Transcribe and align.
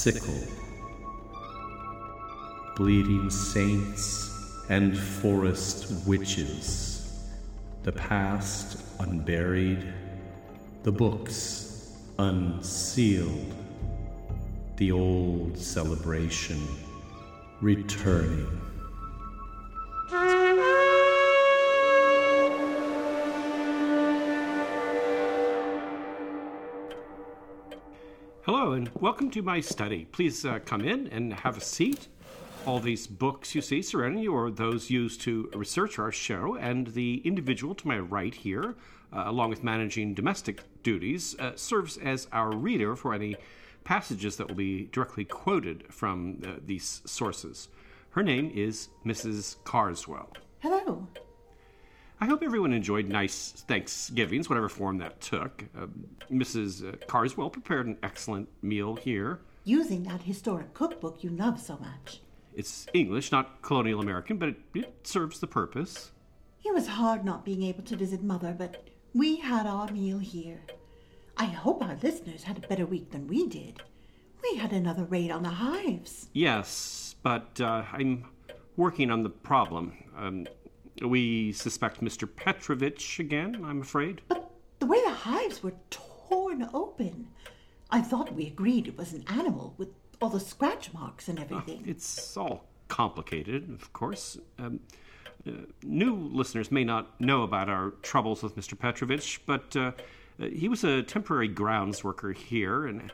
sickle. 0.00 0.42
Bleeding 2.74 3.28
saints 3.28 4.64
and 4.70 4.98
forest 4.98 5.92
witches, 6.06 7.26
the 7.82 7.92
past 7.92 8.80
unburied, 9.00 9.92
the 10.84 10.90
books 10.90 11.98
unsealed, 12.18 13.54
the 14.78 14.90
old 14.90 15.58
celebration 15.58 16.66
returning. 17.60 18.69
And 28.80 28.90
welcome 28.98 29.30
to 29.30 29.42
my 29.42 29.60
study. 29.60 30.06
Please 30.10 30.46
uh, 30.46 30.58
come 30.64 30.80
in 30.80 31.06
and 31.08 31.34
have 31.34 31.58
a 31.58 31.60
seat. 31.60 32.08
All 32.64 32.80
these 32.80 33.06
books 33.06 33.54
you 33.54 33.60
see 33.60 33.82
surrounding 33.82 34.22
you 34.22 34.34
are 34.34 34.50
those 34.50 34.88
used 34.88 35.20
to 35.22 35.50
research 35.54 35.98
our 35.98 36.10
show, 36.10 36.56
and 36.56 36.86
the 36.86 37.20
individual 37.22 37.74
to 37.74 37.86
my 37.86 37.98
right 37.98 38.34
here, 38.34 38.76
uh, 39.12 39.24
along 39.26 39.50
with 39.50 39.62
managing 39.62 40.14
domestic 40.14 40.62
duties, 40.82 41.38
uh, 41.38 41.54
serves 41.56 41.98
as 41.98 42.26
our 42.32 42.56
reader 42.56 42.96
for 42.96 43.12
any 43.12 43.36
passages 43.84 44.38
that 44.38 44.48
will 44.48 44.54
be 44.54 44.88
directly 44.92 45.26
quoted 45.26 45.84
from 45.92 46.40
uh, 46.42 46.52
these 46.64 47.02
sources. 47.04 47.68
Her 48.12 48.22
name 48.22 48.50
is 48.54 48.88
Mrs. 49.04 49.56
Carswell. 49.64 50.32
Hello. 50.60 51.06
I 52.22 52.26
hope 52.26 52.42
everyone 52.42 52.74
enjoyed 52.74 53.08
nice 53.08 53.52
Thanksgivings, 53.66 54.50
whatever 54.50 54.68
form 54.68 54.98
that 54.98 55.22
took. 55.22 55.64
Uh, 55.74 55.86
Mrs. 56.30 57.06
Carswell 57.06 57.48
prepared 57.48 57.86
an 57.86 57.96
excellent 58.02 58.46
meal 58.62 58.94
here. 58.96 59.40
Using 59.64 60.02
that 60.02 60.20
historic 60.22 60.74
cookbook 60.74 61.24
you 61.24 61.30
love 61.30 61.58
so 61.58 61.78
much. 61.78 62.20
It's 62.54 62.86
English, 62.92 63.32
not 63.32 63.62
colonial 63.62 64.00
American, 64.00 64.36
but 64.36 64.50
it, 64.50 64.56
it 64.74 65.06
serves 65.06 65.40
the 65.40 65.46
purpose. 65.46 66.12
It 66.62 66.74
was 66.74 66.88
hard 66.88 67.24
not 67.24 67.44
being 67.44 67.62
able 67.62 67.84
to 67.84 67.96
visit 67.96 68.22
Mother, 68.22 68.54
but 68.56 68.86
we 69.14 69.36
had 69.36 69.66
our 69.66 69.90
meal 69.90 70.18
here. 70.18 70.60
I 71.38 71.46
hope 71.46 71.82
our 71.82 71.96
listeners 72.02 72.42
had 72.42 72.58
a 72.58 72.68
better 72.68 72.84
week 72.84 73.12
than 73.12 73.28
we 73.28 73.46
did. 73.46 73.80
We 74.42 74.56
had 74.56 74.72
another 74.72 75.04
raid 75.04 75.30
on 75.30 75.42
the 75.42 75.48
hives. 75.48 76.28
Yes, 76.34 77.14
but 77.22 77.58
uh, 77.62 77.84
I'm 77.92 78.26
working 78.76 79.10
on 79.10 79.22
the 79.22 79.30
problem. 79.30 79.94
Um, 80.18 80.46
we 81.02 81.52
suspect 81.52 82.02
Mr. 82.02 82.28
Petrovich 82.34 83.18
again, 83.18 83.62
I'm 83.64 83.80
afraid. 83.80 84.20
But 84.28 84.50
the 84.78 84.86
way 84.86 85.00
the 85.04 85.10
hives 85.10 85.62
were 85.62 85.74
torn 85.90 86.68
open, 86.72 87.28
I 87.90 88.00
thought 88.00 88.34
we 88.34 88.46
agreed 88.46 88.86
it 88.86 88.96
was 88.96 89.12
an 89.12 89.24
animal 89.28 89.74
with 89.78 89.88
all 90.20 90.28
the 90.28 90.40
scratch 90.40 90.92
marks 90.92 91.28
and 91.28 91.38
everything. 91.38 91.82
It's 91.86 92.36
all 92.36 92.64
complicated, 92.88 93.70
of 93.72 93.92
course. 93.92 94.38
Um, 94.58 94.80
uh, 95.46 95.52
new 95.82 96.14
listeners 96.14 96.70
may 96.70 96.84
not 96.84 97.18
know 97.20 97.42
about 97.42 97.70
our 97.70 97.92
troubles 98.02 98.42
with 98.42 98.56
Mr. 98.56 98.78
Petrovich, 98.78 99.40
but 99.46 99.74
uh, 99.74 99.92
uh, 100.40 100.46
he 100.46 100.68
was 100.68 100.84
a 100.84 101.02
temporary 101.02 101.48
grounds 101.48 102.04
worker 102.04 102.32
here, 102.32 102.86
and 102.86 103.10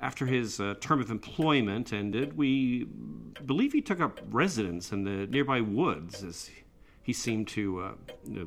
after 0.00 0.26
his 0.26 0.60
uh, 0.60 0.74
term 0.80 1.00
of 1.00 1.10
employment 1.10 1.92
ended, 1.92 2.36
we 2.36 2.84
believe 3.46 3.72
he 3.72 3.80
took 3.80 4.00
up 4.00 4.20
residence 4.30 4.92
in 4.92 5.04
the 5.04 5.26
nearby 5.26 5.60
woods 5.60 6.22
as 6.22 6.50
he 7.08 7.14
seemed 7.14 7.48
to, 7.48 7.80
uh, 7.80 7.92
uh, 8.38 8.44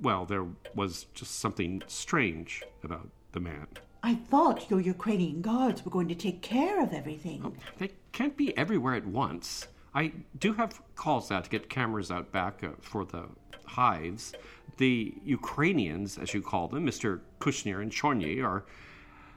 well, 0.00 0.24
there 0.24 0.44
was 0.74 1.06
just 1.14 1.38
something 1.38 1.80
strange 1.86 2.64
about 2.82 3.08
the 3.30 3.38
man. 3.38 3.68
I 4.02 4.16
thought 4.16 4.68
your 4.68 4.80
Ukrainian 4.80 5.40
guards 5.40 5.84
were 5.84 5.92
going 5.92 6.08
to 6.08 6.16
take 6.16 6.42
care 6.42 6.82
of 6.82 6.92
everything. 6.92 7.56
They 7.78 7.92
can't 8.10 8.36
be 8.36 8.58
everywhere 8.58 8.94
at 8.94 9.06
once. 9.06 9.68
I 9.94 10.10
do 10.40 10.52
have 10.54 10.82
calls 10.96 11.30
out 11.30 11.44
to 11.44 11.50
get 11.50 11.70
cameras 11.70 12.10
out 12.10 12.32
back 12.32 12.64
uh, 12.64 12.70
for 12.80 13.04
the 13.04 13.26
hives. 13.66 14.32
The 14.78 15.14
Ukrainians, 15.24 16.18
as 16.18 16.34
you 16.34 16.42
call 16.42 16.66
them, 16.66 16.84
Mr. 16.84 17.20
Kushner 17.38 17.82
and 17.82 17.92
Chorny, 17.92 18.42
are 18.42 18.64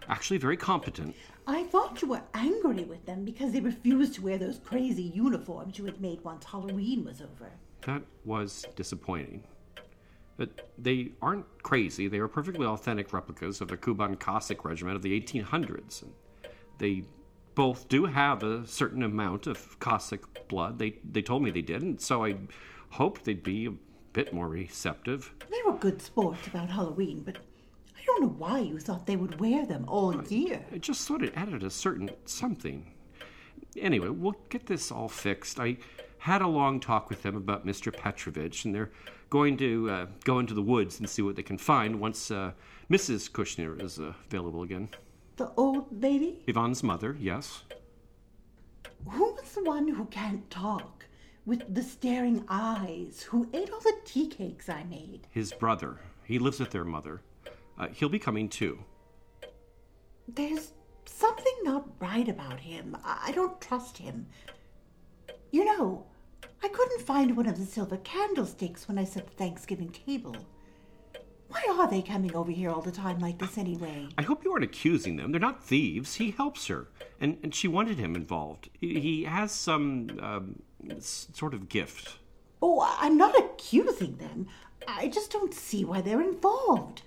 actually 0.10 0.40
very 0.40 0.58
competent. 0.58 1.16
I 1.46 1.66
thought 1.66 2.02
you 2.02 2.08
were 2.08 2.24
angry 2.34 2.84
with 2.86 3.06
them 3.06 3.26
because 3.26 3.52
they 3.52 3.60
refused 3.60 4.16
to 4.16 4.24
wear 4.24 4.40
those 4.40 4.58
crazy 4.58 5.04
uniforms 5.04 5.78
you 5.78 5.86
had 5.86 6.02
made 6.02 6.22
once 6.24 6.46
Halloween 6.46 7.06
was 7.06 7.22
over. 7.22 7.52
That 7.86 8.02
was 8.26 8.66
disappointing. 8.76 9.44
But 10.38 10.70
they 10.78 11.12
aren't 11.22 11.46
crazy. 11.62 12.08
They 12.08 12.18
are 12.18 12.28
perfectly 12.28 12.66
authentic 12.66 13.14
replicas 13.14 13.62
of 13.62 13.68
the 13.68 13.78
Kuban 13.78 14.20
Cossack 14.20 14.66
regiment 14.66 14.96
of 14.96 15.02
the 15.02 15.20
1800s. 15.20 16.02
And 16.02 16.14
they 16.80 17.04
both 17.56 17.88
do 17.88 18.06
have 18.06 18.44
a 18.44 18.66
certain 18.66 19.04
amount 19.04 19.48
of 19.48 19.80
Cossack 19.80 20.48
blood. 20.48 20.80
They, 20.80 20.96
they 21.10 21.22
told 21.22 21.44
me 21.44 21.52
they 21.52 21.62
did, 21.62 21.82
and 21.82 22.02
so 22.02 22.26
I 22.26 22.36
hoped 22.90 23.26
they'd 23.26 23.44
be 23.44 23.68
a 23.68 23.74
bit 24.14 24.34
more 24.34 24.48
receptive. 24.48 25.34
They 25.50 25.62
were 25.66 25.78
good 25.78 26.02
sports 26.02 26.48
about 26.48 26.70
Halloween, 26.70 27.22
but 27.24 27.38
I 27.96 28.06
don't 28.06 28.22
know 28.22 28.36
why 28.38 28.60
you 28.60 28.80
thought 28.80 29.06
they 29.06 29.16
would 29.16 29.40
wear 29.40 29.66
them 29.66 29.86
all 29.88 30.24
year. 30.26 30.66
I 30.72 30.78
just 30.78 31.08
thought 31.08 31.24
it 31.24 31.34
added 31.36 31.64
a 31.64 31.70
certain 31.70 32.10
something. 32.26 32.92
Anyway, 33.78 34.10
we'll 34.10 34.36
get 34.50 34.66
this 34.66 34.92
all 34.92 35.08
fixed. 35.08 35.60
I 35.60 35.78
had 36.24 36.42
a 36.42 36.48
long 36.48 36.80
talk 36.80 37.10
with 37.10 37.22
them 37.22 37.36
about 37.36 37.66
Mr. 37.66 37.92
Petrovich, 37.92 38.64
and 38.64 38.74
they're 38.74 38.92
going 39.30 39.58
to 39.58 39.90
uh, 39.90 40.06
go 40.24 40.40
into 40.40 40.54
the 40.54 40.62
woods 40.62 40.98
and 40.98 41.10
see 41.10 41.22
what 41.22 41.36
they 41.36 41.44
can 41.44 41.58
find 41.58 42.00
once 42.00 42.32
uh, 42.32 42.54
Mrs. 42.90 43.30
Kushner 43.30 43.82
is 43.84 44.00
uh, 44.00 44.14
available 44.28 44.64
again. 44.64 44.88
The 45.36 45.52
old 45.58 46.02
lady? 46.02 46.42
Ivan's 46.48 46.82
mother, 46.82 47.18
yes. 47.20 47.64
Who 49.10 49.34
was 49.34 49.52
the 49.52 49.66
one 49.66 49.90
who 49.90 50.06
can't 50.06 50.50
talk? 50.50 51.06
With 51.46 51.76
the 51.76 51.84
staring 51.84 52.46
eyes, 52.48 53.22
who 53.24 53.50
ate 53.54 53.70
all 53.70 53.82
the 53.82 53.98
tea 54.06 54.28
cakes 54.28 54.70
I 54.70 54.86
made? 54.86 55.28
His 55.30 55.52
brother. 55.52 56.00
He 56.24 56.40
lives 56.40 56.62
with 56.62 56.72
their 56.72 56.86
mother. 56.86 57.20
Uh, 57.78 57.90
he'll 57.90 58.08
be 58.08 58.18
coming 58.18 58.48
too. 58.48 58.80
There's 60.30 60.72
something 61.04 61.54
not 61.64 61.86
right 62.00 62.30
about 62.30 62.62
him. 62.62 62.96
I 63.04 63.34
don't 63.34 63.60
trust 63.60 63.98
him. 63.98 64.28
You 65.52 65.66
know, 65.66 66.06
I 66.64 66.70
couldn't 66.70 67.02
find 67.02 67.36
one 67.36 67.48
of 67.48 67.60
the 67.60 67.66
silver 67.66 67.98
candlesticks 67.98 68.88
when 68.88 68.98
I 68.98 69.04
set 69.04 69.28
the 69.28 69.34
Thanksgiving 69.34 69.90
table. 69.90 70.36
Why 71.50 71.62
are 71.78 71.90
they 71.90 72.02
coming 72.02 72.34
over 72.36 72.52
here 72.52 72.70
all 72.70 72.82
the 72.82 72.92
time 72.92 73.20
like 73.20 73.38
this 73.38 73.58
anyway? 73.58 74.08
I 74.18 74.22
hope 74.22 74.46
you 74.46 74.52
aren't 74.54 74.64
accusing 74.64 75.18
them. 75.18 75.32
They're 75.32 75.42
not 75.42 75.64
thieves. 75.64 76.16
He 76.16 76.32
helps 76.32 76.68
her, 76.68 76.88
and, 77.20 77.38
and 77.44 77.54
she 77.54 77.68
wanted 77.68 78.00
him 78.00 78.16
involved. 78.16 78.70
He, 78.80 79.00
he 79.00 79.24
has 79.26 79.52
some 79.52 80.20
um, 80.22 80.64
sort 81.00 81.54
of 81.54 81.68
gift. 81.68 82.18
Oh, 82.62 82.82
I'm 82.98 83.18
not 83.18 83.38
accusing 83.38 84.16
them. 84.16 84.48
I 84.88 85.10
just 85.10 85.32
don't 85.32 85.54
see 85.54 85.84
why 85.84 86.00
they're 86.02 86.22
involved. 86.22 87.02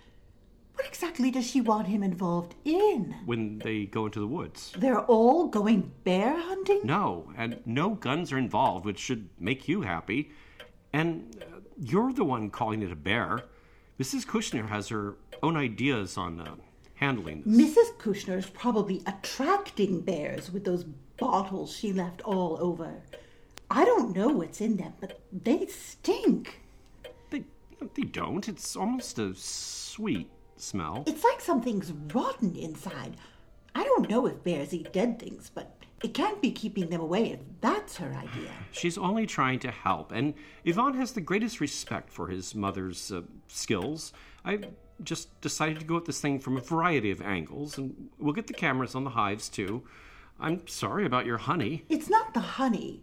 What 0.76 0.86
exactly 0.86 1.30
does 1.30 1.46
she 1.46 1.62
want 1.62 1.88
him 1.88 2.02
involved 2.02 2.54
in? 2.66 3.16
When 3.24 3.58
they 3.60 3.86
go 3.86 4.04
into 4.04 4.20
the 4.20 4.26
woods. 4.26 4.74
They're 4.76 5.00
all 5.00 5.48
going 5.48 5.90
bear 6.04 6.38
hunting? 6.38 6.82
No, 6.84 7.32
and 7.34 7.60
no 7.64 7.94
guns 7.94 8.30
are 8.30 8.36
involved, 8.36 8.84
which 8.84 8.98
should 8.98 9.30
make 9.38 9.68
you 9.68 9.80
happy. 9.80 10.32
And 10.92 11.42
uh, 11.42 11.60
you're 11.78 12.12
the 12.12 12.24
one 12.24 12.50
calling 12.50 12.82
it 12.82 12.92
a 12.92 12.96
bear. 12.96 13.44
Mrs. 13.98 14.26
Kushner 14.26 14.68
has 14.68 14.88
her 14.88 15.14
own 15.42 15.56
ideas 15.56 16.18
on 16.18 16.40
uh, 16.40 16.56
handling 16.96 17.42
this. 17.46 17.74
Mrs. 17.74 17.96
Kushner's 17.96 18.50
probably 18.50 19.02
attracting 19.06 20.02
bears 20.02 20.52
with 20.52 20.64
those 20.64 20.84
bottles 21.16 21.74
she 21.74 21.94
left 21.94 22.20
all 22.20 22.58
over. 22.60 22.92
I 23.70 23.86
don't 23.86 24.14
know 24.14 24.28
what's 24.28 24.60
in 24.60 24.76
them, 24.76 24.92
but 25.00 25.20
they 25.32 25.66
stink. 25.68 26.60
They, 27.30 27.44
they 27.94 28.02
don't. 28.02 28.46
It's 28.46 28.76
almost 28.76 29.18
a 29.18 29.34
sweet 29.34 30.28
smell. 30.60 31.04
It's 31.06 31.24
like 31.24 31.40
something's 31.40 31.92
rotten 32.12 32.56
inside. 32.56 33.16
I 33.74 33.84
don't 33.84 34.08
know 34.08 34.26
if 34.26 34.42
bears 34.42 34.72
eat 34.72 34.92
dead 34.92 35.18
things, 35.18 35.50
but 35.54 35.76
it 36.02 36.14
can't 36.14 36.40
be 36.40 36.50
keeping 36.50 36.88
them 36.90 37.00
away 37.00 37.32
if 37.32 37.40
that's 37.60 37.96
her 37.96 38.12
idea. 38.12 38.50
She's 38.70 38.98
only 38.98 39.26
trying 39.26 39.58
to 39.60 39.70
help, 39.70 40.12
and 40.12 40.34
Ivan 40.66 40.94
has 40.94 41.12
the 41.12 41.20
greatest 41.20 41.60
respect 41.60 42.10
for 42.10 42.28
his 42.28 42.54
mother's 42.54 43.10
uh, 43.10 43.22
skills. 43.48 44.12
I 44.44 44.60
just 45.02 45.40
decided 45.40 45.80
to 45.80 45.84
go 45.84 45.96
at 45.96 46.04
this 46.04 46.20
thing 46.20 46.38
from 46.38 46.56
a 46.56 46.60
variety 46.60 47.10
of 47.10 47.20
angles, 47.20 47.78
and 47.78 48.08
we'll 48.18 48.34
get 48.34 48.46
the 48.46 48.54
cameras 48.54 48.94
on 48.94 49.04
the 49.04 49.10
hives 49.10 49.48
too. 49.48 49.82
I'm 50.38 50.66
sorry 50.66 51.06
about 51.06 51.26
your 51.26 51.38
honey. 51.38 51.84
It's 51.88 52.10
not 52.10 52.34
the 52.34 52.40
honey, 52.40 53.02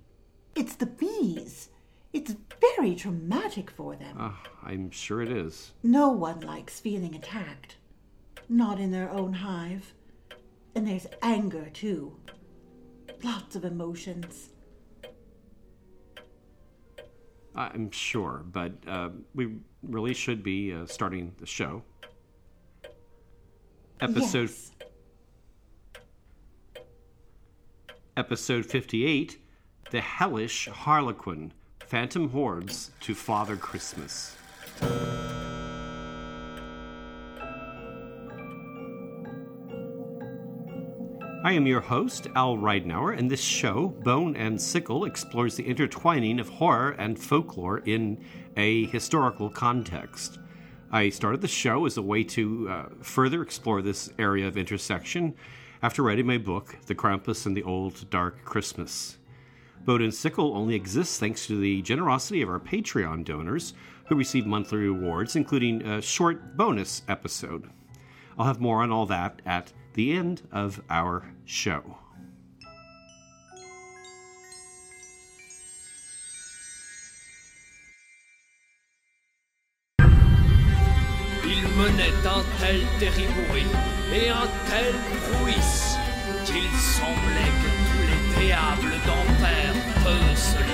it's 0.55 0.75
the 0.75 0.85
bees. 0.85 1.69
It's 2.13 2.35
very 2.77 2.95
traumatic 2.95 3.71
for 3.71 3.95
them. 3.95 4.15
Uh, 4.19 4.31
I'm 4.63 4.91
sure 4.91 5.21
it 5.21 5.31
is. 5.31 5.73
No 5.81 6.09
one 6.09 6.41
likes 6.41 6.79
feeling 6.79 7.15
attacked. 7.15 7.77
Not 8.47 8.79
in 8.79 8.91
their 8.91 9.09
own 9.09 9.33
hive. 9.33 9.93
And 10.75 10.87
there's 10.87 11.07
anger, 11.23 11.69
too. 11.73 12.15
Lots 13.23 13.55
of 13.55 13.65
emotions. 13.65 14.49
I'm 17.55 17.91
sure, 17.91 18.43
but 18.51 18.73
uh, 18.87 19.09
we 19.35 19.55
really 19.83 20.13
should 20.13 20.43
be 20.43 20.73
uh, 20.73 20.85
starting 20.85 21.33
the 21.39 21.45
show. 21.45 21.83
Episode 24.01 24.49
Yes. 24.49 24.71
Episode 28.17 28.65
58 28.65 29.39
The 29.91 30.01
Hellish 30.01 30.67
Harlequin 30.67 31.53
Phantom 31.93 32.27
Hordes 32.27 32.89
to 33.01 33.13
Father 33.13 33.55
Christmas. 33.55 34.35
I 41.43 41.51
am 41.51 41.67
your 41.67 41.81
host, 41.81 42.25
Al 42.35 42.57
Ridenour, 42.57 43.15
and 43.15 43.29
this 43.29 43.43
show, 43.43 43.89
Bone 43.89 44.35
and 44.35 44.59
Sickle, 44.59 45.05
explores 45.05 45.55
the 45.55 45.67
intertwining 45.67 46.39
of 46.39 46.49
horror 46.49 46.95
and 46.97 47.19
folklore 47.19 47.83
in 47.85 48.25
a 48.57 48.85
historical 48.85 49.51
context. 49.51 50.39
I 50.91 51.09
started 51.09 51.41
the 51.41 51.47
show 51.47 51.85
as 51.85 51.97
a 51.97 52.01
way 52.01 52.23
to 52.23 52.69
uh, 52.69 52.85
further 53.03 53.43
explore 53.43 53.83
this 53.83 54.11
area 54.17 54.47
of 54.47 54.57
intersection 54.57 55.35
after 55.83 56.01
writing 56.01 56.25
my 56.25 56.39
book, 56.39 56.75
The 56.87 56.95
Krampus 56.95 57.45
and 57.45 57.55
the 57.55 57.61
Old 57.61 58.09
Dark 58.09 58.43
Christmas. 58.43 59.19
And 59.85 60.13
Sickle 60.13 60.55
only 60.55 60.75
exists 60.75 61.19
thanks 61.19 61.45
to 61.47 61.59
the 61.59 61.81
generosity 61.81 62.41
of 62.41 62.49
our 62.49 62.59
Patreon 62.59 63.25
donors 63.25 63.73
who 64.07 64.15
receive 64.15 64.45
monthly 64.45 64.79
rewards, 64.79 65.35
including 65.35 65.81
a 65.83 66.01
short 66.01 66.57
bonus 66.57 67.03
episode. 67.07 67.69
I'll 68.37 68.45
have 68.45 68.59
more 68.59 68.81
on 68.81 68.91
all 68.91 69.05
that 69.07 69.41
at 69.45 69.71
the 69.93 70.13
end 70.13 70.41
of 70.51 70.81
our 70.89 71.33
show. 71.45 71.97
Un 81.75 81.97
tel 84.69 84.93
qu'il 86.45 86.69
semblait 86.77 87.51
que 87.61 87.72
diables 88.47 88.83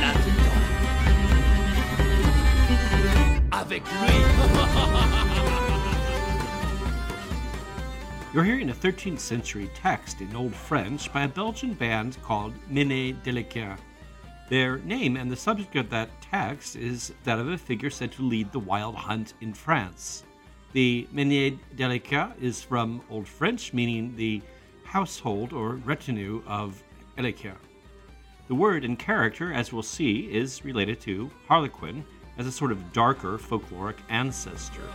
là-dedans. 0.02 0.54
Avec 3.52 3.84
lui. 3.84 4.16
You're 8.34 8.44
hearing 8.44 8.70
a 8.70 8.74
13th 8.74 9.20
century 9.20 9.70
text 9.76 10.22
in 10.22 10.36
Old 10.36 10.56
French 10.56 11.12
by 11.14 11.24
a 11.24 11.28
Belgian 11.28 11.74
band 11.74 12.18
called 12.24 12.54
Mesnie 12.70 13.14
Hellequin. 13.24 13.78
Their 14.50 14.78
name 14.80 15.16
and 15.18 15.32
the 15.32 15.36
subject 15.36 15.76
of 15.76 15.90
that 15.92 16.10
text 16.22 16.76
is 16.76 17.14
that 17.24 17.38
of 17.40 17.50
a 17.50 17.58
figure 17.58 17.92
said 17.92 18.12
to 18.14 18.24
lead 18.24 18.52
the 18.52 18.60
wild 18.60 18.96
hunt 18.96 19.36
in 19.42 19.54
France. 19.54 20.24
The 20.74 21.08
Mesnie 21.12 21.60
Hellequin 21.76 22.34
is 22.42 22.64
from 22.64 23.02
Old 23.10 23.28
French, 23.28 23.74
meaning 23.74 24.16
the 24.16 24.42
household 24.84 25.54
or 25.54 25.76
retinue 25.76 26.42
of 26.48 26.82
The 28.48 28.56
word 28.56 28.86
and 28.86 28.98
character, 28.98 29.52
as 29.52 29.74
we'll 29.74 29.84
see, 29.84 30.34
is 30.34 30.64
related 30.64 31.02
to 31.02 31.30
Harlequin 31.50 32.06
as 32.38 32.48
a 32.48 32.52
sort 32.52 32.72
of 32.72 32.94
darker 32.94 33.38
folkloric 33.38 33.98
ancestor. 34.08 34.88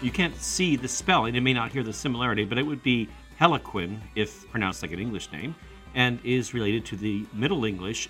You 0.00 0.10
can't 0.10 0.34
see 0.36 0.74
the 0.74 0.88
spelling 0.88 1.36
and 1.36 1.44
may 1.44 1.52
not 1.52 1.70
hear 1.70 1.82
the 1.82 1.92
similarity, 1.92 2.46
but 2.46 2.56
it 2.56 2.62
would 2.62 2.82
be 2.82 3.10
Hellequin 3.38 4.00
if 4.14 4.50
pronounced 4.50 4.80
like 4.80 4.92
an 4.92 5.00
English 5.00 5.30
name, 5.32 5.54
and 5.94 6.18
is 6.24 6.54
related 6.54 6.86
to 6.86 6.96
the 6.96 7.26
Middle 7.34 7.66
English 7.66 8.08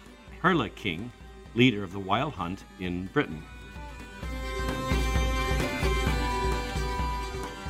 King, 0.76 1.10
leader 1.56 1.82
of 1.82 1.92
the 1.92 1.98
wild 1.98 2.34
hunt 2.34 2.62
in 2.78 3.06
Britain. 3.06 3.42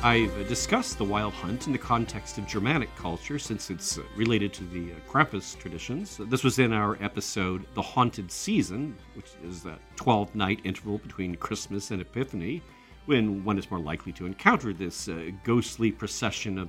I've 0.03 0.49
discussed 0.49 0.97
the 0.97 1.05
wild 1.05 1.31
hunt 1.31 1.65
in 1.65 1.71
the 1.71 1.79
context 1.79 2.37
of 2.37 2.45
Germanic 2.45 2.93
culture 2.97 3.39
since 3.39 3.69
it's 3.69 3.97
uh, 3.97 4.01
related 4.17 4.51
to 4.55 4.65
the 4.65 4.91
uh, 4.91 4.95
Krampus 5.09 5.57
traditions. 5.57 6.19
This 6.27 6.43
was 6.43 6.59
in 6.59 6.73
our 6.73 7.01
episode 7.01 7.65
The 7.73 7.81
Haunted 7.81 8.29
Season, 8.29 8.97
which 9.13 9.29
is 9.45 9.63
that 9.63 9.79
12 9.95 10.35
night 10.35 10.59
interval 10.65 10.97
between 10.97 11.35
Christmas 11.35 11.91
and 11.91 12.01
Epiphany, 12.01 12.61
when 13.05 13.45
one 13.45 13.57
is 13.57 13.71
more 13.71 13.79
likely 13.79 14.11
to 14.11 14.25
encounter 14.25 14.73
this 14.73 15.07
uh, 15.07 15.31
ghostly 15.45 15.89
procession 15.89 16.57
of 16.57 16.67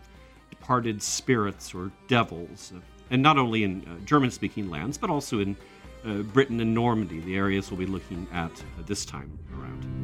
departed 0.48 1.02
spirits 1.02 1.74
or 1.74 1.90
devils. 2.06 2.72
Uh, 2.72 2.78
and 3.10 3.20
not 3.20 3.36
only 3.36 3.64
in 3.64 3.84
uh, 3.88 3.98
German 4.04 4.30
speaking 4.30 4.70
lands, 4.70 4.96
but 4.96 5.10
also 5.10 5.40
in 5.40 5.56
uh, 6.06 6.22
Britain 6.22 6.60
and 6.60 6.72
Normandy, 6.72 7.18
the 7.18 7.34
areas 7.36 7.68
we'll 7.68 7.80
be 7.80 7.86
looking 7.86 8.28
at 8.32 8.52
this 8.86 9.04
time 9.04 9.36
around. 9.58 10.03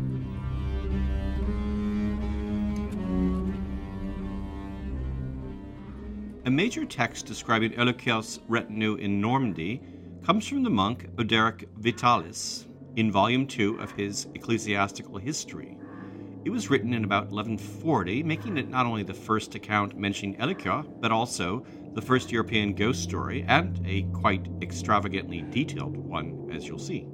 A 6.46 6.50
major 6.50 6.84
text 6.84 7.26
describing 7.26 7.72
Hellequin's 7.72 8.40
retinue 8.48 8.96
in 8.96 9.20
Normandy 9.20 9.82
comes 10.24 10.48
from 10.48 10.62
the 10.62 10.70
monk 10.70 11.08
Orderic 11.16 11.68
Vitalis 11.76 12.66
in 12.96 13.12
Volume 13.12 13.46
2 13.46 13.78
of 13.78 13.92
his 13.92 14.26
Ecclesiastical 14.34 15.18
History. 15.18 15.76
It 16.44 16.50
was 16.50 16.70
written 16.70 16.94
in 16.94 17.04
about 17.04 17.30
1140, 17.30 18.22
making 18.22 18.56
it 18.56 18.68
not 18.68 18.86
only 18.86 19.02
the 19.02 19.14
first 19.14 19.54
account 19.54 19.96
mentioning 19.96 20.36
Hellequin, 20.38 21.00
but 21.00 21.12
also 21.12 21.64
the 21.94 22.02
first 22.02 22.32
European 22.32 22.74
ghost 22.74 23.02
story, 23.02 23.44
and 23.46 23.80
a 23.86 24.02
quite 24.12 24.48
extravagantly 24.62 25.42
detailed 25.42 25.96
one, 25.96 26.50
as 26.52 26.66
you'll 26.66 26.78
see. 26.78 27.06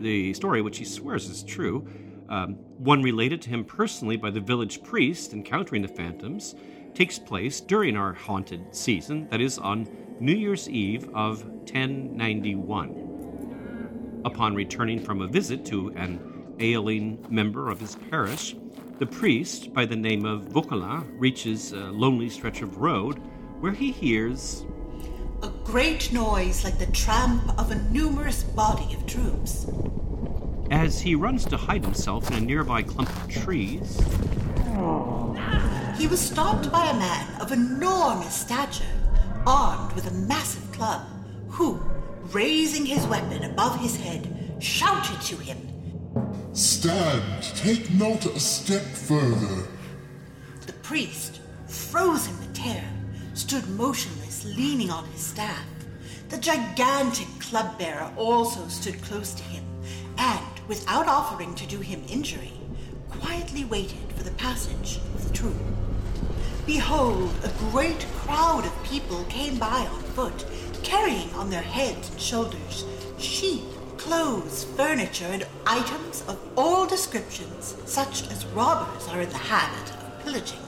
The 0.00 0.34
story, 0.34 0.60
which 0.62 0.78
he 0.78 0.84
swears 0.84 1.30
is 1.30 1.42
true, 1.42 1.88
um, 2.28 2.58
one 2.78 3.02
related 3.02 3.42
to 3.42 3.48
him 3.48 3.64
personally 3.64 4.16
by 4.16 4.30
the 4.30 4.40
village 4.40 4.82
priest 4.82 5.32
encountering 5.32 5.82
the 5.82 5.88
phantoms, 5.88 6.54
takes 6.94 7.18
place 7.18 7.60
during 7.60 7.96
our 7.96 8.12
haunted 8.12 8.74
season, 8.74 9.28
that 9.28 9.40
is, 9.40 9.58
on 9.58 9.88
New 10.20 10.34
Year's 10.34 10.68
Eve 10.68 11.08
of 11.14 11.44
1091. 11.44 14.20
Upon 14.24 14.54
returning 14.54 15.00
from 15.00 15.20
a 15.20 15.26
visit 15.26 15.64
to 15.66 15.88
an 15.96 16.54
ailing 16.58 17.24
member 17.28 17.68
of 17.68 17.80
his 17.80 17.96
parish, 18.10 18.56
the 18.98 19.06
priest, 19.06 19.74
by 19.74 19.84
the 19.84 19.94
name 19.94 20.24
of 20.24 20.44
Vauquelin, 20.44 21.04
reaches 21.18 21.72
a 21.72 21.76
lonely 21.76 22.30
stretch 22.30 22.62
of 22.62 22.78
road 22.78 23.20
where 23.60 23.72
he 23.72 23.92
hears 23.92 24.64
a 25.42 25.48
great 25.64 26.10
noise 26.12 26.64
like 26.64 26.78
the 26.78 26.86
tramp 26.86 27.58
of 27.58 27.70
a 27.70 27.74
numerous 27.90 28.42
body 28.42 28.94
of 28.94 29.06
troops. 29.06 29.66
As 30.70 31.00
he 31.00 31.14
runs 31.14 31.44
to 31.46 31.56
hide 31.56 31.84
himself 31.84 32.28
in 32.30 32.36
a 32.36 32.40
nearby 32.40 32.82
clump 32.82 33.08
of 33.08 33.28
trees, 33.28 34.00
he 35.96 36.06
was 36.06 36.20
stopped 36.20 36.70
by 36.72 36.86
a 36.90 36.94
man 36.94 37.40
of 37.40 37.52
enormous 37.52 38.34
stature, 38.34 38.84
armed 39.46 39.92
with 39.92 40.06
a 40.06 40.14
massive 40.14 40.70
club, 40.72 41.06
who, 41.48 41.80
raising 42.32 42.84
his 42.84 43.06
weapon 43.06 43.44
above 43.44 43.80
his 43.80 43.96
head, 43.96 44.56
shouted 44.58 45.20
to 45.22 45.36
him 45.36 45.56
Stand, 46.52 47.42
take 47.54 47.92
not 47.94 48.24
a 48.24 48.40
step 48.40 48.82
further. 48.82 49.68
The 50.66 50.72
priest, 50.82 51.40
frozen 51.68 52.36
with 52.38 52.54
terror, 52.54 52.82
stood 53.34 53.68
motionless, 53.68 54.44
leaning 54.56 54.90
on 54.90 55.04
his 55.08 55.20
staff. 55.20 55.64
The 56.30 56.38
gigantic 56.38 57.28
club 57.40 57.78
bearer 57.78 58.10
also 58.16 58.66
stood 58.68 59.00
close 59.02 59.34
to 59.34 59.42
him, 59.42 59.64
and, 59.64 59.65
without 60.68 61.06
offering 61.08 61.54
to 61.54 61.66
do 61.66 61.80
him 61.80 62.02
injury, 62.08 62.52
quietly 63.08 63.64
waited 63.64 64.12
for 64.16 64.24
the 64.24 64.30
passage 64.32 64.98
of 65.14 65.26
the 65.26 65.34
troop. 65.34 65.56
Behold, 66.66 67.32
a 67.44 67.70
great 67.70 68.06
crowd 68.16 68.64
of 68.64 68.84
people 68.84 69.24
came 69.24 69.58
by 69.58 69.86
on 69.86 70.00
foot, 70.02 70.44
carrying 70.82 71.30
on 71.34 71.50
their 71.50 71.62
heads 71.62 72.10
and 72.10 72.20
shoulders 72.20 72.84
sheep, 73.18 73.64
clothes, 73.96 74.64
furniture, 74.76 75.26
and 75.26 75.46
items 75.66 76.22
of 76.28 76.38
all 76.56 76.86
descriptions, 76.86 77.76
such 77.86 78.28
as 78.30 78.46
robbers 78.46 79.08
are 79.08 79.20
in 79.20 79.28
the 79.30 79.36
habit 79.36 79.90
of 79.94 80.24
pillaging. 80.24 80.58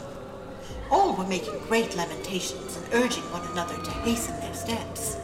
All 0.90 1.14
were 1.14 1.26
making 1.26 1.58
great 1.68 1.94
lamentations 1.96 2.76
and 2.76 2.94
urging 2.94 3.24
one 3.24 3.46
another 3.52 3.76
to 3.76 3.90
hasten 3.90 4.38
their 4.40 4.54
steps. 4.54 5.16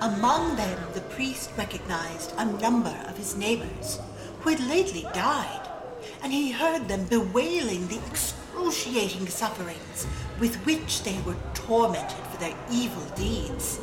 Among 0.00 0.56
them, 0.56 0.78
the 0.94 1.02
priest 1.02 1.50
recognized 1.58 2.32
a 2.38 2.44
number 2.46 2.96
of 3.06 3.18
his 3.18 3.36
neighbors 3.36 3.98
who 4.40 4.48
had 4.50 4.60
lately 4.60 5.06
died, 5.12 5.68
and 6.22 6.32
he 6.32 6.50
heard 6.50 6.88
them 6.88 7.04
bewailing 7.04 7.86
the 7.86 8.00
excruciating 8.06 9.28
sufferings 9.28 10.06
with 10.38 10.56
which 10.64 11.02
they 11.02 11.20
were 11.26 11.36
tormented 11.52 12.24
for 12.28 12.38
their 12.38 12.56
evil 12.70 13.04
deeds. 13.14 13.78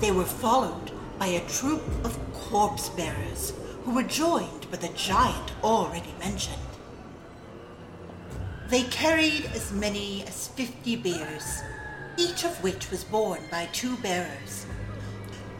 They 0.00 0.12
were 0.12 0.24
followed 0.24 0.92
by 1.18 1.28
a 1.28 1.48
troop 1.48 1.82
of 2.04 2.18
corpse 2.34 2.90
bearers 2.90 3.54
who 3.84 3.94
were 3.94 4.02
joined 4.02 4.70
by 4.70 4.76
the 4.76 4.88
giant 4.88 5.52
already 5.62 6.12
mentioned. 6.18 6.58
They 8.68 8.82
carried 8.82 9.46
as 9.54 9.72
many 9.72 10.24
as 10.24 10.48
fifty 10.48 10.94
biers, 10.94 11.62
each 12.18 12.44
of 12.44 12.62
which 12.62 12.90
was 12.90 13.02
borne 13.02 13.44
by 13.50 13.66
two 13.72 13.96
bearers. 13.96 14.66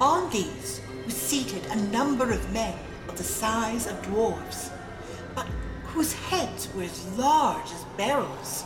On 0.00 0.31
these 0.31 0.81
was 1.05 1.17
seated 1.17 1.67
a 1.67 1.76
number 1.76 2.31
of 2.31 2.52
men 2.52 2.78
of 3.09 3.19
the 3.19 3.25
size 3.25 3.88
of 3.88 4.00
dwarfs, 4.02 4.71
but 5.35 5.47
whose 5.87 6.12
heads 6.12 6.73
were 6.73 6.85
as 6.85 7.19
large 7.19 7.73
as 7.73 7.85
barrels. 7.97 8.62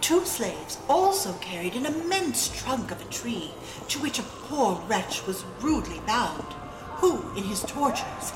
Two 0.00 0.24
slaves 0.24 0.78
also 0.88 1.34
carried 1.42 1.74
an 1.74 1.84
immense 1.84 2.48
trunk 2.62 2.90
of 2.90 3.02
a 3.02 3.10
tree 3.10 3.50
to 3.88 3.98
which 3.98 4.18
a 4.18 4.22
poor 4.22 4.80
wretch 4.88 5.26
was 5.26 5.44
rudely 5.60 6.00
bound, 6.06 6.54
who, 7.00 7.20
in 7.36 7.44
his 7.44 7.60
tortures, 7.60 8.32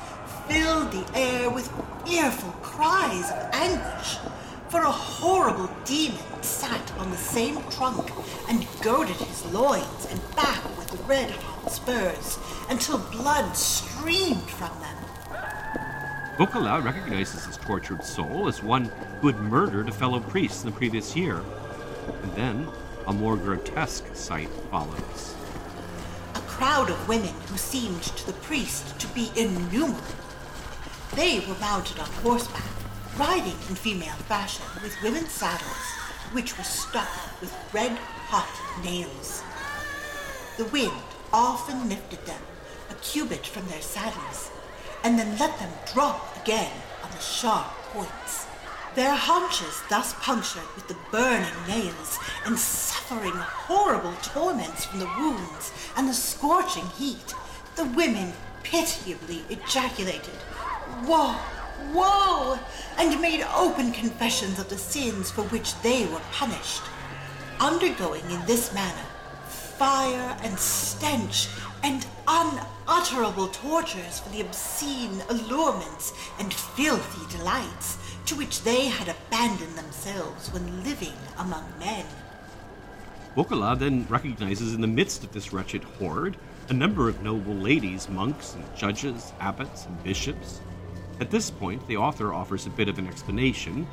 filled 0.47 0.93
the 0.93 1.19
air 1.19 1.49
with 1.49 1.73
fearful 2.05 2.53
cries 2.61 3.31
of 3.31 3.49
anguish. 3.55 4.19
For 4.69 4.83
a 4.83 4.93
horrible 4.93 5.71
demon 5.87 6.43
sat 6.43 6.93
on 6.99 7.11
the 7.11 7.17
same 7.17 7.62
trunk 7.71 8.12
and 8.47 8.67
goaded 8.83 9.17
his 9.17 9.47
loins 9.55 10.07
and 10.11 10.21
back 10.37 10.62
with 10.77 11.03
red 11.09 11.33
spurs 11.71 12.39
until 12.69 12.99
blood 12.99 13.57
streamed 13.57 14.50
from 14.50 14.71
them. 14.81 14.97
Vauquelin 16.37 16.83
recognizes 16.85 17.45
his 17.45 17.57
tortured 17.59 18.03
soul 18.03 18.49
as 18.49 18.62
one 18.62 18.91
who 19.21 19.27
had 19.27 19.39
murdered 19.41 19.89
a 19.89 19.93
fellow 19.93 20.21
priest 20.21 20.65
in 20.65 20.71
the 20.71 20.77
previous 20.77 21.15
year. 21.15 21.43
And 22.23 22.33
then 22.33 22.69
a 23.07 23.12
more 23.12 23.37
grotesque 23.37 24.07
sight 24.15 24.49
follows. 24.71 25.35
A 26.35 26.41
crowd 26.41 26.91
of 26.91 27.09
women 27.09 27.35
who 27.49 27.59
seemed 27.59 28.03
to 28.03 28.27
the 28.27 28.33
priest 28.35 28.99
to 29.00 29.07
be 29.09 29.31
innumerable. 29.37 30.00
They 31.15 31.41
were 31.41 31.59
mounted 31.61 31.99
on 31.99 32.09
horseback, 32.23 32.62
riding 33.19 33.59
in 33.69 33.75
female 33.75 34.15
fashion 34.27 34.65
with 34.83 34.97
women's 35.03 35.33
saddles, 35.33 35.77
which 36.33 36.57
were 36.57 36.65
stuck 36.65 37.09
with 37.41 37.55
red 37.73 37.99
hot 38.29 38.49
nails. 38.83 39.43
The 40.57 40.65
wind 40.67 40.93
often 41.33 41.89
lifted 41.89 42.25
them 42.27 42.43
a 42.91 42.95
cubit 42.95 43.47
from 43.47 43.67
their 43.69 43.81
saddles, 43.81 44.51
and 45.05 45.19
then 45.19 45.39
let 45.39 45.59
them 45.59 45.71
drop 45.93 46.37
again 46.43 46.73
on 47.03 47.11
the 47.11 47.21
sharp 47.21 47.67
points. 47.93 48.47
Their 48.97 49.15
haunches 49.15 49.83
thus 49.89 50.15
punctured 50.15 50.67
with 50.75 50.89
the 50.89 50.97
burning 51.13 51.55
nails, 51.69 52.19
and 52.45 52.59
suffering 52.59 53.33
horrible 53.35 54.15
torments 54.23 54.85
from 54.85 54.99
the 54.99 55.11
wounds 55.19 55.73
and 55.97 56.09
the 56.09 56.15
scorching 56.15 56.87
heat, 56.99 57.35
the 57.77 57.85
women 57.85 58.33
pitiably 58.65 59.45
ejaculated, 59.49 60.39
Woe! 61.05 61.37
Woe! 61.93 62.59
and 62.99 63.21
made 63.21 63.47
open 63.55 63.93
confessions 63.93 64.59
of 64.59 64.69
the 64.69 64.77
sins 64.77 65.31
for 65.31 65.43
which 65.45 65.81
they 65.83 66.07
were 66.07 66.21
punished, 66.33 66.83
undergoing 67.61 68.29
in 68.31 68.45
this 68.47 68.75
manner 68.75 69.07
fire 69.81 70.37
and 70.43 70.59
stench 70.59 71.49
and 71.83 72.07
unutterable 72.29 73.49
tortures 73.49 74.21
for 74.21 74.29
the 74.29 74.43
obscene 74.43 75.23
allurements 75.31 76.13
and 76.39 76.53
filthy 76.53 77.39
delights 77.39 77.97
to 78.27 78.35
which 78.35 78.63
they 78.63 78.89
had 78.89 79.09
abandoned 79.09 79.75
themselves 79.79 80.53
when 80.53 80.85
living 80.85 81.17
among 81.39 81.65
men. 81.79 82.05
Vauquelin 83.35 83.79
then 83.79 84.07
recognizes 84.11 84.75
in 84.75 84.83
the 84.83 84.87
midst 84.87 85.25
of 85.25 85.33
this 85.33 85.51
wretched 85.51 85.83
horde 85.83 86.37
a 86.69 86.75
number 86.75 87.09
of 87.09 87.23
noble 87.23 87.55
ladies, 87.55 88.07
monks, 88.11 88.53
and 88.53 88.77
judges, 88.77 89.33
abbots, 89.41 89.87
and 89.87 90.05
bishops. 90.05 90.61
At 91.21 91.31
this 91.31 91.51
point, 91.51 91.89
the 91.89 91.97
author 91.97 92.35
offers 92.35 92.67
a 92.67 92.71
bit 92.71 92.91
of 92.91 92.99
an 92.99 93.07
explanation, 93.07 93.87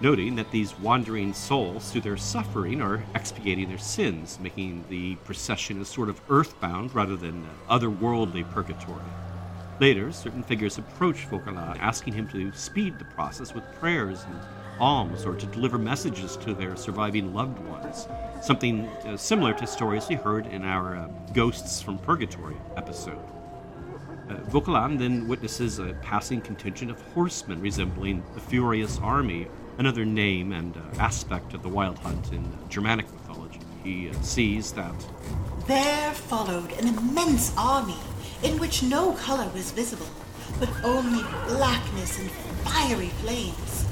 noting 0.00 0.34
that 0.36 0.50
these 0.50 0.78
wandering 0.78 1.32
souls, 1.32 1.90
through 1.90 2.00
their 2.00 2.16
suffering, 2.16 2.80
are 2.80 3.02
expiating 3.14 3.68
their 3.68 3.78
sins, 3.78 4.38
making 4.40 4.84
the 4.88 5.14
procession 5.16 5.80
a 5.80 5.84
sort 5.84 6.08
of 6.08 6.20
earthbound 6.30 6.94
rather 6.94 7.16
than 7.16 7.46
otherworldly 7.68 8.50
purgatory. 8.50 9.02
Later, 9.80 10.12
certain 10.12 10.42
figures 10.42 10.78
approach 10.78 11.28
Vauquelin, 11.28 11.78
asking 11.78 12.12
him 12.12 12.28
to 12.28 12.52
speed 12.52 12.98
the 12.98 13.04
process 13.06 13.54
with 13.54 13.64
prayers 13.78 14.24
and 14.24 14.38
alms 14.78 15.24
or 15.24 15.34
to 15.34 15.46
deliver 15.46 15.78
messages 15.78 16.36
to 16.38 16.54
their 16.54 16.74
surviving 16.76 17.34
loved 17.34 17.58
ones, 17.60 18.08
something 18.42 18.86
uh, 18.86 19.16
similar 19.16 19.52
to 19.54 19.66
stories 19.66 20.08
we 20.08 20.14
heard 20.16 20.46
in 20.46 20.64
our 20.64 20.96
uh, 20.96 21.08
Ghosts 21.32 21.80
from 21.82 21.98
Purgatory 21.98 22.56
episode. 22.76 23.22
Uh, 24.28 24.34
Vauquelin 24.50 24.98
then 24.98 25.28
witnesses 25.28 25.78
a 25.78 25.94
passing 26.02 26.40
contingent 26.40 26.90
of 26.90 27.00
horsemen 27.12 27.60
resembling 27.60 28.22
the 28.34 28.40
Furious 28.40 28.98
Army, 28.98 29.48
another 29.80 30.04
name 30.04 30.52
and 30.52 30.76
uh, 30.76 30.80
aspect 30.98 31.54
of 31.54 31.62
the 31.62 31.68
Wild 31.68 31.98
Hunt 32.00 32.34
in 32.34 32.46
Germanic 32.68 33.10
mythology. 33.14 33.60
He 33.82 34.10
uh, 34.10 34.12
sees 34.20 34.72
that 34.72 34.94
There 35.66 36.12
followed 36.12 36.70
an 36.72 36.86
immense 36.86 37.54
army 37.56 37.96
in 38.42 38.58
which 38.58 38.82
no 38.82 39.12
color 39.12 39.48
was 39.54 39.70
visible, 39.70 40.10
but 40.58 40.68
only 40.84 41.22
blackness 41.48 42.18
and 42.18 42.30
fiery 42.62 43.08
flames. 43.22 43.86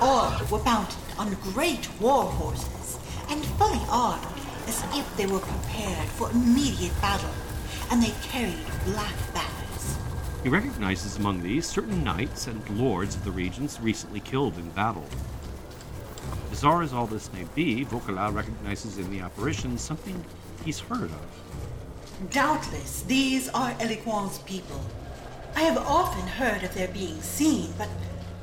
All 0.00 0.40
were 0.52 0.62
mounted 0.62 0.96
on 1.18 1.36
great 1.52 1.88
war 2.00 2.22
horses 2.22 3.00
and 3.28 3.44
fully 3.58 3.82
armed 3.90 4.24
as 4.68 4.84
if 4.94 5.16
they 5.16 5.26
were 5.26 5.40
prepared 5.40 6.08
for 6.10 6.30
immediate 6.30 6.94
battle, 7.00 7.34
and 7.90 8.00
they 8.00 8.14
carried 8.22 8.64
black 8.84 9.16
banners. 9.34 9.67
He 10.42 10.48
recognizes 10.48 11.16
among 11.16 11.42
these 11.42 11.66
certain 11.66 12.04
knights 12.04 12.46
and 12.46 12.78
lords 12.78 13.16
of 13.16 13.24
the 13.24 13.30
regions 13.30 13.80
recently 13.80 14.20
killed 14.20 14.56
in 14.56 14.70
battle. 14.70 15.04
Bizarre 16.48 16.82
as 16.82 16.92
all 16.92 17.06
this 17.06 17.32
may 17.32 17.44
be, 17.54 17.84
Vauquelin 17.84 18.34
recognizes 18.34 18.98
in 18.98 19.10
the 19.10 19.20
apparition 19.20 19.76
something 19.76 20.24
he's 20.64 20.78
heard 20.78 21.10
of. 21.10 22.30
Doubtless, 22.30 23.02
these 23.02 23.48
are 23.48 23.70
Hellequin's 23.72 24.38
people. 24.38 24.80
I 25.56 25.62
have 25.62 25.78
often 25.78 26.26
heard 26.26 26.62
of 26.62 26.72
their 26.72 26.88
being 26.88 27.20
seen, 27.20 27.72
but 27.76 27.88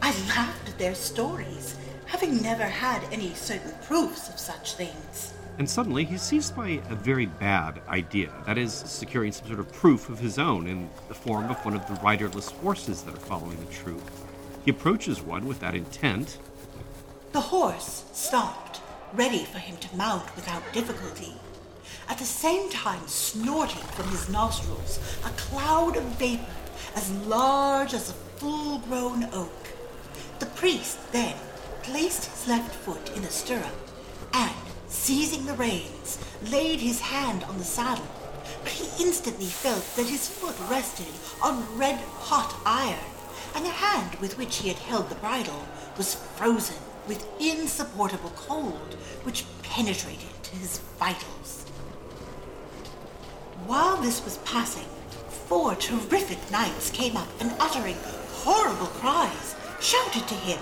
I 0.02 0.10
laughed 0.28 0.68
at 0.68 0.78
their 0.78 0.96
stories, 0.96 1.78
having 2.06 2.42
never 2.42 2.66
had 2.66 3.04
any 3.12 3.34
certain 3.34 3.74
proofs 3.84 4.28
of 4.28 4.38
such 4.38 4.74
things. 4.74 5.34
And 5.58 5.70
suddenly 5.70 6.04
he's 6.04 6.22
seized 6.22 6.56
by 6.56 6.82
a 6.90 6.96
very 6.96 7.28
bad 7.28 7.82
idea 7.88 8.32
that 8.46 8.58
is, 8.58 8.74
securing 8.74 9.32
some 9.32 9.48
sort 9.48 9.60
of 9.60 9.72
proof 9.72 10.10
of 10.10 10.20
his 10.20 10.38
own 10.38 10.68
in 10.68 10.90
the 11.08 11.14
form 11.14 11.50
of 11.50 11.64
one 11.64 11.76
of 11.76 11.88
the 11.88 11.94
riderless 12.04 12.50
horses 12.52 13.04
that 13.04 13.14
are 13.14 13.18
following 13.18 13.58
the 13.58 13.74
troop. 13.74 14.02
He 14.66 14.72
approaches 14.72 15.22
one 15.22 15.46
with 15.46 15.60
that 15.60 15.76
intent, 15.76 16.38
The 17.32 17.40
horse 17.40 18.06
stopped, 18.12 18.82
ready 19.14 19.46
for 19.46 19.60
him 19.60 19.78
to 19.78 19.96
mount 19.96 20.36
without 20.36 20.64
difficulty, 20.74 21.36
at 22.10 22.18
the 22.18 22.26
same 22.26 22.70
time 22.70 23.08
snorting 23.08 23.84
from 23.84 24.08
his 24.10 24.28
nostrils 24.30 25.00
a 25.26 25.30
cloud 25.30 25.96
of 25.96 26.04
vapor 26.20 26.46
as 26.96 27.12
large 27.28 27.94
as 27.94 28.10
a 28.10 28.14
full 28.14 28.80
grown 28.80 29.26
oak. 29.34 29.52
The 30.40 30.46
priest 30.48 30.98
then 31.12 31.36
placed 31.84 32.26
his 32.26 32.48
left 32.48 32.74
foot 32.76 33.16
in 33.16 33.22
the 33.22 33.30
stirrup 33.30 33.76
and, 34.34 34.65
seizing 34.88 35.46
the 35.46 35.54
reins, 35.54 36.20
laid 36.52 36.80
his 36.80 37.00
hand 37.00 37.44
on 37.46 37.58
the 37.58 37.64
saddle. 37.64 38.08
But 38.64 38.72
he 38.72 39.04
instantly 39.04 39.46
felt 39.46 39.86
that 39.96 40.08
his 40.08 40.28
foot 40.28 40.56
rested 40.70 41.14
on 41.42 41.78
red 41.78 42.00
hot 42.20 42.56
iron, 42.66 43.12
and 43.56 43.66
the 43.66 43.70
hand 43.70 44.16
with 44.16 44.38
which 44.38 44.58
he 44.58 44.68
had 44.70 44.78
held 44.78 45.10
the 45.10 45.16
bridle 45.16 45.66
was 45.98 46.16
frozen 46.36 46.78
with 47.08 47.28
insupportable 47.40 48.32
cold, 48.36 48.96
which 49.24 49.46
penetrated 49.64 50.44
to 50.44 50.56
his 50.56 50.80
vitals. 51.00 51.66
While 53.66 53.98
this 53.98 54.24
was 54.24 54.38
passing, 54.40 54.88
four 55.48 55.76
terrific 55.76 56.40
knights 56.52 56.90
came 56.90 57.16
up 57.16 57.30
and, 57.40 57.54
uttering 57.60 57.98
horrible 58.44 58.88
cries, 58.88 59.56
shouted 59.80 60.28
to 60.28 60.36
him, 60.36 60.60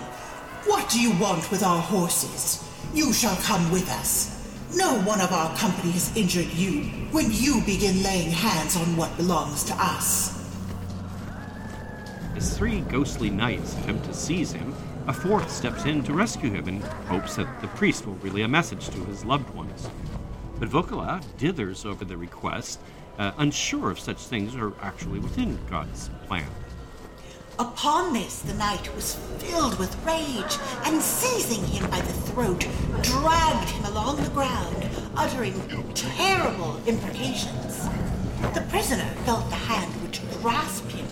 What 0.66 0.90
do 0.90 1.00
you 1.00 1.12
want 1.20 1.50
with 1.52 1.64
our 1.64 1.82
horses? 1.82 2.64
You 2.94 3.12
shall 3.12 3.36
come 3.38 3.72
with 3.72 3.90
us. 3.90 4.30
No 4.76 5.02
one 5.02 5.20
of 5.20 5.32
our 5.32 5.56
company 5.58 5.92
has 5.94 6.16
injured 6.16 6.54
you 6.54 6.84
when 7.12 7.32
you 7.32 7.62
begin 7.66 8.04
laying 8.04 8.30
hands 8.30 8.76
on 8.76 8.96
what 8.96 9.16
belongs 9.18 9.64
to 9.66 9.74
us. 9.74 10.40
As 12.36 12.56
three 12.56 12.82
ghostly 12.82 13.32
knights 13.32 13.76
attempt 13.78 14.06
to 14.06 14.14
seize 14.14 14.52
him, 14.52 14.76
a 15.08 15.14
fourth 15.14 15.52
steps 15.52 15.86
in 15.86 16.04
to 16.04 16.14
rescue 16.14 16.52
him 16.52 16.68
in 16.68 16.82
hopes 17.08 17.36
that 17.36 17.62
the 17.62 17.68
priest 17.70 18.06
will 18.06 18.16
relay 18.16 18.44
a 18.44 18.48
message 18.48 18.90
to 18.90 19.06
his 19.06 19.26
loved 19.26 19.50
ones. 19.56 19.90
But 20.60 20.70
Vauquelin 20.70 21.24
dithers 21.38 21.86
over 21.86 22.06
the 22.06 22.16
request, 22.16 22.80
uh, 23.18 23.32
unsure 23.38 23.92
if 23.92 24.00
such 24.00 24.18
things 24.18 24.56
are 24.56 24.72
actually 24.82 25.20
within 25.20 25.60
God's 25.70 26.10
plan. 26.28 26.48
Upon 27.60 28.14
this, 28.14 28.40
the 28.40 28.56
knight 28.56 28.94
was 28.96 29.14
filled 29.38 29.78
with 29.78 29.96
rage, 30.04 30.58
and 30.86 31.00
seizing 31.00 31.64
him 31.66 31.88
by 31.92 32.02
the 32.02 32.14
throat, 32.14 32.68
dragged 33.04 33.70
him 33.70 33.86
along 33.86 34.16
the 34.16 34.30
ground, 34.32 34.90
uttering 35.16 35.54
terrible 35.94 36.82
imprecations. 36.88 37.88
The 38.56 38.66
prisoner 38.70 39.08
felt 39.26 39.48
the 39.50 39.56
hand 39.56 39.92
which 40.02 40.20
grasped 40.42 40.94
him, 40.94 41.06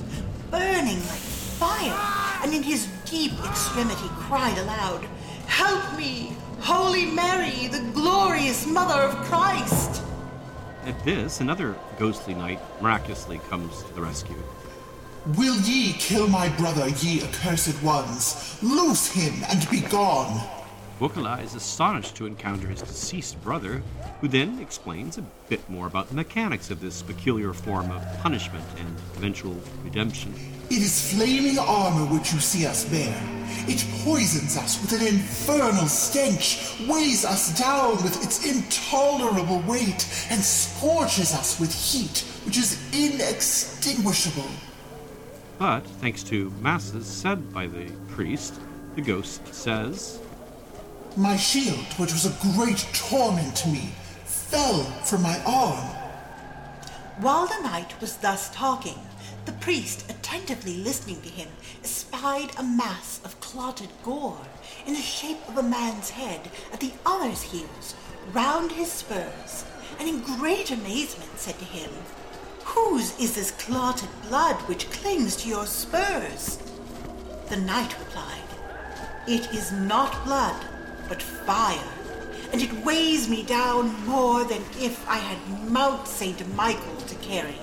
burning 0.49 0.97
like 0.97 1.21
fire, 1.59 2.41
and 2.43 2.55
in 2.55 2.63
his 2.63 2.87
deep 3.05 3.33
extremity 3.45 4.09
cried 4.15 4.57
aloud, 4.57 5.05
Help 5.45 5.95
me, 5.95 6.35
Holy 6.61 7.05
Mary, 7.05 7.67
the 7.67 7.87
glorious 7.93 8.65
Mother 8.65 9.01
of 9.03 9.15
Christ! 9.25 10.01
At 10.85 11.05
this, 11.05 11.39
another 11.39 11.75
ghostly 11.99 12.33
knight 12.33 12.59
miraculously 12.81 13.37
comes 13.47 13.83
to 13.83 13.93
the 13.93 14.01
rescue. 14.01 14.41
Will 15.37 15.55
ye 15.61 15.93
kill 15.93 16.27
my 16.27 16.49
brother, 16.49 16.89
ye 16.89 17.21
accursed 17.21 17.83
ones? 17.83 18.57
Loose 18.63 19.05
him 19.11 19.43
and 19.49 19.69
be 19.69 19.81
gone. 19.81 20.41
Is 21.43 21.53
astonished 21.53 22.15
to 22.15 22.25
encounter 22.25 22.67
his 22.67 22.81
deceased 22.81 23.39
brother, 23.43 23.83
who 24.19 24.27
then 24.27 24.59
explains 24.59 25.19
a 25.19 25.23
bit 25.47 25.67
more 25.69 25.85
about 25.85 26.09
the 26.09 26.15
mechanics 26.15 26.71
of 26.71 26.81
this 26.81 27.03
peculiar 27.03 27.53
form 27.53 27.91
of 27.91 28.03
punishment 28.21 28.65
and 28.79 28.97
eventual 29.15 29.55
redemption. 29.83 30.33
It 30.71 30.81
is 30.81 31.13
flaming 31.13 31.59
armor 31.59 32.05
which 32.05 32.33
you 32.33 32.39
see 32.39 32.65
us 32.65 32.85
bear. 32.85 33.15
It 33.67 33.85
poisons 34.03 34.57
us 34.57 34.81
with 34.81 34.99
an 34.99 35.07
infernal 35.07 35.87
stench, 35.87 36.79
weighs 36.87 37.25
us 37.25 37.55
down 37.59 37.97
with 37.97 38.23
its 38.23 38.43
intolerable 38.43 39.59
weight, 39.67 40.07
and 40.31 40.41
scorches 40.41 41.33
us 41.33 41.59
with 41.59 41.73
heat 41.73 42.25
which 42.43 42.57
is 42.57 42.79
inextinguishable. 42.91 44.49
But 45.61 45.85
thanks 45.85 46.23
to 46.23 46.49
masses 46.59 47.05
said 47.05 47.53
by 47.53 47.67
the 47.67 47.91
priest, 48.07 48.59
the 48.95 49.01
ghost 49.03 49.53
says, 49.53 50.17
My 51.15 51.37
shield, 51.37 51.85
which 51.99 52.11
was 52.11 52.25
a 52.25 52.55
great 52.55 52.83
torment 52.95 53.57
to 53.57 53.69
me, 53.69 53.91
fell 54.25 54.81
from 55.05 55.21
my 55.21 55.39
arm. 55.45 55.85
While 57.19 57.45
the 57.45 57.61
knight 57.61 57.93
was 58.01 58.17
thus 58.17 58.49
talking, 58.49 58.97
the 59.45 59.51
priest, 59.51 60.09
attentively 60.09 60.77
listening 60.77 61.21
to 61.21 61.29
him, 61.29 61.49
espied 61.83 62.57
a 62.57 62.63
mass 62.63 63.21
of 63.23 63.39
clotted 63.39 63.91
gore 64.03 64.47
in 64.87 64.95
the 64.95 64.99
shape 64.99 65.47
of 65.47 65.59
a 65.59 65.61
man's 65.61 66.09
head 66.09 66.49
at 66.73 66.79
the 66.79 66.93
other's 67.05 67.43
heels, 67.43 67.93
round 68.33 68.71
his 68.71 68.91
spurs, 68.91 69.63
and 69.99 70.09
in 70.09 70.21
great 70.21 70.71
amazement 70.71 71.37
said 71.37 71.59
to 71.59 71.65
him, 71.65 71.91
Whose 72.75 73.19
is 73.19 73.35
this 73.35 73.51
clotted 73.51 74.07
blood 74.29 74.55
which 74.69 74.89
clings 74.91 75.35
to 75.37 75.49
your 75.49 75.65
spurs? 75.65 76.57
The 77.49 77.57
knight 77.57 77.93
replied, 77.99 78.47
It 79.27 79.53
is 79.53 79.73
not 79.73 80.23
blood, 80.23 80.55
but 81.09 81.21
fire, 81.21 81.91
and 82.53 82.61
it 82.61 82.85
weighs 82.85 83.27
me 83.27 83.43
down 83.43 84.05
more 84.05 84.45
than 84.45 84.61
if 84.79 85.05
I 85.09 85.17
had 85.17 85.69
Mount 85.69 86.07
St. 86.07 86.55
Michael 86.55 86.95
to 86.95 87.15
carry. 87.15 87.59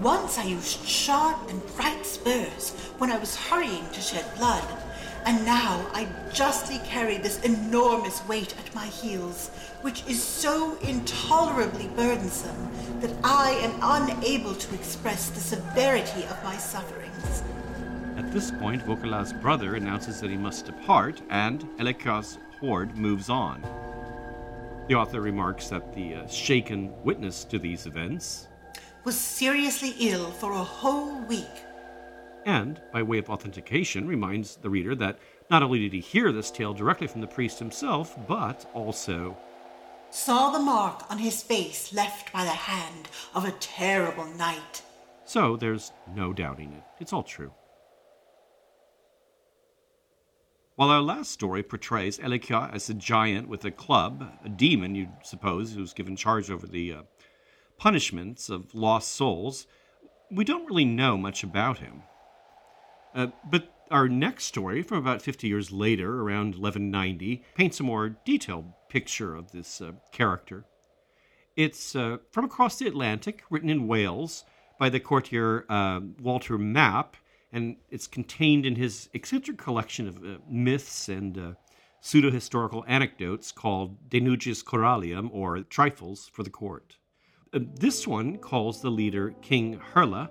Once 0.00 0.38
I 0.38 0.44
used 0.44 0.86
sharp 0.86 1.50
and 1.50 1.60
bright 1.74 2.06
spurs 2.06 2.70
when 2.98 3.10
I 3.10 3.18
was 3.18 3.34
hurrying 3.34 3.88
to 3.90 4.00
shed 4.00 4.24
blood, 4.36 4.81
and 5.24 5.44
now 5.44 5.86
I 5.92 6.08
justly 6.32 6.78
carry 6.84 7.18
this 7.18 7.40
enormous 7.42 8.26
weight 8.26 8.56
at 8.58 8.74
my 8.74 8.86
heels, 8.86 9.50
which 9.82 10.04
is 10.08 10.22
so 10.22 10.76
intolerably 10.78 11.88
burdensome 11.88 12.70
that 13.00 13.14
I 13.22 13.52
am 13.62 13.78
unable 13.82 14.54
to 14.54 14.74
express 14.74 15.30
the 15.30 15.40
severity 15.40 16.24
of 16.24 16.42
my 16.42 16.56
sufferings. 16.56 17.42
At 18.16 18.32
this 18.32 18.50
point, 18.50 18.82
Vauquelin's 18.82 19.32
brother 19.32 19.76
announces 19.76 20.20
that 20.20 20.30
he 20.30 20.36
must 20.36 20.66
depart, 20.66 21.22
and 21.30 21.68
Hellequin's 21.78 22.38
horde 22.60 22.96
moves 22.96 23.28
on. 23.28 23.62
The 24.88 24.94
author 24.94 25.20
remarks 25.20 25.68
that 25.68 25.94
the 25.94 26.16
uh, 26.16 26.26
shaken 26.26 26.92
witness 27.04 27.44
to 27.44 27.58
these 27.58 27.86
events, 27.86 28.48
Was 29.04 29.18
seriously 29.18 29.94
ill 30.00 30.30
for 30.30 30.52
a 30.52 30.64
whole 30.64 31.20
week. 31.22 31.64
And 32.44 32.80
by 32.92 33.02
way 33.02 33.18
of 33.18 33.30
authentication, 33.30 34.06
reminds 34.06 34.56
the 34.56 34.70
reader 34.70 34.94
that 34.96 35.18
not 35.50 35.62
only 35.62 35.80
did 35.80 35.92
he 35.92 36.00
hear 36.00 36.32
this 36.32 36.50
tale 36.50 36.74
directly 36.74 37.06
from 37.06 37.20
the 37.20 37.26
priest 37.26 37.58
himself, 37.58 38.16
but 38.26 38.68
also 38.74 39.36
Saw 40.14 40.50
the 40.50 40.58
mark 40.58 41.10
on 41.10 41.16
his 41.16 41.42
face 41.42 41.94
left 41.94 42.30
by 42.34 42.44
the 42.44 42.50
hand 42.50 43.08
of 43.34 43.46
a 43.46 43.52
terrible 43.52 44.26
knight. 44.26 44.82
So 45.24 45.56
there's 45.56 45.90
no 46.14 46.34
doubting 46.34 46.74
it. 46.74 46.82
It's 47.00 47.14
all 47.14 47.22
true. 47.22 47.50
While 50.76 50.90
our 50.90 51.00
last 51.00 51.30
story 51.30 51.62
portrays 51.62 52.18
Hellequin 52.18 52.74
as 52.74 52.90
a 52.90 52.94
giant 52.94 53.48
with 53.48 53.64
a 53.64 53.70
club, 53.70 54.30
a 54.44 54.50
demon, 54.50 54.94
you'd 54.94 55.12
suppose, 55.22 55.72
who's 55.72 55.94
given 55.94 56.14
charge 56.14 56.50
over 56.50 56.66
the 56.66 56.92
uh, 56.92 57.02
punishments 57.78 58.50
of 58.50 58.74
lost 58.74 59.14
souls, 59.14 59.66
we 60.30 60.44
don't 60.44 60.66
really 60.66 60.84
know 60.84 61.16
much 61.16 61.42
about 61.42 61.78
him. 61.78 62.02
Uh, 63.14 63.28
but 63.50 63.72
our 63.90 64.08
next 64.08 64.44
story, 64.44 64.82
from 64.82 64.98
about 64.98 65.22
50 65.22 65.46
years 65.46 65.70
later, 65.70 66.22
around 66.22 66.54
1190, 66.54 67.44
paints 67.54 67.80
a 67.80 67.82
more 67.82 68.16
detailed 68.24 68.72
picture 68.88 69.34
of 69.34 69.52
this 69.52 69.80
uh, 69.80 69.92
character. 70.12 70.64
It's 71.56 71.94
uh, 71.94 72.18
from 72.30 72.46
across 72.46 72.78
the 72.78 72.86
Atlantic, 72.86 73.42
written 73.50 73.68
in 73.68 73.86
Wales 73.86 74.44
by 74.78 74.88
the 74.88 75.00
courtier 75.00 75.66
uh, 75.68 76.00
Walter 76.20 76.56
Map, 76.56 77.16
and 77.52 77.76
it's 77.90 78.06
contained 78.06 78.64
in 78.64 78.76
his 78.76 79.10
eccentric 79.12 79.58
collection 79.58 80.08
of 80.08 80.16
uh, 80.16 80.38
myths 80.48 81.10
and 81.10 81.54
pseudo 82.00 82.30
historical 82.30 82.82
anecdotes 82.88 83.52
called 83.52 84.08
De 84.08 84.20
Nugis 84.20 84.64
Curialium, 84.64 85.28
or 85.32 85.60
Trifles 85.60 86.30
for 86.32 86.42
the 86.42 86.50
Court. 86.50 86.96
This 87.52 88.06
one 88.06 88.38
calls 88.38 88.80
the 88.80 88.90
leader 88.90 89.34
King 89.42 89.78
Herla, 89.92 90.30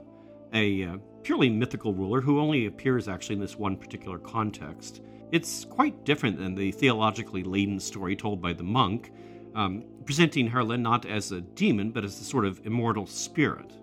a 0.54 1.00
purely 1.24 1.50
mythical 1.50 1.94
ruler 1.94 2.22
who 2.22 2.40
only 2.40 2.66
appears 2.66 3.08
actually 3.08 3.36
in 3.36 3.42
this 3.42 3.58
one 3.58 3.76
particular 3.76 4.18
context. 4.18 5.02
It's 5.32 5.66
quite 5.66 6.04
different 6.04 6.38
than 6.38 6.56
the 6.56 6.72
theologically 6.72 7.44
laden 7.44 7.80
story 7.80 8.16
told 8.16 8.42
by 8.42 8.54
the 8.54 8.64
monk, 8.64 9.12
um, 9.56 9.84
presenting 10.06 10.50
Herla 10.50 10.80
not 10.80 11.06
as 11.06 11.32
a 11.32 11.42
demon 11.42 11.92
but 11.92 12.04
as 12.04 12.20
a 12.20 12.24
sort 12.24 12.46
of 12.46 12.66
immortal 12.66 13.06
spirit. 13.06 13.78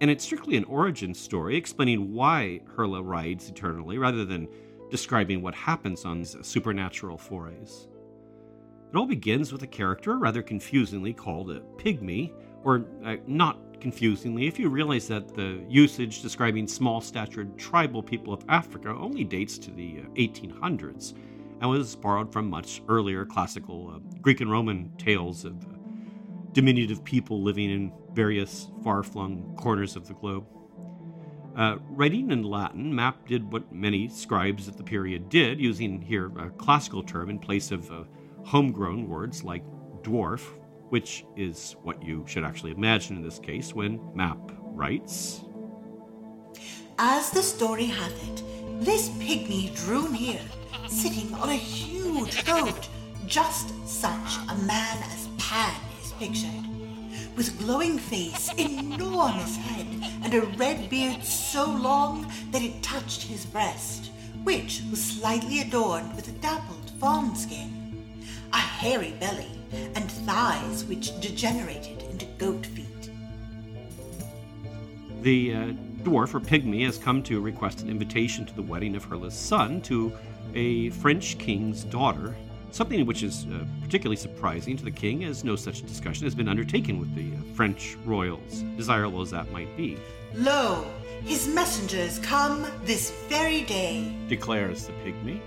And 0.00 0.10
it's 0.10 0.24
strictly 0.24 0.56
an 0.56 0.64
origin 0.64 1.14
story 1.14 1.56
explaining 1.56 2.12
why 2.12 2.60
Herla 2.76 3.02
rides 3.02 3.48
eternally 3.48 3.96
rather 3.96 4.24
than 4.24 4.48
describing 4.90 5.42
what 5.42 5.54
happens 5.54 6.04
on 6.04 6.24
supernatural 6.24 7.16
forays. 7.16 7.88
It 8.90 8.96
all 8.96 9.06
begins 9.06 9.52
with 9.52 9.62
a 9.62 9.66
character 9.66 10.18
rather 10.18 10.42
confusingly 10.42 11.12
called 11.12 11.50
a 11.50 11.60
pygmy, 11.78 12.32
or 12.62 12.84
uh, 13.04 13.16
not 13.26 13.73
confusingly 13.84 14.46
if 14.46 14.58
you 14.58 14.70
realize 14.70 15.06
that 15.06 15.34
the 15.34 15.62
usage 15.68 16.22
describing 16.22 16.66
small 16.66 17.02
statured 17.02 17.58
tribal 17.58 18.02
people 18.02 18.32
of 18.32 18.42
Africa 18.48 18.88
only 18.88 19.24
dates 19.24 19.58
to 19.58 19.70
the 19.70 19.98
uh, 19.98 20.08
1800s 20.14 21.12
and 21.60 21.68
was 21.68 21.94
borrowed 21.94 22.32
from 22.32 22.48
much 22.48 22.80
earlier 22.88 23.26
classical 23.26 23.92
uh, 23.94 23.98
Greek 24.22 24.40
and 24.40 24.50
Roman 24.50 24.90
tales 24.96 25.44
of 25.44 25.62
uh, 25.66 25.76
diminutive 26.52 27.04
people 27.04 27.42
living 27.42 27.70
in 27.70 27.92
various 28.14 28.70
far 28.82 29.02
flung 29.02 29.54
corners 29.58 29.96
of 29.96 30.08
the 30.08 30.14
globe. 30.14 30.46
Uh, 31.54 31.76
writing 31.90 32.30
in 32.30 32.42
Latin, 32.42 32.94
Map 32.94 33.28
did 33.28 33.52
what 33.52 33.70
many 33.70 34.08
scribes 34.08 34.66
at 34.66 34.78
the 34.78 34.82
period 34.82 35.28
did, 35.28 35.60
using 35.60 36.00
here 36.00 36.32
a 36.38 36.48
classical 36.48 37.02
term 37.02 37.28
in 37.28 37.38
place 37.38 37.70
of 37.70 37.92
uh, 37.92 38.04
homegrown 38.46 39.06
words 39.06 39.44
like 39.44 39.62
dwarf, 40.00 40.40
which 40.94 41.24
is 41.34 41.74
what 41.82 42.00
you 42.00 42.24
should 42.24 42.44
actually 42.44 42.70
imagine 42.70 43.16
in 43.16 43.22
this 43.24 43.40
case 43.40 43.74
when 43.74 43.98
Map 44.14 44.38
writes. 44.60 45.40
As 46.98 47.30
the 47.30 47.42
story 47.42 47.86
hath 47.86 48.16
it, 48.28 48.44
this 48.78 49.08
pygmy 49.08 49.74
drew 49.74 50.08
near, 50.10 50.38
sitting 50.86 51.34
on 51.34 51.48
a 51.48 51.56
huge 51.56 52.44
goat, 52.44 52.88
just 53.26 53.74
such 53.88 54.36
a 54.48 54.54
man 54.68 54.98
as 55.10 55.28
Pan 55.36 55.74
is 56.00 56.12
pictured, 56.12 56.64
with 57.34 57.58
glowing 57.58 57.98
face, 57.98 58.52
enormous 58.56 59.56
head, 59.56 59.88
and 60.22 60.32
a 60.32 60.42
red 60.56 60.88
beard 60.88 61.24
so 61.24 61.64
long 61.66 62.32
that 62.52 62.62
it 62.62 62.84
touched 62.84 63.24
his 63.24 63.44
breast, 63.46 64.12
which 64.44 64.80
was 64.92 65.02
slightly 65.02 65.60
adorned 65.60 66.14
with 66.14 66.28
a 66.28 66.38
dappled 66.38 66.92
fawn 67.00 67.34
skin, 67.34 67.83
a 68.52 68.58
hairy 68.58 69.14
belly, 69.20 69.50
and 69.94 70.10
thighs 70.10 70.84
which 70.84 71.18
degenerated 71.20 72.02
into 72.10 72.26
goat 72.38 72.66
feet. 72.66 73.10
The 75.22 75.54
uh, 75.54 75.58
dwarf 76.02 76.34
or 76.34 76.40
pygmy 76.40 76.84
has 76.84 76.98
come 76.98 77.22
to 77.24 77.40
request 77.40 77.80
an 77.80 77.88
invitation 77.88 78.44
to 78.44 78.54
the 78.54 78.62
wedding 78.62 78.94
of 78.94 79.04
Herla's 79.04 79.34
son 79.34 79.80
to 79.82 80.12
a 80.54 80.90
French 80.90 81.38
king's 81.38 81.84
daughter, 81.84 82.36
something 82.70 83.06
which 83.06 83.22
is 83.22 83.46
uh, 83.46 83.64
particularly 83.82 84.16
surprising 84.16 84.76
to 84.76 84.84
the 84.84 84.90
king, 84.90 85.24
as 85.24 85.44
no 85.44 85.56
such 85.56 85.82
discussion 85.82 86.24
has 86.24 86.34
been 86.34 86.48
undertaken 86.48 87.00
with 87.00 87.14
the 87.14 87.34
uh, 87.36 87.54
French 87.54 87.96
royals, 88.04 88.62
desirable 88.76 89.22
as 89.22 89.30
that 89.30 89.50
might 89.50 89.74
be, 89.76 89.96
Lo, 90.34 90.84
his 91.24 91.46
messengers 91.48 92.18
come 92.18 92.66
this 92.84 93.12
very 93.28 93.62
day. 93.62 94.12
declares 94.28 94.86
the 94.86 94.92
pygmy. 95.04 95.40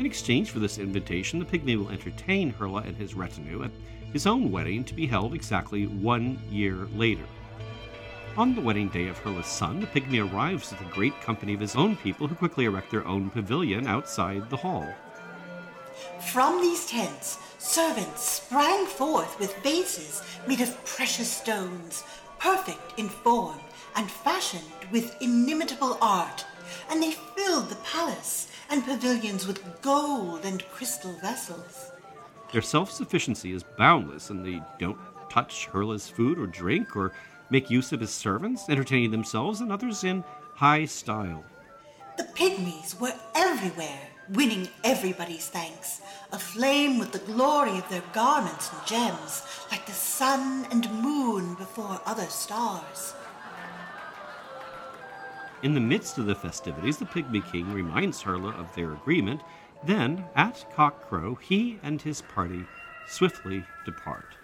In 0.00 0.06
exchange 0.06 0.50
for 0.50 0.60
this 0.60 0.78
invitation, 0.78 1.38
the 1.38 1.44
pygmy 1.44 1.76
will 1.76 1.90
entertain 1.90 2.54
Herla 2.54 2.86
and 2.86 2.96
his 2.96 3.12
retinue 3.12 3.64
at 3.64 3.70
his 4.14 4.26
own 4.26 4.50
wedding 4.50 4.82
to 4.84 4.94
be 4.94 5.06
held 5.06 5.34
exactly 5.34 5.86
one 5.86 6.38
year 6.50 6.88
later. 6.94 7.26
On 8.38 8.54
the 8.54 8.62
wedding 8.62 8.88
day 8.88 9.08
of 9.08 9.18
Herla's 9.18 9.44
son, 9.44 9.78
the 9.78 9.86
pygmy 9.86 10.26
arrives 10.26 10.70
with 10.70 10.80
a 10.80 10.94
great 10.94 11.20
company 11.20 11.52
of 11.52 11.60
his 11.60 11.76
own 11.76 11.96
people 11.96 12.26
who 12.26 12.34
quickly 12.34 12.64
erect 12.64 12.90
their 12.90 13.06
own 13.06 13.28
pavilion 13.28 13.86
outside 13.86 14.48
the 14.48 14.56
hall. 14.56 14.88
From 16.32 16.62
these 16.62 16.86
tents, 16.86 17.36
servants 17.58 18.22
sprang 18.22 18.86
forth 18.86 19.38
with 19.38 19.54
vases 19.58 20.22
made 20.48 20.62
of 20.62 20.82
precious 20.86 21.30
stones, 21.30 22.04
perfect 22.38 22.98
in 22.98 23.10
form 23.10 23.60
and 23.96 24.10
fashioned 24.10 24.90
with 24.90 25.14
inimitable 25.20 25.98
art, 26.00 26.46
and 26.88 27.02
they 27.02 27.12
filled 27.36 27.68
the 27.68 27.76
palace 27.84 28.49
and 28.70 28.84
pavilions 28.84 29.46
with 29.46 29.82
gold 29.82 30.44
and 30.44 30.64
crystal 30.70 31.12
vessels. 31.20 31.92
Their 32.52 32.62
self 32.62 32.90
sufficiency 32.90 33.52
is 33.52 33.62
boundless, 33.62 34.30
and 34.30 34.44
they 34.44 34.62
don't 34.78 34.98
touch 35.28 35.66
Herla's 35.66 36.08
food 36.08 36.38
or 36.38 36.46
drink 36.46 36.96
or 36.96 37.12
make 37.50 37.70
use 37.70 37.92
of 37.92 38.00
his 38.00 38.10
servants, 38.10 38.68
entertaining 38.68 39.10
themselves 39.10 39.60
and 39.60 39.72
others 39.72 40.04
in 40.04 40.24
high 40.54 40.84
style. 40.84 41.44
The 42.16 42.24
pygmies 42.24 43.00
were 43.00 43.14
everywhere, 43.34 44.08
winning 44.30 44.68
everybody's 44.84 45.48
thanks, 45.48 46.00
aflame 46.32 46.98
with 46.98 47.12
the 47.12 47.18
glory 47.20 47.78
of 47.78 47.88
their 47.88 48.02
garments 48.12 48.70
and 48.72 48.86
gems, 48.86 49.42
like 49.70 49.86
the 49.86 49.92
sun 49.92 50.66
and 50.70 50.90
moon 50.92 51.54
before 51.54 52.00
other 52.04 52.26
stars. 52.26 53.14
In 55.62 55.74
the 55.74 55.80
midst 55.80 56.16
of 56.16 56.24
the 56.24 56.34
festivities, 56.34 56.96
the 56.96 57.04
Pygmy 57.04 57.42
King 57.52 57.72
reminds 57.72 58.22
Herla 58.22 58.58
of 58.58 58.74
their 58.74 58.92
agreement. 58.92 59.42
Then, 59.84 60.24
at 60.34 60.64
cockcrow, 60.74 61.38
he 61.40 61.78
and 61.82 62.00
his 62.00 62.22
party 62.22 62.64
swiftly 63.06 63.64
depart. 63.84 64.36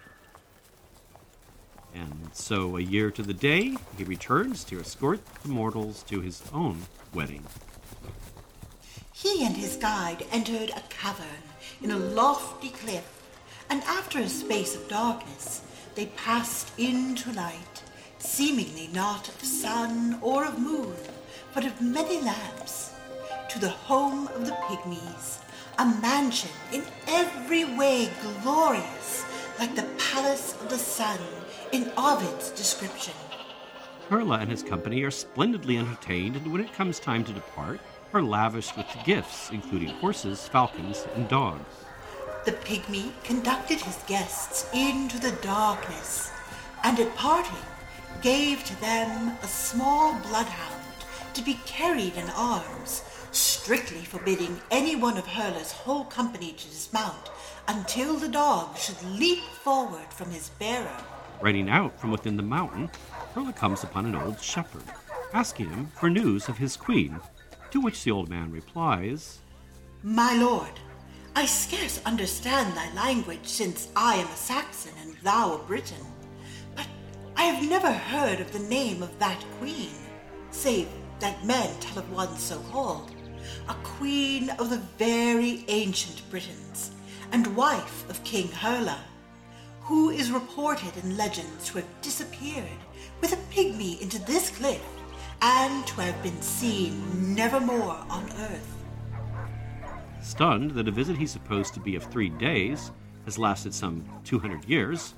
And 1.95 2.29
so, 2.33 2.77
a 2.77 2.81
year 2.81 3.09
to 3.11 3.23
the 3.23 3.33
day, 3.33 3.77
he 3.97 4.03
returns 4.03 4.63
to 4.65 4.79
escort 4.79 5.19
the 5.41 5.49
mortals 5.49 6.03
to 6.03 6.21
his 6.21 6.43
own 6.53 6.83
wedding. 7.13 7.43
He 9.11 9.43
and 9.43 9.57
his 9.57 9.75
guide 9.77 10.23
entered 10.31 10.69
a 10.69 10.83
cavern 10.89 11.43
in 11.81 11.89
a 11.89 11.97
lofty 11.97 12.69
cliff, 12.69 13.27
and 13.69 13.81
after 13.83 14.19
a 14.19 14.29
space 14.29 14.75
of 14.75 14.87
darkness, 14.87 15.61
they 15.95 16.05
passed 16.05 16.71
into 16.77 17.31
light, 17.33 17.76
seemingly 18.19 18.89
not 18.93 19.27
of 19.29 19.43
sun 19.43 20.19
or 20.21 20.45
of 20.45 20.59
moon, 20.59 20.95
but 21.53 21.65
of 21.65 21.81
many 21.81 22.21
lamps, 22.21 22.91
to 23.49 23.59
the 23.59 23.69
home 23.69 24.27
of 24.29 24.45
the 24.45 24.51
pygmies, 24.51 25.39
a 25.77 25.85
mansion 26.01 26.51
in 26.71 26.83
every 27.07 27.65
way 27.77 28.09
glorious, 28.21 29.25
like 29.59 29.75
the 29.75 29.87
palace 29.97 30.55
of 30.61 30.69
the 30.69 30.77
sun 30.77 31.19
in 31.71 31.91
Ovid's 31.97 32.49
description. 32.51 33.13
Herla 34.09 34.41
and 34.41 34.49
his 34.49 34.63
company 34.63 35.03
are 35.03 35.11
splendidly 35.11 35.77
entertained, 35.77 36.35
and 36.35 36.51
when 36.51 36.61
it 36.61 36.73
comes 36.73 36.99
time 36.99 37.23
to 37.25 37.33
depart, 37.33 37.79
are 38.13 38.21
lavished 38.21 38.77
with 38.77 38.87
gifts, 39.05 39.49
including 39.51 39.89
horses, 39.89 40.47
falcons, 40.47 41.05
and 41.15 41.27
dogs. 41.27 41.65
The 42.45 42.53
pygmy 42.53 43.11
conducted 43.23 43.81
his 43.81 43.97
guests 44.07 44.69
into 44.73 45.19
the 45.19 45.33
darkness, 45.41 46.31
and 46.83 46.97
at 46.99 47.13
parting 47.15 47.57
gave 48.21 48.63
to 48.65 48.79
them 48.81 49.37
a 49.41 49.47
small 49.47 50.13
bloodhound 50.19 50.83
to 51.33 51.43
be 51.43 51.59
carried 51.65 52.15
in 52.15 52.29
arms, 52.31 53.03
strictly 53.31 54.01
forbidding 54.01 54.59
any 54.71 54.95
one 54.95 55.17
of 55.17 55.25
Herla's 55.25 55.71
whole 55.71 56.05
company 56.05 56.51
to 56.53 56.67
dismount 56.67 57.29
until 57.67 58.15
the 58.15 58.27
dog 58.27 58.77
should 58.77 59.01
leap 59.03 59.43
forward 59.63 60.11
from 60.11 60.31
his 60.31 60.49
bearer. 60.57 60.97
Riding 61.41 61.69
out 61.69 61.99
from 61.99 62.11
within 62.11 62.37
the 62.37 62.43
mountain, 62.43 62.89
Herla 63.35 63.55
comes 63.55 63.83
upon 63.83 64.05
an 64.05 64.15
old 64.15 64.41
shepherd, 64.41 64.83
asking 65.33 65.69
him 65.69 65.91
for 65.95 66.09
news 66.09 66.49
of 66.49 66.57
his 66.57 66.75
queen, 66.75 67.19
to 67.71 67.81
which 67.81 68.03
the 68.03 68.11
old 68.11 68.29
man 68.29 68.51
replies, 68.51 69.39
My 70.01 70.35
lord, 70.35 70.79
I 71.35 71.45
scarce 71.45 72.01
understand 72.03 72.75
thy 72.75 72.91
language, 72.93 73.45
since 73.45 73.89
I 73.95 74.15
am 74.15 74.27
a 74.27 74.35
Saxon 74.35 74.93
and 75.03 75.15
thou 75.17 75.55
a 75.55 75.57
Briton. 75.59 76.03
I 77.37 77.43
have 77.43 77.69
never 77.69 77.91
heard 77.91 78.39
of 78.39 78.51
the 78.51 78.67
name 78.67 79.03
of 79.03 79.19
that 79.19 79.45
queen, 79.59 79.91
save 80.49 80.87
that 81.19 81.45
men 81.45 81.69
tell 81.79 81.99
of 81.99 82.11
one 82.11 82.35
so 82.35 82.57
called, 82.71 83.11
a 83.69 83.75
queen 83.75 84.49
of 84.57 84.71
the 84.71 84.81
very 84.97 85.63
ancient 85.67 86.27
Britons, 86.31 86.89
and 87.31 87.55
wife 87.55 88.09
of 88.09 88.23
King 88.23 88.47
Herla, 88.47 88.97
who 89.81 90.09
is 90.09 90.31
reported 90.31 90.97
in 90.97 91.15
legends 91.15 91.67
to 91.67 91.77
have 91.77 92.01
disappeared 92.01 92.81
with 93.21 93.33
a 93.33 93.53
pygmy 93.53 94.01
into 94.01 94.17
this 94.25 94.49
cliff, 94.49 94.83
and 95.39 95.85
to 95.85 96.01
have 96.01 96.23
been 96.23 96.41
seen 96.41 97.35
nevermore 97.35 98.03
on 98.09 98.31
earth. 98.39 98.83
Stunned 100.23 100.71
that 100.71 100.87
a 100.87 100.91
visit 100.91 101.15
he's 101.15 101.31
supposed 101.31 101.75
to 101.75 101.79
be 101.79 101.95
of 101.95 102.03
three 102.05 102.29
days 102.29 102.89
has 103.25 103.37
lasted 103.37 103.75
some 103.75 104.03
200 104.23 104.65
years, 104.65 105.13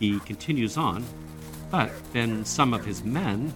he 0.00 0.18
continues 0.20 0.76
on, 0.76 1.04
but 1.72 1.90
then 2.12 2.44
some 2.44 2.74
of 2.74 2.84
his 2.84 3.02
men, 3.02 3.50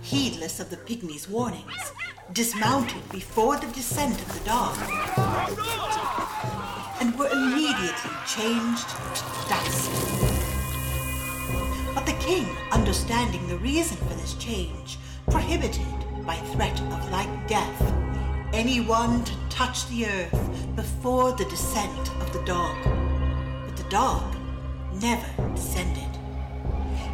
heedless 0.00 0.60
of 0.60 0.70
the 0.70 0.76
pygmy's 0.76 1.28
warnings, 1.28 1.92
dismounted 2.32 3.02
before 3.10 3.56
the 3.56 3.66
descent 3.72 4.14
of 4.22 4.38
the 4.38 4.44
dog, 4.48 4.76
and 7.00 7.18
were 7.18 7.28
immediately 7.28 8.12
changed 8.28 8.88
to 8.88 9.48
dust. 9.48 9.90
But 11.96 12.06
the 12.06 12.16
king, 12.20 12.46
understanding 12.70 13.44
the 13.48 13.58
reason 13.58 13.96
for 13.96 14.14
this 14.14 14.34
change, 14.34 14.96
prohibited, 15.28 15.84
by 16.24 16.36
threat 16.54 16.80
of 16.80 17.10
like 17.10 17.48
death, 17.48 17.94
anyone 18.52 19.24
to 19.24 19.32
touch 19.48 19.88
the 19.88 20.06
earth 20.06 20.76
before 20.76 21.32
the 21.32 21.46
descent 21.46 22.14
of 22.20 22.32
the 22.32 22.42
dog. 22.44 22.76
But 23.66 23.76
the 23.76 23.90
dog 23.90 24.36
never 24.92 25.26
descended. 25.56 26.09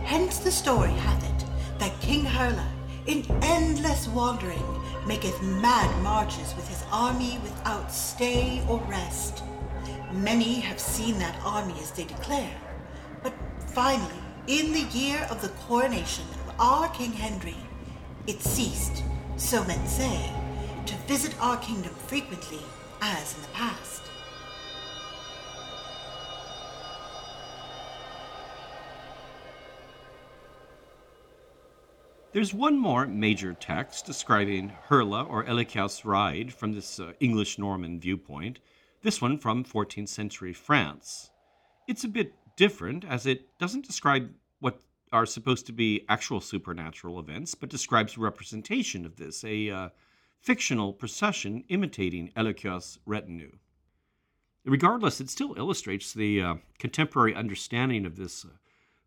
Hence 0.07 0.39
the 0.39 0.53
story 0.53 0.93
hath 0.93 1.25
it 1.25 1.45
that 1.81 2.01
King 2.01 2.25
Herla, 2.25 2.65
in 3.07 3.27
endless 3.43 4.07
wandering, 4.07 4.63
maketh 5.05 5.43
mad 5.43 5.91
marches 6.01 6.55
with 6.55 6.69
his 6.69 6.85
army 6.93 7.41
without 7.43 7.93
stay 7.93 8.65
or 8.69 8.79
rest. 8.89 9.43
Many 10.13 10.61
have 10.61 10.79
seen 10.79 11.19
that 11.19 11.37
army 11.45 11.75
as 11.81 11.91
they 11.91 12.05
declare, 12.05 12.57
but 13.25 13.35
finally, 13.67 14.23
in 14.47 14.71
the 14.73 14.87
year 14.97 15.27
of 15.29 15.43
the 15.43 15.49
coronation 15.67 16.25
of 16.47 16.55
our 16.61 16.89
King 16.91 17.13
Henry, 17.13 17.57
it 18.29 18.41
ceased, 18.41 19.03
so 19.37 19.65
men 19.65 19.89
say, 19.89 20.31
to 20.87 20.95
visit 21.09 21.35
our 21.41 21.57
kingdom 21.57 21.93
frequently 22.07 22.61
as 23.03 23.35
in 23.35 23.43
the 23.43 23.49
past. 23.49 24.03
There's 32.37 32.53
one 32.53 32.77
more 32.77 33.07
major 33.07 33.55
text 33.55 34.05
describing 34.05 34.71
Herla 34.91 35.27
or 35.27 35.45
Hellequin's 35.45 36.05
ride 36.05 36.53
from 36.53 36.75
this 36.75 37.01
uh, 37.01 37.15
English 37.19 37.59
Norman 37.59 37.99
viewpoint, 37.99 38.59
this 39.01 39.23
one 39.23 39.39
from 39.39 39.65
14th 39.65 40.11
century 40.11 40.53
France. 40.53 41.31
It's 41.89 42.05
a 42.05 42.09
bit 42.09 42.35
different 42.55 43.07
as 43.07 43.25
it 43.25 43.59
doesn't 43.59 43.87
describe 43.87 44.31
what 44.61 44.83
are 45.13 45.25
supposed 45.25 45.65
to 45.65 45.73
be 45.73 46.05
actual 46.11 46.43
supernatural 46.43 47.19
events, 47.19 47.55
but 47.55 47.71
describes 47.71 48.19
representation 48.19 49.07
of 49.07 49.17
this, 49.17 49.43
a 49.43 49.71
uh, 49.71 49.89
fictional 50.39 50.93
procession 50.93 51.65
imitating 51.71 52.33
Hellequin's 52.37 52.99
retinue. 53.07 53.57
Regardless, 54.67 55.23
it 55.23 55.31
still 55.31 55.55
illustrates 55.57 56.13
the 56.13 56.43
uh, 56.43 56.55
contemporary 56.79 57.35
understanding 57.35 58.05
of 58.05 58.17
this 58.17 58.45
uh, 58.45 58.49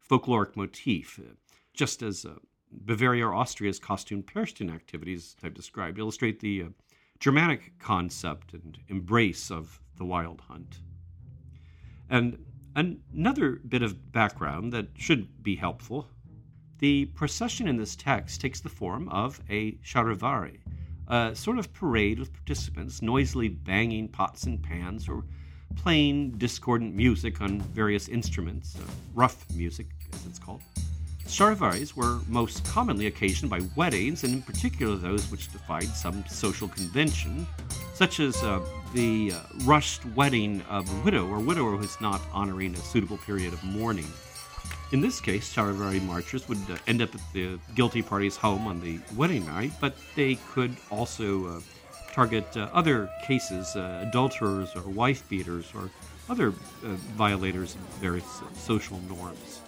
folkloric 0.10 0.56
motif, 0.56 1.20
uh, 1.20 1.36
just 1.76 2.02
as 2.02 2.26
uh, 2.26 2.34
Bavaria 2.72 3.26
or 3.26 3.34
Austria's 3.34 3.80
costume 3.80 4.24
Perchten 4.24 4.70
activities 4.70 5.36
I've 5.44 5.54
described 5.54 6.00
illustrate 6.00 6.40
the 6.40 6.64
uh, 6.64 6.66
Germanic 7.20 7.78
concept 7.80 8.54
and 8.54 8.78
embrace 8.88 9.52
of 9.52 9.80
the 9.98 10.06
wild 10.06 10.42
hunt. 10.42 10.80
And 12.10 12.44
another 12.76 13.62
bit 13.68 13.82
of 13.82 14.12
background 14.12 14.74
that 14.74 14.88
should 14.96 15.44
be 15.44 15.56
helpful 15.56 16.08
the 16.80 17.06
procession 17.08 17.68
in 17.68 17.76
this 17.76 17.96
text 17.96 18.40
takes 18.40 18.62
the 18.62 18.70
form 18.70 19.10
of 19.10 19.42
a 19.50 19.74
charivari, 19.84 20.60
a 21.10 21.36
sort 21.36 21.60
of 21.60 21.74
parade 21.74 22.20
with 22.20 22.32
participants 22.32 23.02
noisily 23.02 23.50
banging 23.50 24.08
pots 24.08 24.44
and 24.44 24.64
pans 24.64 25.10
or 25.10 25.26
playing 25.76 26.32
discordant 26.38 26.96
music 26.96 27.42
on 27.42 27.60
various 27.60 28.08
instruments, 28.08 28.78
uh, 28.78 28.84
rough 29.14 29.46
music 29.54 29.88
as 30.14 30.26
it's 30.26 30.40
called. 30.40 30.62
Charivaris 31.30 31.96
were 31.96 32.20
most 32.28 32.66
commonly 32.66 33.06
occasioned 33.06 33.52
by 33.52 33.62
weddings, 33.76 34.24
and 34.24 34.34
in 34.34 34.42
particular 34.42 34.96
those 34.96 35.30
which 35.32 35.52
defied 35.52 35.88
some 35.88 36.26
social 36.28 36.68
convention, 36.68 37.46
such 37.94 38.20
as 38.20 38.36
uh, 38.44 38.60
the 38.94 39.32
uh, 39.34 39.40
rushed 39.64 40.04
wedding 40.16 40.62
of 40.70 40.90
a 40.92 41.06
widow 41.06 41.28
or 41.28 41.40
widower 41.40 41.78
who 41.78 41.84
is 41.84 42.02
not 42.02 42.20
honoring 42.34 42.74
a 42.74 42.78
suitable 42.78 43.18
period 43.18 43.54
of 43.54 43.64
mourning. 43.64 44.08
In 44.92 45.02
this 45.02 45.22
case, 45.22 45.54
Charivari 45.54 46.02
marchers 46.02 46.50
would 46.50 46.58
uh, 46.70 46.78
end 46.88 47.02
up 47.02 47.14
at 47.14 47.22
the 47.32 47.60
guilty 47.76 48.02
party's 48.02 48.36
home 48.36 48.66
on 48.66 48.82
the 48.82 49.00
wedding 49.16 49.46
night, 49.46 49.72
but 49.80 49.96
they 50.16 50.36
could 50.52 50.76
also 50.90 51.46
uh, 51.46 51.62
target 52.12 52.58
uh, 52.58 52.70
other 52.74 53.08
cases, 53.24 53.76
uh, 53.76 54.04
adulterers 54.08 54.76
or 54.76 54.82
wife 54.82 55.28
beaters 55.30 55.72
or 55.76 55.92
other 56.28 56.50
violators 57.16 57.76
of 57.76 57.82
various 58.02 58.42
social 58.56 59.00
norms. 59.08 59.62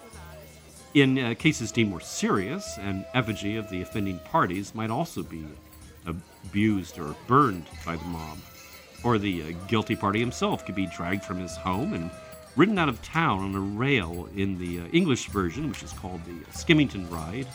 In 0.94 1.18
uh, 1.18 1.34
cases 1.40 1.72
deemed 1.72 1.90
more 1.90 2.02
serious, 2.02 2.78
an 2.78 3.06
effigy 3.14 3.56
of 3.56 3.70
the 3.70 3.82
offending 3.82 4.20
parties 4.20 4.76
might 4.76 4.90
also 4.90 5.24
be 5.24 5.46
abused 6.06 7.00
or 7.00 7.16
burned 7.28 7.66
by 7.86 7.96
the 7.96 8.04
mob. 8.06 8.38
Or 9.04 9.18
the 9.18 9.44
uh, 9.44 9.52
guilty 9.68 9.96
party 9.96 10.20
himself 10.20 10.66
could 10.66 10.76
be 10.76 10.88
dragged 10.88 11.24
from 11.24 11.40
his 11.40 11.56
home 11.56 11.94
and 11.94 12.12
ridden 12.58 12.78
out 12.78 12.90
of 12.90 13.02
town 13.02 13.40
on 13.40 13.56
a 13.56 13.60
rail 13.60 14.28
in 14.36 14.58
the 14.58 14.82
uh, 14.82 14.86
English 14.92 15.30
version, 15.30 15.70
which 15.70 15.82
is 15.82 15.94
called 15.94 16.22
the 16.26 16.52
Skimmington 16.52 17.10
Ride. 17.10 17.48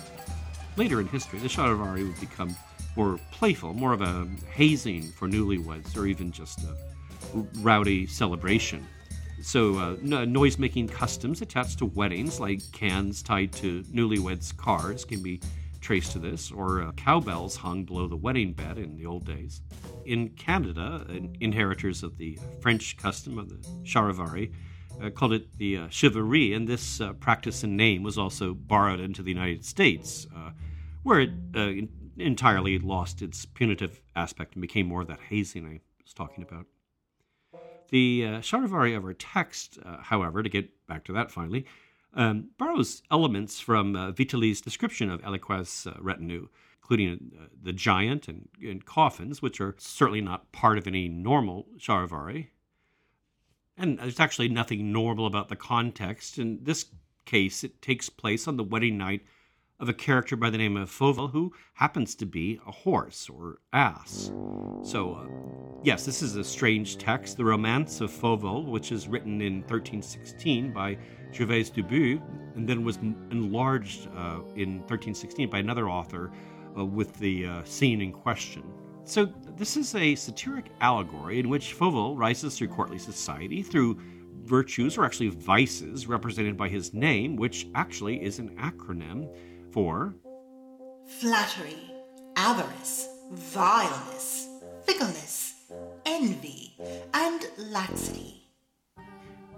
Later 0.77 1.01
in 1.01 1.09
history, 1.09 1.39
the 1.39 1.49
Charivari 1.49 2.07
would 2.07 2.19
become 2.19 2.57
more 2.97 3.21
playful, 3.33 3.75
more 3.75 3.93
of 3.93 4.01
a 4.01 4.27
hazing 4.51 5.03
for 5.13 5.29
newlyweds, 5.29 5.95
or 5.95 6.07
even 6.07 6.33
just 6.33 6.61
a 6.63 6.75
rowdy 7.57 8.07
celebration. 8.07 8.87
So, 9.43 9.79
uh, 9.79 9.97
noise 10.25 10.59
making 10.59 10.89
customs 10.89 11.43
attached 11.43 11.79
to 11.79 11.87
weddings, 11.87 12.41
like 12.41 12.61
cans 12.73 13.23
tied 13.23 13.53
to 13.55 13.83
newlyweds' 13.85 14.57
cars, 14.57 15.05
can 15.05 15.23
be 15.23 15.41
traced 15.81 16.13
to 16.13 16.19
this, 16.19 16.51
or 16.51 16.83
uh, 16.83 16.93
cowbells 16.93 17.55
hung 17.55 17.85
below 17.85 18.09
the 18.09 18.17
wedding 18.17 18.53
bed 18.53 18.77
in 18.79 18.97
the 18.97 19.07
old 19.07 19.25
days. 19.25 19.61
In 20.05 20.31
Canada, 20.31 21.07
inheritors 21.41 22.03
of 22.03 22.17
the 22.17 22.39
French 22.61 22.97
custom 22.97 23.39
of 23.39 23.49
the 23.49 23.57
charivari 23.85 24.53
uh, 25.01 25.11
called 25.11 25.33
it 25.33 25.59
the 25.59 25.77
uh, 25.77 25.89
charivari, 25.89 26.57
and 26.57 26.67
this 26.67 27.01
uh, 27.01 27.13
practice 27.15 27.63
and 27.63 27.77
name 27.77 28.03
was 28.03 28.19
also 28.19 28.55
borrowed 28.55 29.01
into 29.01 29.23
the 29.23 29.31
United 29.31 29.65
States, 29.65 30.27
uh, 30.35 30.51
where 31.03 31.21
it 31.21 31.31
uh, 31.55 31.73
entirely 32.19 32.79
lost 32.79 33.23
its 33.23 33.45
punitive 33.45 34.01
aspect 34.15 34.55
and 34.55 34.63
became 34.63 34.87
more 34.87 35.03
of 35.03 35.09
that 35.09 35.21
hazing 35.29 35.67
I 35.67 35.81
was 36.03 36.15
talking 36.15 36.43
about. 36.43 36.67
The 37.91 38.25
uh, 38.27 38.31
Charivari 38.41 38.97
of 38.97 39.05
our 39.05 39.15
text, 39.15 39.79
uh, 39.85 39.99
however, 39.99 40.43
to 40.43 40.49
get 40.49 40.87
back 40.87 41.05
to 41.05 41.13
that 41.13 41.31
finally, 41.31 41.67
um, 42.15 42.51
borrows 42.59 43.03
elements 43.11 43.61
from 43.61 43.95
uh, 43.95 44.13
Vitali's 44.13 44.61
description 44.61 45.11
of 45.11 45.23
Hellequin's 45.23 45.87
uh, 45.87 45.95
retinue, 46.01 46.49
including 46.83 47.33
uh, 47.39 47.47
the 47.63 47.73
giant 47.73 48.27
and, 48.29 48.49
and, 48.63 48.85
coffins, 48.85 49.43
which 49.43 49.61
are 49.61 49.75
certainly 49.79 50.21
not 50.21 50.51
part 50.53 50.79
of 50.79 50.87
any 50.87 51.09
normal 51.09 51.67
Charivari. 51.79 52.49
And 53.77 53.99
there's 53.99 54.21
actually 54.21 54.49
nothing 54.49 54.91
normal 54.91 55.27
about 55.27 55.49
the 55.49 55.57
context. 55.57 56.39
In 56.39 56.59
this 56.63 56.87
case, 57.27 57.63
it 57.63 57.83
takes 57.83 58.09
place 58.09 58.49
on 58.49 58.57
the 58.57 58.65
wedding 58.65 58.97
night 58.97 59.23
of 59.79 59.89
a 59.89 59.95
character 59.95 60.37
by 60.37 60.51
the 60.51 60.59
name 60.59 60.77
of 60.77 60.91
Fauvel, 60.91 61.29
who 61.29 61.53
happens 61.75 62.15
to 62.17 62.27
be 62.27 62.59
a 62.67 62.73
horse 62.73 63.29
or 63.29 63.59
ass. 63.73 64.33
So, 64.83 65.15
uh, 65.15 65.27
yes, 65.83 66.07
this 66.07 66.23
is 66.23 66.37
a 66.37 66.45
strange 66.45 66.97
text, 66.97 67.37
the 67.37 67.45
Romance 67.45 68.01
of 68.01 68.11
Fauvel, 68.11 68.65
which 68.65 68.91
is 68.91 69.07
written 69.07 69.43
in 69.43 69.61
1316 69.61 70.73
by 70.73 70.97
Gervase 71.33 71.73
du 71.73 71.83
Bus, 71.83 72.23
and 72.55 72.67
then 72.67 72.85
was 72.85 72.97
enlarged 73.31 74.09
uh, 74.17 74.41
in 74.55 74.79
1316 74.81 75.51
by 75.51 75.59
another 75.59 75.89
author 75.89 76.33
uh, 76.79 76.85
with 76.85 77.15
the 77.19 77.47
uh, 77.47 77.65
scene 77.65 78.01
in 78.01 78.13
question. 78.13 78.63
So, 79.05 79.27
this 79.57 79.77
is 79.77 79.95
a 79.95 80.15
satiric 80.15 80.71
allegory 80.81 81.39
in 81.39 81.49
which 81.49 81.75
Fauvel 81.75 82.17
rises 82.17 82.57
through 82.57 82.69
courtly 82.69 82.99
society 82.99 83.63
through 83.63 84.01
virtues, 84.47 84.97
or 84.97 85.05
actually 85.05 85.29
vices, 85.29 86.07
represented 86.07 86.57
by 86.57 86.69
his 86.69 86.95
name, 86.95 87.37
which 87.37 87.69
actually 87.75 88.23
is 88.23 88.39
an 88.39 88.57
acronym 88.57 89.29
for 89.77 90.15
flattery, 91.21 91.77
avarice, 92.37 93.11
vileness, 93.31 94.49
fickleness, 94.87 95.53
envy, 96.07 96.73
and 97.13 97.43
laxity. 97.59 98.43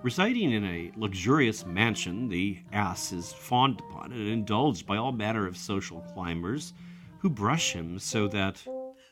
Residing 0.02 0.50
in 0.50 0.64
a 0.64 0.90
luxurious 0.96 1.64
mansion, 1.64 2.28
the 2.28 2.58
ass 2.72 3.12
is 3.12 3.32
fawned 3.32 3.78
upon 3.78 4.10
and 4.10 4.26
indulged 4.26 4.88
by 4.88 4.96
all 4.96 5.12
manner 5.12 5.46
of 5.46 5.56
social 5.56 6.00
climbers 6.12 6.72
who 7.20 7.30
brush 7.30 7.72
him 7.72 7.96
so 7.96 8.26
that 8.26 8.60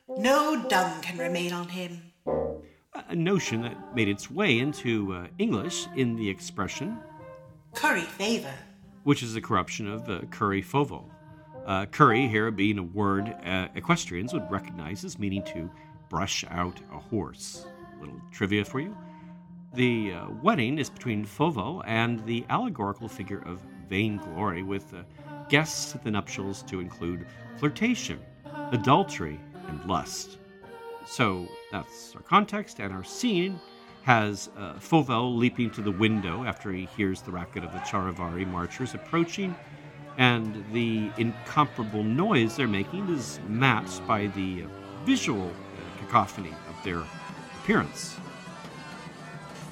no 0.09 0.67
dung 0.69 1.01
can 1.03 1.19
remain 1.19 1.53
on 1.53 1.69
him. 1.69 2.03
A 3.11 3.15
notion 3.15 3.63
that 3.63 3.95
made 3.95 4.09
its 4.09 4.29
way 4.29 4.59
into 4.59 5.13
uh, 5.13 5.29
English 5.39 5.87
in 5.95 6.17
the 6.17 6.29
expression 6.29 6.99
curry 7.77 8.01
favor 8.01 8.55
which 9.07 9.23
is 9.23 9.37
a 9.37 9.41
corruption 9.41 9.87
of 9.87 10.11
uh, 10.11 10.19
curry 10.33 10.61
fovo. 10.61 11.05
Uh, 11.65 11.87
curry 11.87 12.27
here 12.27 12.51
being 12.51 12.77
a 12.77 12.83
word 12.83 13.33
uh, 13.45 13.69
equestrians 13.77 14.33
would 14.33 14.51
recognize 14.51 15.05
as 15.05 15.17
meaning 15.17 15.45
to 15.45 15.71
brush 16.09 16.45
out 16.51 16.81
a 16.93 16.99
horse. 16.99 17.67
Little 18.01 18.21
trivia 18.33 18.65
for 18.65 18.81
you. 18.81 18.97
The 19.75 20.13
uh, 20.13 20.27
wedding 20.43 20.81
is 20.81 20.91
between 20.91 21.25
Fauvel 21.25 21.85
and 21.87 22.19
the 22.27 22.45
allegorical 22.51 23.07
figure 23.07 23.45
of 23.47 23.61
vainglory, 23.89 24.65
with 24.65 24.93
uh, 24.93 25.03
guests 25.49 25.95
at 25.95 26.03
the 26.03 26.11
nuptials 26.11 26.65
to 26.65 26.81
include 26.81 27.27
flirtation, 27.59 28.19
adultery, 28.73 29.39
and 29.69 29.85
lust. 29.85 30.39
So 31.07 31.47
that's 31.71 32.13
our 32.17 32.23
context 32.23 32.81
and 32.81 32.93
our 32.93 33.05
scene 33.05 33.61
has 34.07 34.51
uh, 34.57 34.79
Fauvel 34.79 35.35
leaping 35.35 35.69
to 35.69 35.83
the 35.83 35.91
window 35.91 36.45
after 36.45 36.71
he 36.71 36.85
hears 36.97 37.23
the 37.23 37.33
racket 37.33 37.65
of 37.65 37.73
the 37.73 37.81
Charivari 37.81 38.47
marchers 38.47 38.95
approaching, 38.95 39.53
and 40.17 40.65
the 40.73 41.11
incomparable 41.19 42.05
noise 42.05 42.55
they're 42.55 42.69
making 42.69 43.09
is 43.13 43.41
matched 43.49 44.07
by 44.07 44.29
the 44.29 44.63
visual 45.05 45.51
cacophony 45.99 46.55
of 46.69 46.85
their 46.85 47.03
appearance. 47.61 48.17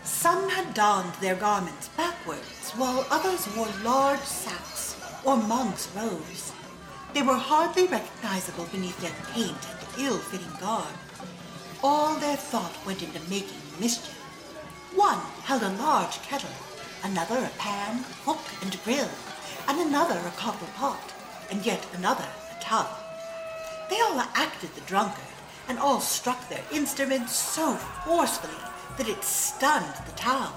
Some 0.03 0.51
had 0.51 0.75
donned 0.75 1.15
their 1.21 1.37
garments 1.37 1.91
backwards, 1.97 2.73
while 2.73 3.07
others 3.13 3.47
wore 3.57 3.69
large 3.85 4.19
sacks 4.19 5.01
or 5.25 5.37
monk's 5.37 5.89
robes. 5.95 6.53
They 7.13 7.23
were 7.23 7.37
hardly 7.37 7.87
recognizable 7.87 8.65
beneath 8.73 9.01
their 9.01 9.15
paint 9.33 9.65
and 9.79 10.05
ill 10.05 10.19
fitting 10.19 10.61
garb. 10.61 10.89
All 11.85 12.17
their 12.17 12.37
thought 12.37 12.77
went 12.85 13.01
into 13.01 13.21
making 13.31 13.63
mischief. 13.79 14.24
One 14.97 15.19
held 15.43 15.65
a 15.65 15.71
large 15.71 16.23
kettle, 16.23 16.55
another 17.03 17.39
a 17.39 17.49
pan, 17.59 18.05
hook, 18.25 18.39
and 18.63 18.81
grill, 18.85 19.11
and 19.67 19.81
another 19.81 20.21
a 20.21 20.31
copper 20.31 20.67
pot, 20.77 21.13
and 21.51 21.67
yet 21.67 21.85
another 21.95 22.29
a 22.57 22.63
tub. 22.63 22.87
They 23.91 24.01
all 24.01 24.21
acted 24.35 24.73
the 24.77 24.83
drunkard, 24.83 25.25
and 25.69 25.81
all 25.81 26.01
struck 26.01 26.49
their 26.49 26.63
instruments 26.71 27.35
so 27.35 27.75
forcefully 28.05 28.55
that 28.97 29.09
it 29.09 29.25
stunned 29.25 29.95
the 30.07 30.13
town. 30.13 30.55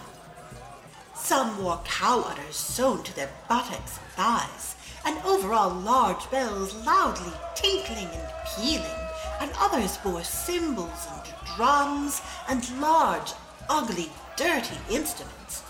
Some 1.16 1.64
wore 1.64 1.82
cow 1.84 2.22
udders 2.22 2.56
sewn 2.56 3.04
to 3.06 3.16
their 3.16 3.32
buttocks 3.50 3.98
and 3.98 4.12
thighs, 4.16 4.76
and 5.04 5.18
overall 5.26 5.74
large 5.74 6.30
bells 6.30 6.76
loudly 6.86 7.34
tinkling 7.56 8.10
and 8.14 8.30
pealing, 8.56 9.02
and 9.42 9.52
others 9.58 9.98
bore 9.98 10.24
cymbals 10.24 11.08
and 11.12 11.34
drums 11.56 12.22
and 12.48 12.80
large, 12.80 13.34
ugly 13.68 14.12
dirty 14.38 14.78
instruments, 14.92 15.64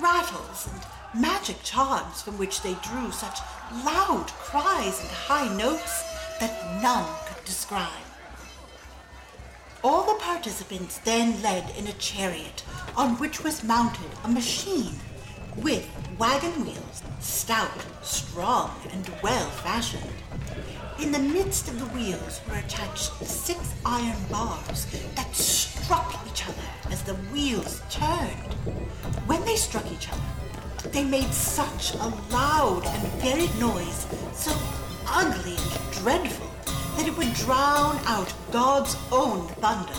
rattles 0.00 0.68
and 0.72 1.22
magic 1.22 1.62
charms 1.62 2.22
from 2.22 2.38
which 2.38 2.62
they 2.62 2.74
drew 2.82 3.12
such 3.12 3.38
loud 3.84 4.26
cries 4.28 5.00
and 5.00 5.10
high 5.10 5.54
notes 5.54 6.02
that 6.40 6.82
none 6.82 7.06
could 7.26 7.44
describe. 7.44 7.90
All 9.84 10.04
the 10.04 10.18
participants 10.18 10.98
then 11.04 11.42
led 11.42 11.70
in 11.76 11.86
a 11.86 11.92
chariot 11.92 12.64
on 12.96 13.18
which 13.18 13.44
was 13.44 13.62
mounted 13.62 14.10
a 14.24 14.28
machine 14.28 14.94
with 15.56 15.86
wagon 16.18 16.64
wheels, 16.64 17.02
stout, 17.20 17.84
strong, 18.02 18.74
and 18.92 19.10
well 19.22 19.48
fashioned. 19.50 20.02
In 20.98 21.12
the 21.12 21.18
midst 21.18 21.68
of 21.68 21.78
the 21.78 21.86
wheels 21.86 22.40
were 22.48 22.56
attached 22.56 23.12
six 23.26 23.74
iron 23.84 24.16
bars 24.30 24.86
that 25.14 25.34
struck 25.36 26.18
each 26.26 26.48
other 26.48 26.75
as 26.90 27.02
the 27.02 27.14
wheels 27.32 27.82
turned. 27.90 28.52
When 29.26 29.44
they 29.44 29.56
struck 29.56 29.90
each 29.90 30.08
other, 30.10 30.20
they 30.90 31.04
made 31.04 31.32
such 31.32 31.94
a 31.94 32.12
loud 32.30 32.82
and 32.86 33.12
varied 33.20 33.54
noise, 33.58 34.06
so 34.32 34.52
ugly 35.06 35.56
and 35.56 35.92
dreadful, 35.92 36.50
that 36.96 37.06
it 37.06 37.16
would 37.16 37.32
drown 37.34 37.98
out 38.06 38.32
God's 38.52 38.96
own 39.12 39.48
thunder. 39.60 39.92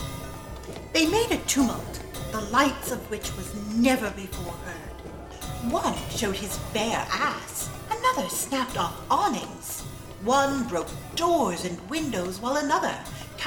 They 0.92 1.06
made 1.06 1.30
a 1.30 1.38
tumult, 1.46 2.02
the 2.32 2.40
likes 2.40 2.90
of 2.90 3.10
which 3.10 3.34
was 3.36 3.54
never 3.74 4.10
before 4.10 4.52
heard. 4.52 5.72
One 5.72 5.94
showed 6.10 6.36
his 6.36 6.58
bare 6.72 7.06
ass, 7.10 7.68
another 7.90 8.28
snapped 8.28 8.78
off 8.78 8.94
awnings. 9.10 9.82
One 10.22 10.66
broke 10.66 10.88
doors 11.14 11.64
and 11.64 11.90
windows, 11.90 12.40
while 12.40 12.56
another 12.56 12.94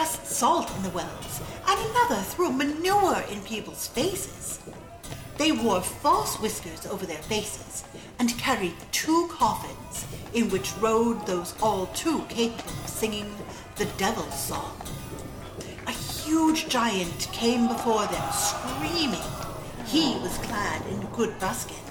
cast 0.02 0.26
salt 0.26 0.76
in 0.78 0.82
the 0.82 0.90
wells, 0.90 1.42
and 1.68 1.80
another 1.92 2.20
threw 2.24 2.52
manure 2.52 3.24
in 3.30 3.40
people's 3.42 3.86
faces. 3.86 4.60
They 5.38 5.52
wore 5.52 5.80
false 5.80 6.40
whiskers 6.40 6.88
over 6.88 7.06
their 7.06 7.22
faces 7.22 7.84
and 8.18 8.36
carried 8.40 8.74
two 8.92 9.28
coffins 9.32 10.08
in 10.34 10.50
which 10.50 10.76
rode 10.78 11.28
those 11.28 11.54
all 11.62 11.86
too 11.94 12.26
capable 12.30 12.74
of 12.82 12.90
singing 12.90 13.32
the 13.76 13.86
devil's 14.00 14.40
song. 14.40 14.76
A 15.86 15.92
huge 15.92 16.68
giant 16.68 17.30
came 17.32 17.68
before 17.68 18.08
them, 18.08 18.32
screaming. 18.32 19.30
He 19.86 20.16
was 20.24 20.36
clad 20.40 20.84
in 20.88 21.06
good 21.18 21.40
buskin, 21.40 21.86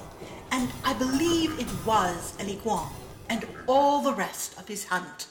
and 0.51 0.69
I 0.85 0.95
believe 0.95 1.61
it 1.61 1.87
was 1.87 2.35
Hellequin 2.41 2.89
and 3.29 3.47
all 3.69 4.03
the 4.03 4.15
rest 4.15 4.59
of 4.59 4.67
his 4.67 4.87
hunt. 4.87 5.29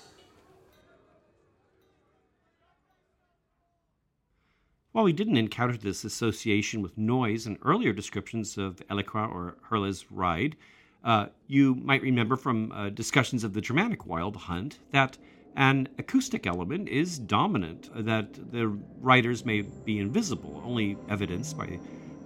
While 4.92 5.04
we 5.04 5.14
didn't 5.14 5.38
encounter 5.38 5.78
this 5.78 6.04
association 6.04 6.82
with 6.82 6.98
noise 6.98 7.46
in 7.46 7.60
earlier 7.62 7.94
descriptions 7.94 8.58
of 8.58 8.82
Hellequin 8.90 9.30
or 9.32 9.56
Herla's 9.70 10.12
ride, 10.12 10.56
uh, 11.04 11.28
you 11.46 11.76
might 11.76 12.02
remember 12.02 12.36
from 12.36 12.72
uh, 12.72 12.90
discussions 12.90 13.44
of 13.44 13.54
the 13.54 13.62
Germanic 13.62 14.08
wild 14.08 14.36
hunt 14.36 14.80
that 14.90 15.20
an 15.56 15.90
acoustic 16.00 16.48
element 16.48 16.90
is 16.90 17.20
dominant, 17.20 17.92
that 18.04 18.52
the 18.52 18.80
riders 19.00 19.46
may 19.46 19.62
be 19.62 20.00
invisible, 20.00 20.60
only 20.66 20.98
evidenced 21.08 21.56
by 21.56 21.80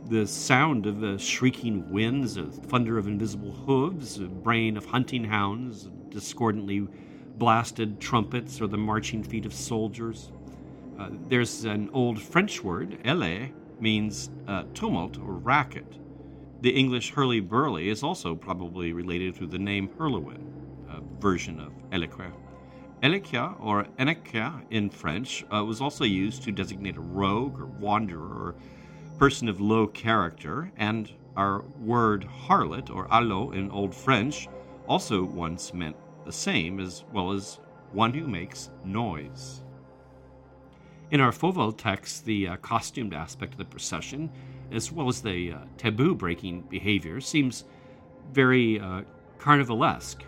the 0.07 0.25
sound 0.25 0.85
of 0.85 1.01
the 1.01 1.17
shrieking 1.17 1.91
winds, 1.91 2.35
the 2.35 2.45
thunder 2.45 2.97
of 2.97 3.07
invisible 3.07 3.51
hooves, 3.51 4.17
the 4.17 4.27
braying 4.27 4.77
of 4.77 4.85
hunting 4.85 5.25
hounds, 5.25 5.89
discordantly 6.07 6.87
blasted 7.37 7.99
trumpets, 7.99 8.61
or 8.61 8.67
the 8.67 8.77
marching 8.77 9.21
feet 9.21 9.45
of 9.45 9.53
soldiers. 9.53 10.31
Uh, 10.99 11.09
there's 11.27 11.65
an 11.65 11.89
old 11.93 12.21
French 12.21 12.63
word, 12.63 12.99
elle, 13.03 13.49
means 13.79 14.29
uh, 14.47 14.63
tumult 14.73 15.17
or 15.17 15.33
racket. 15.33 15.99
The 16.61 16.69
English 16.69 17.11
hurly 17.11 17.39
burly 17.39 17.89
is 17.89 18.03
also 18.03 18.35
probably 18.35 18.93
related 18.93 19.35
to 19.35 19.47
the 19.47 19.57
name 19.57 19.89
Hurlewin, 19.89 20.41
a 20.89 21.01
version 21.19 21.59
of 21.59 21.73
Hellequin. 21.91 22.31
Elekia 23.01 23.59
or 23.59 23.83
Enekia 23.99 24.63
in 24.69 24.89
French 24.89 25.43
uh, 25.53 25.63
was 25.63 25.81
also 25.81 26.05
used 26.05 26.43
to 26.43 26.53
designate 26.53 26.95
a 26.95 27.01
rogue 27.01 27.59
or 27.59 27.65
wanderer 27.65 28.21
or 28.21 28.55
person 29.17 29.49
of 29.49 29.59
low 29.59 29.87
character, 29.87 30.71
and 30.77 31.11
our 31.35 31.63
word 31.81 32.25
harlot 32.47 32.89
or 32.89 33.07
allot 33.11 33.55
in 33.55 33.69
Old 33.71 33.93
French 33.93 34.47
also 34.87 35.23
once 35.23 35.73
meant 35.73 35.97
the 36.25 36.31
same 36.31 36.79
as 36.79 37.03
well 37.11 37.33
as 37.33 37.59
one 37.91 38.13
who 38.13 38.27
makes 38.27 38.69
noise. 38.85 39.62
In 41.11 41.21
our 41.21 41.31
Fauvel 41.31 41.71
text, 41.71 42.25
the 42.25 42.47
uh, 42.47 42.57
costumed 42.57 43.13
aspect 43.13 43.53
of 43.53 43.57
the 43.57 43.65
procession, 43.65 44.31
as 44.71 44.91
well 44.91 45.07
as 45.07 45.21
the 45.21 45.53
uh, 45.53 45.57
taboo 45.77 46.15
breaking 46.15 46.61
behavior, 46.61 47.21
seems 47.21 47.65
very 48.31 48.79
uh, 48.79 49.01
carnivalesque. 49.37 50.21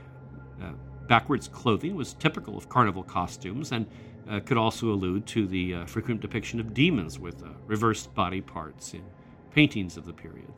Uh, 0.62 0.72
backwards 1.08 1.48
clothing 1.48 1.96
was 1.96 2.14
typical 2.14 2.58
of 2.58 2.70
carnival 2.70 3.04
costumes 3.04 3.72
and 3.72 3.86
uh, 4.30 4.40
could 4.40 4.58
also 4.58 4.92
allude 4.92 5.26
to 5.28 5.48
the 5.48 5.76
uh, 5.76 5.86
frequent 5.86 6.20
depiction 6.20 6.60
of 6.60 6.74
demons 6.74 7.20
with 7.20 7.44
reversed 7.68 8.14
body 8.16 8.42
parts 8.42 8.94
in 8.94 9.04
paintings 9.52 9.98
of 9.98 10.06
the 10.06 10.14
period. 10.14 10.52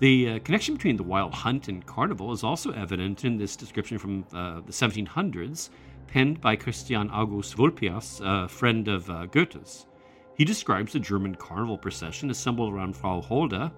The 0.00 0.30
uh, 0.30 0.38
connection 0.40 0.74
between 0.74 0.96
the 0.96 1.02
wild 1.02 1.34
hunt 1.34 1.68
and 1.68 1.84
carnival 1.84 2.32
is 2.32 2.44
also 2.44 2.70
evident 2.72 3.24
in 3.24 3.36
this 3.36 3.56
description 3.56 3.98
from 3.98 4.24
uh, 4.32 4.60
the 4.60 4.72
1700s 4.72 5.70
penned 6.08 6.40
by 6.40 6.56
Christian 6.56 7.10
August 7.10 7.54
Vulpius, 7.54 8.20
a 8.24 8.48
friend 8.48 8.88
of 8.88 9.08
uh, 9.08 9.26
Goethe's. 9.26 9.86
He 10.34 10.44
describes 10.44 10.92
the 10.92 11.00
German 11.00 11.34
carnival 11.34 11.78
procession 11.78 12.30
assembled 12.30 12.72
around 12.72 12.96
Frau 12.96 13.20
Holda, 13.20 13.72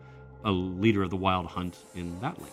a 0.44 0.50
leader 0.50 1.02
of 1.02 1.10
the 1.10 1.16
wild 1.16 1.46
hunt 1.46 1.84
in 1.94 2.18
that 2.20 2.40
land. 2.40 2.52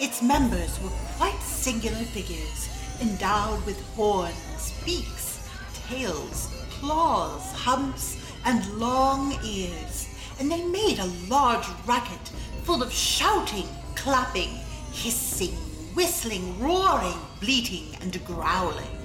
Its 0.00 0.22
members 0.22 0.80
were 0.82 0.90
quite 1.16 1.38
singular 1.40 1.96
figures, 1.96 2.70
endowed 3.00 3.64
with 3.66 3.80
horns, 3.94 4.72
beaks, 4.84 5.46
tails, 5.88 6.50
claws, 6.70 7.52
humps, 7.52 8.16
and 8.46 8.66
long 8.78 9.38
ears, 9.44 10.08
and 10.38 10.50
they 10.50 10.64
made 10.64 10.98
a 10.98 11.12
large 11.28 11.66
racket 11.86 12.28
full 12.62 12.82
of 12.82 12.92
shouting, 12.92 13.68
clapping, 13.94 14.48
hissing, 14.92 15.56
whistling, 16.00 16.58
roaring, 16.58 17.18
bleating, 17.40 17.94
and 18.00 18.24
growling. 18.24 18.96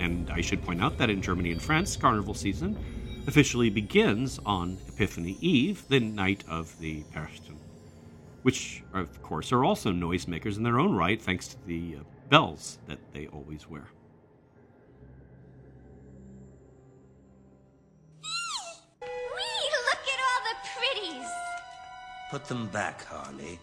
And 0.00 0.28
I 0.30 0.40
should 0.40 0.64
point 0.64 0.82
out 0.82 0.98
that 0.98 1.08
in 1.08 1.22
Germany 1.22 1.52
and 1.52 1.62
France, 1.62 1.94
carnival 1.94 2.34
season 2.34 2.76
officially 3.28 3.70
begins 3.70 4.40
on 4.44 4.78
Epiphany 4.88 5.38
Eve, 5.40 5.86
the 5.86 6.00
night 6.00 6.42
of 6.48 6.76
the 6.80 7.04
Perchten, 7.12 7.56
which, 8.42 8.82
of 8.92 9.22
course, 9.22 9.52
are 9.52 9.64
also 9.64 9.92
noisemakers 9.92 10.56
in 10.56 10.64
their 10.64 10.80
own 10.80 10.92
right, 10.92 11.22
thanks 11.22 11.46
to 11.46 11.56
the 11.64 11.98
uh, 12.00 12.02
bells 12.28 12.80
that 12.88 12.98
they 13.12 13.28
always 13.28 13.70
wear. 13.70 13.86
Wee, 18.24 19.70
look 19.86 20.04
at 20.04 20.18
all 20.18 20.42
the 20.48 20.56
pretties! 20.74 21.30
Put 22.32 22.46
them 22.46 22.66
back, 22.70 23.04
Harley. 23.04 23.60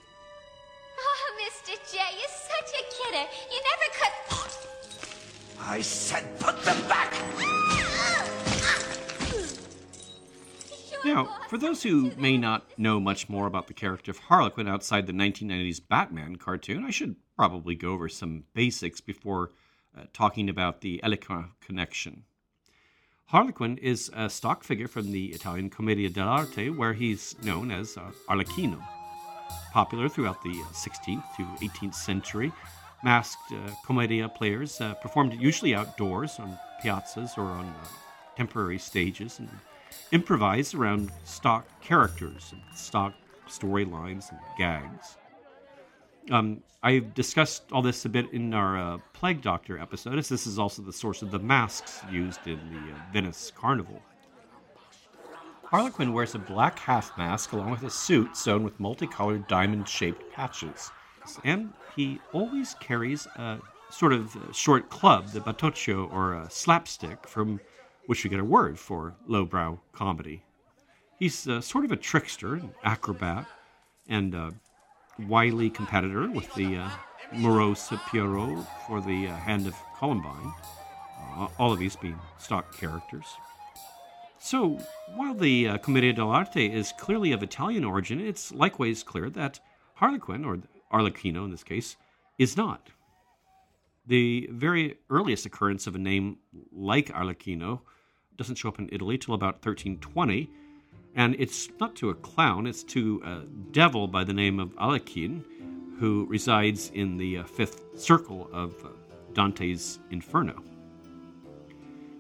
Such. 3.20 3.52
You 3.52 3.62
never 3.70 3.88
could. 4.00 4.14
I 5.62 5.82
said 5.82 6.40
put 6.40 6.62
them 6.64 6.88
back! 6.88 7.14
Now, 11.06 11.38
for 11.48 11.58
those 11.58 11.84
who 11.84 12.12
may 12.18 12.38
not 12.38 12.78
know 12.78 13.00
much 13.00 13.30
more 13.30 13.48
about 13.48 13.68
the 13.68 13.74
character 13.74 14.12
of 14.12 14.20
Harlequin 14.20 14.68
outside 14.68 15.08
the 15.08 15.14
1990s 15.14 15.82
Batman 15.88 16.36
cartoon, 16.36 16.86
I 16.86 16.92
should 16.92 17.16
probably 17.38 17.76
go 17.76 17.92
over 17.92 18.10
some 18.10 18.44
basics 18.54 19.00
before 19.00 19.52
uh, 19.98 20.04
talking 20.12 20.50
about 20.50 20.82
the 20.82 21.00
Hellequin 21.04 21.52
connection. 21.62 22.24
Harlequin 23.26 23.78
is 23.78 24.12
a 24.14 24.30
stock 24.30 24.64
figure 24.64 24.88
from 24.88 25.12
the 25.12 25.28
Italian 25.28 25.70
Commedia 25.70 26.10
dell'arte, 26.10 26.76
where 26.76 26.94
he's 26.94 27.36
known 27.44 27.72
as 27.72 27.96
uh, 27.96 28.12
Arlecchino 28.28 28.82
popular 29.72 30.10
throughout 30.10 30.42
the 30.42 30.54
16th 30.74 31.24
to 31.38 31.44
18th 31.66 31.96
century. 31.96 32.52
Masked 33.04 33.52
uh, 33.54 33.72
commedia 33.86 34.28
players 34.28 34.82
uh, 34.82 34.94
performed 34.96 35.34
usually 35.34 35.74
outdoors 35.74 36.38
on 36.40 36.58
piazzas 36.84 37.38
or 37.38 37.44
on 37.44 37.66
uh, 37.66 37.88
temporary 38.36 38.78
stages 38.78 39.40
and 39.40 39.50
improvised 40.12 40.76
around 40.76 41.12
stock 41.24 41.66
characters 41.82 42.52
and 42.52 42.62
stock 42.78 43.14
storylines 43.48 44.32
and 44.32 44.40
gags. 44.58 45.18
Um, 46.32 46.62
I've 46.84 47.14
discussed 47.14 47.64
all 47.72 47.82
this 47.82 48.06
a 48.06 48.10
bit 48.10 48.32
in 48.32 48.54
our 48.54 48.78
uh, 48.78 48.98
Plague 49.14 49.42
Doctor 49.42 49.80
episode, 49.80 50.18
as 50.18 50.30
this 50.30 50.48
is 50.48 50.60
also 50.60 50.82
the 50.82 50.94
source 50.94 51.22
of 51.22 51.32
the 51.32 51.40
masks 51.40 52.02
used 52.12 52.48
in 52.48 52.60
the 52.72 52.94
uh, 52.94 52.98
Venice 53.12 53.52
Carnival. 53.56 54.02
Harlequin 55.64 56.14
wears 56.14 56.36
a 56.36 56.40
black 56.40 56.80
half 56.80 57.16
mask 57.18 57.52
along 57.52 57.72
with 57.72 57.84
a 57.84 57.90
suit 57.90 58.36
sewn 58.36 58.64
with 58.64 58.80
multicolored 58.80 59.48
diamond 59.48 59.88
shaped 59.88 60.32
patches. 60.32 60.90
And 61.44 61.74
he 61.96 62.20
always 62.34 62.76
carries 62.76 63.26
a 63.36 63.60
sort 63.90 64.14
of 64.14 64.36
short 64.54 64.90
club, 64.90 65.28
the 65.30 65.42
batoccio 65.42 66.12
or 66.12 66.34
a 66.34 66.50
slapstick, 66.50 67.28
from 67.28 67.60
which 68.06 68.24
we 68.24 68.30
get 68.30 68.40
a 68.40 68.46
word 68.46 68.80
for 68.80 69.16
lowbrow 69.28 69.80
comedy. 69.92 70.44
He's 71.18 71.48
uh, 71.48 71.62
sort 71.62 71.86
of 71.86 71.92
a 71.92 71.98
trickster, 71.98 72.56
an 72.56 72.74
acrobat, 72.84 73.46
and 74.08 74.34
a 74.34 74.54
wily 75.28 75.70
competitor 75.70 76.30
with 76.30 76.54
the 76.56 76.78
uh, 76.78 76.90
morose 77.34 77.92
Pierrot 78.10 78.66
for 78.88 79.02
the 79.02 79.28
uh, 79.28 79.36
Hand 79.36 79.68
of 79.68 79.76
Columbine, 79.98 80.54
uh, 81.36 81.48
all 81.58 81.74
of 81.74 81.80
these 81.80 81.96
being 81.96 82.20
stock 82.38 82.76
characters. 82.76 83.26
So, 84.40 84.80
while 85.16 85.34
the 85.34 85.68
uh, 85.68 85.78
Commedia 85.80 86.14
dell'arte 86.14 86.72
is 86.72 86.94
clearly 86.98 87.34
of 87.34 87.44
Italian 87.44 87.84
origin, 87.84 88.22
it's 88.22 88.54
likewise 88.54 89.04
clear 89.04 89.30
that 89.32 89.60
Harlequin, 89.96 90.46
or 90.46 90.60
Arlecchino 90.92 91.46
in 91.46 91.52
this 91.52 91.64
case, 91.64 91.98
is 92.38 92.58
not. 92.58 92.90
The 94.08 94.50
very 94.52 94.98
earliest 95.10 95.46
occurrence 95.46 95.86
of 95.86 95.96
a 95.96 96.00
name 96.00 96.38
like 96.72 97.10
Arlecchino 97.10 97.82
doesn't 98.38 98.56
show 98.56 98.70
up 98.70 98.80
in 98.80 98.90
Italy 98.92 99.18
till 99.18 99.34
about 99.36 99.56
1320, 99.56 100.50
and 101.16 101.36
it's 101.38 101.70
not 101.80 101.96
to 101.98 102.10
a 102.10 102.16
clown, 102.16 102.66
it's 102.66 102.84
to 102.86 103.22
a 103.26 103.42
devil 103.72 104.08
by 104.08 104.24
the 104.24 104.34
name 104.34 104.60
of 104.60 104.76
Alekin, 104.78 105.44
who 106.00 106.26
resides 106.30 106.92
in 106.94 107.18
the 107.18 107.40
uh, 107.40 107.44
fifth 107.44 108.00
circle 108.00 108.50
of 108.54 108.74
uh, 108.86 108.90
Dante's 109.34 110.00
Inferno. 110.12 110.64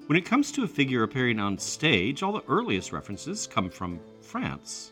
When 0.07 0.17
it 0.17 0.25
comes 0.25 0.51
to 0.53 0.63
a 0.63 0.67
figure 0.67 1.03
appearing 1.03 1.39
on 1.39 1.57
stage, 1.57 2.21
all 2.21 2.33
the 2.33 2.43
earliest 2.47 2.91
references 2.91 3.47
come 3.47 3.69
from 3.69 3.99
France. 4.21 4.91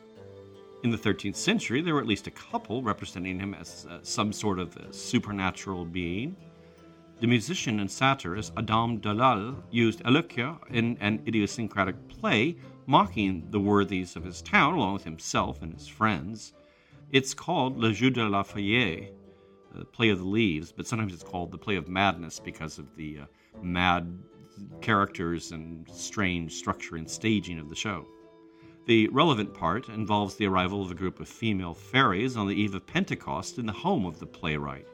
In 0.84 0.92
the 0.92 0.98
13th 0.98 1.36
century, 1.36 1.82
there 1.82 1.96
were 1.96 2.02
at 2.02 2.08
least 2.08 2.28
a 2.28 2.32
couple 2.32 2.84
representing 2.84 3.40
him 3.40 3.56
as 3.56 3.88
uh, 3.90 3.98
some 4.04 4.32
sort 4.32 4.60
of 4.60 4.78
supernatural 4.92 5.86
being. 5.86 6.36
The 7.20 7.26
musician 7.26 7.80
and 7.80 7.90
satirist 7.90 8.54
Adam 8.56 9.00
de 9.00 9.12
la 9.12 9.34
Halle 9.34 9.64
used 9.72 10.04
Eloquia 10.06 10.60
in 10.70 10.96
an 11.02 11.24
idiosyncratic 11.28 12.08
play 12.08 12.58
mocking 12.86 13.48
the 13.50 13.60
worthies 13.60 14.16
of 14.16 14.24
his 14.24 14.44
town 14.44 14.76
along 14.76 14.94
with 14.94 15.04
himself 15.04 15.64
and 15.64 15.74
his 15.74 15.88
friends. 15.88 16.54
It's 17.12 17.34
called 17.34 17.80
Le 17.80 17.92
Jeu 17.92 18.12
de 18.12 18.30
la 18.30 18.44
Feuillée, 18.44 19.12
the 19.74 19.86
play 19.86 20.10
of 20.10 20.20
the 20.20 20.26
leaves, 20.26 20.72
but 20.72 20.86
sometimes 20.86 21.12
it's 21.12 21.24
called 21.24 21.52
the 21.52 21.58
play 21.58 21.76
of 21.76 21.88
madness 21.88 22.40
because 22.40 22.78
of 22.78 22.96
the 22.96 23.22
uh, 23.22 23.26
mad 23.64 24.16
characters 24.82 25.52
and 25.52 25.90
strange 25.90 26.54
structure 26.54 26.98
and 26.98 27.10
staging 27.10 27.58
of 27.58 27.68
the 27.68 27.76
show. 27.76 28.06
The 28.88 29.10
relevant 29.10 29.54
part 29.54 29.90
involves 29.90 30.36
the 30.36 30.46
arrival 30.46 30.82
of 30.82 30.90
a 30.92 30.96
group 30.96 31.20
of 31.20 31.28
female 31.28 31.74
fairies 31.74 32.38
on 32.38 32.48
the 32.48 32.56
eve 32.56 32.74
of 32.74 32.88
Pentecost 32.88 33.58
in 33.58 33.66
the 33.66 33.74
home 33.74 34.06
of 34.06 34.18
the 34.18 34.26
playwright. 34.26 34.88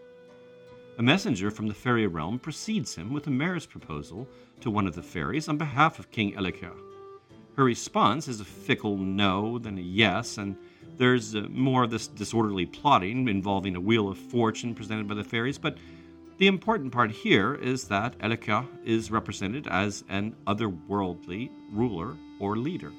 A 0.98 1.04
messenger 1.04 1.52
from 1.52 1.68
the 1.68 1.76
fairy 1.76 2.08
realm 2.08 2.39
precedes 2.39 2.96
him 2.96 3.14
with 3.14 3.28
a 3.28 3.30
marriage 3.30 3.70
proposal 3.70 4.28
to 4.62 4.72
one 4.72 4.88
of 4.88 4.96
the 4.96 5.04
fairies 5.04 5.48
on 5.48 5.60
behalf 5.60 6.00
of 6.00 6.10
King 6.10 6.34
Elika. 6.34 6.72
Her 7.56 7.64
response 7.64 8.28
is 8.28 8.41
a 8.41 8.46
fickle 8.46 8.98
no, 8.98 9.60
then 9.60 9.78
a 9.78 9.82
yes, 9.82 10.39
and 10.39 10.58
there's 10.98 11.36
uh, 11.36 11.41
more 11.52 11.84
of 11.84 11.91
this 11.91 12.08
disorderly 12.08 12.66
plotting 12.66 13.28
involving 13.28 13.76
a 13.76 13.80
wheel 13.80 14.10
of 14.10 14.18
fortune 14.18 14.74
presented 14.74 15.08
by 15.08 15.14
the 15.14 15.24
fairies, 15.24 15.60
but 15.60 15.78
the 16.39 16.48
important 16.48 16.91
part 16.91 17.12
here 17.12 17.54
is 17.54 17.84
that 17.89 18.18
Elika 18.18 18.66
is 18.84 19.12
represented 19.12 19.68
as 19.68 20.04
an 20.10 20.36
otherworldly 20.48 21.52
ruler 21.72 22.18
or 22.39 22.58
leader. 22.58 22.91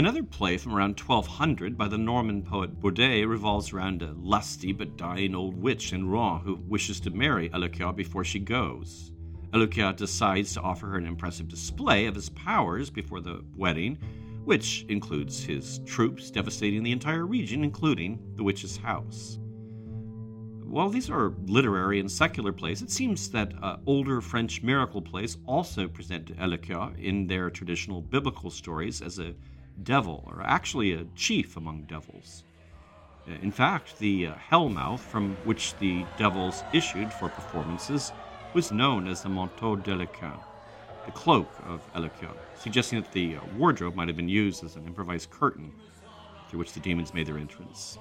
Another 0.00 0.22
play 0.22 0.56
from 0.56 0.74
around 0.74 0.98
1200 0.98 1.76
by 1.76 1.86
the 1.86 1.98
Norman 1.98 2.42
poet 2.42 2.80
Baudet 2.80 3.28
revolves 3.28 3.70
around 3.70 4.00
a 4.00 4.14
lusty 4.16 4.72
but 4.72 4.96
dying 4.96 5.34
old 5.34 5.54
witch 5.54 5.92
in 5.92 6.08
Rouen 6.08 6.40
who 6.40 6.54
wishes 6.66 7.00
to 7.00 7.10
marry 7.10 7.50
Elika 7.50 7.94
before 7.94 8.24
she 8.24 8.38
goes. 8.38 9.12
Elika 9.52 9.94
decides 9.94 10.54
to 10.54 10.62
offer 10.62 10.86
her 10.86 10.96
an 10.96 11.04
impressive 11.04 11.48
display 11.48 12.06
of 12.06 12.14
his 12.14 12.30
powers 12.30 12.88
before 12.88 13.20
the 13.20 13.44
wedding, 13.54 13.98
which 14.46 14.86
includes 14.88 15.44
his 15.44 15.80
troops 15.80 16.30
devastating 16.30 16.82
the 16.82 16.92
entire 16.92 17.26
region, 17.26 17.62
including 17.62 18.18
the 18.36 18.42
witch's 18.42 18.78
house. 18.78 19.38
While 20.64 20.88
these 20.88 21.10
are 21.10 21.34
literary 21.44 22.00
and 22.00 22.10
secular 22.10 22.52
plays, 22.52 22.80
it 22.80 22.90
seems 22.90 23.28
that 23.32 23.52
uh, 23.62 23.76
older 23.84 24.22
French 24.22 24.62
miracle 24.62 25.02
plays 25.02 25.36
also 25.44 25.88
present 25.88 26.34
Elika 26.38 26.98
in 26.98 27.26
their 27.26 27.50
traditional 27.50 28.00
biblical 28.00 28.48
stories 28.48 29.02
as 29.02 29.18
a 29.18 29.34
devil, 29.84 30.24
or 30.26 30.42
actually 30.42 30.92
a 30.92 31.04
chief 31.16 31.56
among 31.56 31.82
devils. 31.82 32.44
Uh, 33.28 33.32
in 33.42 33.50
fact, 33.50 33.98
the 33.98 34.28
uh, 34.28 34.34
hellmouth 34.50 35.00
from 35.00 35.36
which 35.44 35.76
the 35.78 36.04
devils 36.16 36.62
issued 36.72 37.12
for 37.12 37.28
performances 37.28 38.12
was 38.54 38.72
known 38.72 39.06
as 39.06 39.22
the 39.22 39.28
manteau 39.28 39.76
d'Elika, 39.76 40.38
the 41.06 41.12
cloak 41.12 41.48
of 41.66 41.80
Elika, 41.94 42.34
suggesting 42.56 43.00
that 43.00 43.12
the 43.12 43.36
uh, 43.36 43.40
wardrobe 43.56 43.94
might 43.94 44.08
have 44.08 44.16
been 44.16 44.28
used 44.28 44.64
as 44.64 44.76
an 44.76 44.86
improvised 44.86 45.30
curtain 45.30 45.72
through 46.48 46.58
which 46.58 46.72
the 46.72 46.80
demons 46.80 47.14
made 47.14 47.26
their 47.26 47.38
entrance. 47.38 47.98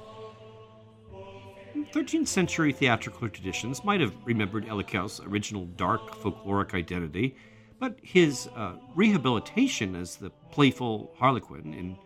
13th 1.94 2.28
century 2.28 2.72
theatrical 2.72 3.30
traditions 3.30 3.84
might 3.84 4.02
have 4.02 4.16
remembered 4.26 4.66
Elika's 4.68 5.20
original 5.22 5.66
dark 5.66 6.16
folkloric 6.16 6.74
identity 6.74 7.36
but 7.80 7.98
his 8.02 8.48
uh, 8.56 8.74
rehabilitation 8.96 9.96
as 9.96 10.18
the 10.18 10.30
playful 10.52 11.14
Harlequin 11.18 11.74
in 11.74 11.98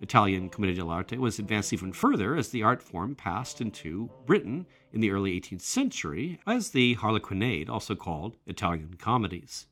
Italian 0.00 0.48
Commedia 0.48 0.82
dell'arte 0.82 1.18
was 1.18 1.38
advanced 1.38 1.72
even 1.72 1.92
further 1.92 2.36
as 2.36 2.50
the 2.50 2.62
art 2.62 2.82
form 2.82 3.14
passed 3.14 3.60
into 3.60 4.10
Britain 4.26 4.66
in 4.92 5.00
the 5.00 5.10
early 5.10 5.38
18th 5.40 5.62
century 5.62 6.38
as 6.46 6.70
the 6.70 6.94
Harlequinade, 6.94 7.68
also 7.68 7.94
called 7.94 8.36
Italian 8.46 8.94
comedies. 8.98 9.66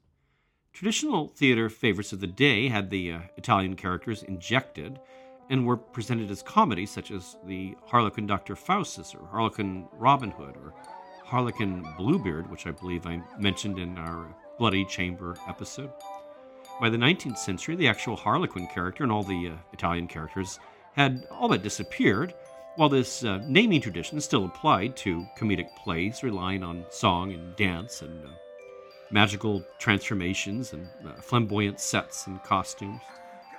Traditional 0.72 1.28
theater 1.28 1.68
favorites 1.68 2.12
of 2.12 2.20
the 2.20 2.26
day 2.26 2.68
had 2.68 2.90
the 2.90 3.12
uh, 3.12 3.18
Italian 3.36 3.76
characters 3.76 4.22
injected 4.24 4.98
and 5.50 5.66
were 5.66 5.76
presented 5.76 6.30
as 6.30 6.42
comedies 6.42 6.90
such 6.90 7.11
as 7.11 7.36
the 7.46 7.76
Harlequin 7.86 8.26
Dr. 8.26 8.57
Faustus 8.57 9.14
or 9.14 9.26
Harlequin 9.26 9.86
Robin 9.92 10.30
Hood 10.30 10.57
or 10.57 10.74
Harlequin 11.22 11.86
Bluebeard, 11.96 12.50
which 12.50 12.66
I 12.66 12.70
believe 12.70 13.07
I 13.07 13.22
mentioned 13.38 13.78
in 13.78 13.98
our 13.98 14.34
Bloody 14.59 14.84
Chamber 14.84 15.36
episode. 15.48 15.90
By 16.80 16.90
the 16.90 16.96
19th 16.96 17.38
century, 17.38 17.76
the 17.76 17.88
actual 17.88 18.16
Harlequin 18.16 18.66
character 18.66 19.02
and 19.02 19.12
all 19.12 19.22
the 19.22 19.48
uh, 19.48 19.57
Italian 19.72 20.07
characters 20.07 20.59
had 20.94 21.26
all 21.30 21.48
but 21.48 21.62
disappeared, 21.62 22.34
while 22.76 22.88
this 22.88 23.24
uh, 23.24 23.40
naming 23.46 23.80
tradition 23.80 24.20
still 24.20 24.44
applied 24.44 24.96
to 24.96 25.26
comedic 25.38 25.74
plays 25.76 26.22
relying 26.22 26.62
on 26.62 26.84
song 26.90 27.32
and 27.32 27.55
dance 27.57 28.02
and 28.02 28.24
uh, 28.24 28.30
magical 29.11 29.64
transformations 29.78 30.72
and 30.72 30.88
uh, 31.07 31.12
flamboyant 31.20 31.78
sets 31.78 32.26
and 32.26 32.42
costumes. 32.42 33.00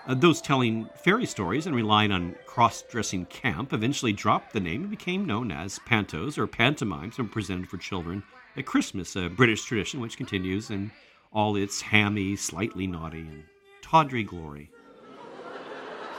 Uh, 0.08 0.14
those 0.14 0.42
telling 0.42 0.88
fairy 0.96 1.26
stories 1.26 1.66
and 1.66 1.76
relying 1.76 2.12
on 2.12 2.36
cross 2.46 2.84
dressing 2.84 3.26
camp 3.26 3.74
eventually 3.74 4.14
dropped 4.14 4.54
the 4.54 4.60
name 4.60 4.82
and 4.82 4.90
became 4.90 5.26
known 5.26 5.52
as 5.52 5.80
pantos 5.88 6.38
or 6.38 6.46
pantomimes 6.46 7.18
and 7.18 7.32
presented 7.32 7.68
for 7.68 7.78
children 7.78 8.22
at 8.58 8.66
Christmas, 8.66 9.16
a 9.16 9.30
British 9.30 9.64
tradition 9.64 10.00
which 10.00 10.18
continues 10.18 10.70
in 10.70 10.92
all 11.32 11.56
its 11.56 11.82
hammy, 11.82 12.36
slightly 12.36 12.88
naughty, 12.88 13.22
and 13.22 13.44
tawdry 13.82 14.24
glory. 14.24 14.72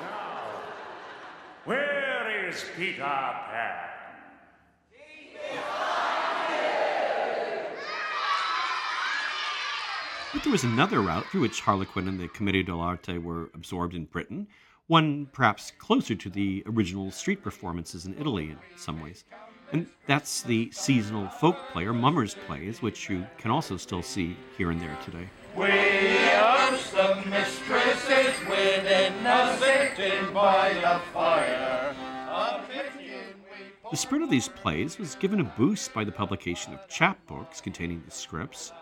Now, 0.01 0.49
where 1.65 2.49
is 2.49 2.65
Peter 2.77 3.03
Pan? 3.03 3.73
But 10.33 10.43
there 10.43 10.53
was 10.53 10.65
another 10.65 11.01
route 11.01 11.25
through 11.31 11.41
which 11.41 11.63
Harlequin 11.63 12.09
and 12.09 12.21
the 12.21 12.29
Commedia 12.29 12.63
dell'arte 12.63 13.23
were 13.23 13.49
absorbed 13.55 13.95
in 13.95 14.05
Britain, 14.05 14.47
one 14.87 15.27
perhaps 15.33 15.73
closer 15.79 16.15
to 16.15 16.29
the 16.29 16.63
original 16.67 17.11
street 17.11 17.43
performances 17.43 18.05
in 18.05 18.15
Italy 18.19 18.51
in 18.51 18.59
some 18.77 19.01
ways. 19.01 19.25
And 19.73 19.87
that's 20.07 20.43
the 20.43 20.71
seasonal 20.71 21.29
folk 21.29 21.57
play 21.73 21.87
or 21.87 21.93
mummers 21.93 22.37
plays, 22.47 22.83
which 22.83 23.11
you 23.11 23.27
can 23.39 23.51
also 23.51 23.77
still 23.77 24.03
see 24.03 24.37
here 24.57 24.71
and 24.71 24.81
there 24.81 24.97
today. 25.05 25.29
We 25.57 26.19
are 26.35 26.71
the 26.71 27.23
mistresses 27.29 28.39
within 28.49 29.27
us 29.27 29.59
sitting 29.59 30.33
by 30.33 30.75
the 30.75 31.01
fire. 31.13 31.95
The 33.91 33.97
spirit 33.97 34.25
of 34.25 34.31
these 34.31 34.49
plays 34.49 34.99
was 34.99 35.15
given 35.15 35.39
a 35.41 35.45
boost 35.45 35.95
by 35.95 36.03
the 36.03 36.11
publication 36.11 36.75
of 36.75 36.89
chapbooks 36.89 37.63
containing 37.63 38.03
the 38.05 38.11
scripts. 38.11 38.73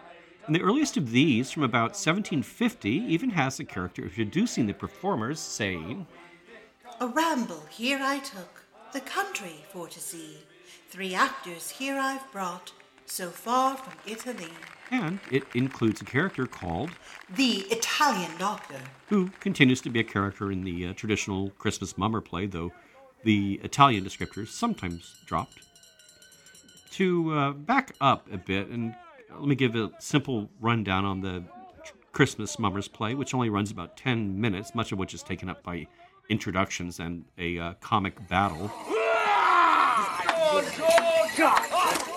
And 0.47 0.55
the 0.55 0.63
earliest 0.63 0.97
of 0.97 1.11
these, 1.11 1.51
from 1.51 1.63
about 1.63 1.91
1750, 1.91 2.91
even 2.91 3.31
has 3.31 3.59
the 3.59 3.65
character 3.65 4.03
introducing 4.03 4.67
the 4.67 4.73
performers, 4.73 5.39
saying, 5.39 6.07
A 7.01 7.07
ramble 7.07 7.63
here 7.71 7.99
I 8.01 8.19
took, 8.21 8.65
the 8.93 9.01
country 9.01 9.65
for 9.71 9.89
to 9.89 10.01
see. 10.01 10.39
Three 10.95 11.13
actors 11.13 11.71
here 11.71 11.99
I've 11.99 12.31
brought, 12.31 12.71
so 13.05 13.29
far 13.29 13.77
from 13.77 13.95
Italy. 14.07 14.53
And 14.93 15.19
it 15.29 15.43
includes 15.53 16.01
a 16.01 16.05
character 16.05 16.47
called 16.47 16.91
The 17.35 17.67
Italian 17.73 18.31
Doctor, 18.39 18.79
who 19.09 19.29
continues 19.41 19.81
to 19.81 19.91
be 19.91 19.99
a 19.99 20.05
character 20.05 20.53
in 20.53 20.63
the 20.63 20.87
uh, 20.87 20.93
traditional 20.93 21.51
Christmas 21.59 21.99
mummer 21.99 22.21
play, 22.21 22.47
though 22.47 22.71
the 23.25 23.59
Italian 23.65 24.05
descriptor 24.05 24.45
is 24.45 24.51
sometimes 24.51 25.17
dropped. 25.27 25.63
To 26.93 27.39
uh, 27.39 27.51
back 27.51 27.97
up 28.01 28.33
a 28.33 28.39
bit, 28.39 28.69
and 28.69 28.95
let 29.33 29.49
me 29.49 29.57
give 29.57 29.75
a 29.75 29.91
simple 29.99 30.49
rundown 30.61 31.05
on 31.05 31.23
the 31.23 31.43
Christmas 32.13 32.57
mummers 32.57 32.87
play, 32.87 33.17
which 33.17 33.35
only 33.35 33.51
runs 33.51 33.73
about 33.73 33.97
10 33.97 34.41
minutes, 34.41 34.77
much 34.77 34.93
of 34.93 34.99
which 35.01 35.13
is 35.13 35.25
taken 35.25 35.49
up 35.49 35.65
by 35.65 35.89
introductions 36.29 37.01
and 37.01 37.25
a 37.37 37.59
uh, 37.59 37.75
comic 37.81 38.29
battle. 38.29 38.71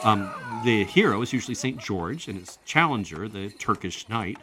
Um, 0.03 0.31
the 0.63 0.83
hero 0.85 1.21
is 1.21 1.33
usually 1.33 1.55
St. 1.55 1.77
George 1.77 2.27
and 2.27 2.39
his 2.39 2.59
challenger, 2.65 3.27
the 3.27 3.49
Turkish 3.49 4.07
knight. 4.09 4.37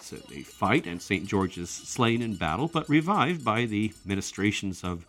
So 0.00 0.16
they 0.16 0.42
fight, 0.42 0.86
and 0.86 1.00
St. 1.00 1.26
George 1.26 1.58
is 1.58 1.70
slain 1.70 2.22
in 2.22 2.36
battle, 2.36 2.68
but 2.68 2.88
revived 2.88 3.44
by 3.44 3.64
the 3.64 3.92
ministrations 4.04 4.84
of 4.84 5.06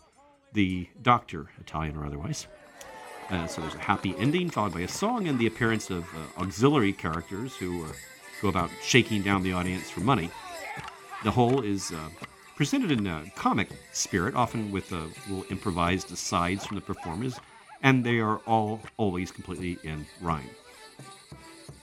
the 0.52 0.88
doctor, 1.02 1.50
Italian 1.60 1.96
or 1.96 2.06
otherwise. 2.06 2.46
Uh, 3.30 3.46
so 3.46 3.60
there's 3.60 3.74
a 3.74 3.78
happy 3.78 4.14
ending, 4.18 4.48
followed 4.48 4.72
by 4.72 4.80
a 4.80 4.88
song 4.88 5.28
and 5.28 5.38
the 5.38 5.46
appearance 5.46 5.90
of 5.90 6.04
uh, 6.14 6.40
auxiliary 6.42 6.92
characters 6.92 7.54
who 7.56 7.84
uh, 7.84 7.88
go 8.40 8.48
about 8.48 8.70
shaking 8.82 9.22
down 9.22 9.42
the 9.42 9.52
audience 9.52 9.90
for 9.90 10.00
money. 10.00 10.30
The 11.24 11.30
whole 11.30 11.60
is 11.60 11.92
uh, 11.92 12.08
presented 12.56 12.90
in 12.90 13.06
a 13.06 13.24
comic 13.36 13.68
spirit, 13.92 14.34
often 14.34 14.72
with 14.72 14.92
uh, 14.92 15.02
little 15.28 15.44
improvised 15.50 16.10
asides 16.10 16.64
from 16.64 16.76
the 16.76 16.80
performers, 16.80 17.38
and 17.82 18.04
they 18.04 18.18
are 18.18 18.38
all 18.38 18.80
always 18.96 19.30
completely 19.30 19.78
in 19.82 20.06
rhyme. 20.20 20.50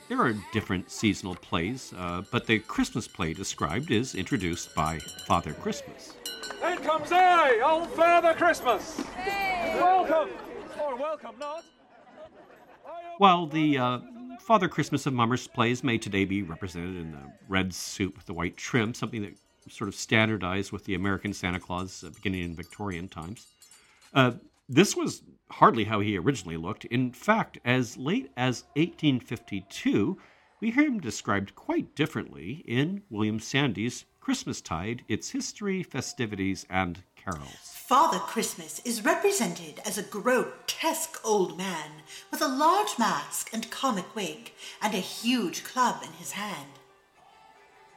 There 0.07 0.21
are 0.21 0.33
different 0.53 0.91
seasonal 0.91 1.35
plays, 1.35 1.93
uh, 1.97 2.21
but 2.31 2.45
the 2.45 2.59
Christmas 2.59 3.07
play 3.07 3.33
described 3.33 3.89
is 3.89 4.13
introduced 4.13 4.75
by 4.75 4.99
Father 5.27 5.53
Christmas. 5.53 6.13
In 6.63 6.77
comes 6.77 7.11
I, 7.11 7.59
old 7.65 7.89
Father 7.91 8.33
Christmas. 8.33 9.01
Welcome, 9.25 10.29
or 10.79 10.95
welcome 10.95 11.35
not. 11.39 11.63
While 13.17 13.47
the 13.47 13.77
uh, 13.77 13.99
Father 14.41 14.67
Christmas 14.67 15.07
of 15.07 15.13
Mummers 15.13 15.47
plays 15.47 15.83
may 15.83 15.97
today 15.97 16.25
be 16.25 16.43
represented 16.43 16.97
in 16.97 17.11
the 17.11 17.31
red 17.47 17.73
suit 17.73 18.15
with 18.15 18.25
the 18.25 18.33
white 18.33 18.57
trim, 18.57 18.93
something 18.93 19.23
that 19.23 19.33
sort 19.69 19.87
of 19.87 19.95
standardized 19.95 20.71
with 20.71 20.85
the 20.85 20.93
American 20.93 21.33
Santa 21.33 21.59
Claus 21.59 22.03
uh, 22.03 22.09
beginning 22.09 22.43
in 22.43 22.55
Victorian 22.55 23.07
times. 23.07 23.47
Uh, 24.13 24.33
this 24.69 24.95
was 24.95 25.23
hardly 25.51 25.85
how 25.85 25.99
he 25.99 26.17
originally 26.17 26.57
looked. 26.57 26.85
In 26.85 27.11
fact, 27.11 27.57
as 27.63 27.97
late 27.97 28.31
as 28.35 28.63
1852, 28.75 30.17
we 30.59 30.71
hear 30.71 30.85
him 30.85 30.99
described 30.99 31.55
quite 31.55 31.95
differently 31.95 32.63
in 32.67 33.03
William 33.09 33.39
Sandys' 33.39 34.05
Christmastide 34.19 35.03
Its 35.07 35.29
History, 35.29 35.83
Festivities, 35.83 36.65
and 36.69 37.03
carols. 37.15 37.49
Father 37.61 38.17
Christmas 38.17 38.81
is 38.83 39.05
represented 39.05 39.79
as 39.85 39.97
a 39.97 40.03
grotesque 40.03 41.19
old 41.23 41.57
man 41.57 41.91
with 42.31 42.41
a 42.41 42.47
large 42.47 42.97
mask 42.97 43.49
and 43.53 43.69
comic 43.69 44.15
wig 44.15 44.51
and 44.81 44.93
a 44.93 44.97
huge 44.97 45.63
club 45.63 46.01
in 46.03 46.11
his 46.13 46.31
hand. 46.31 46.79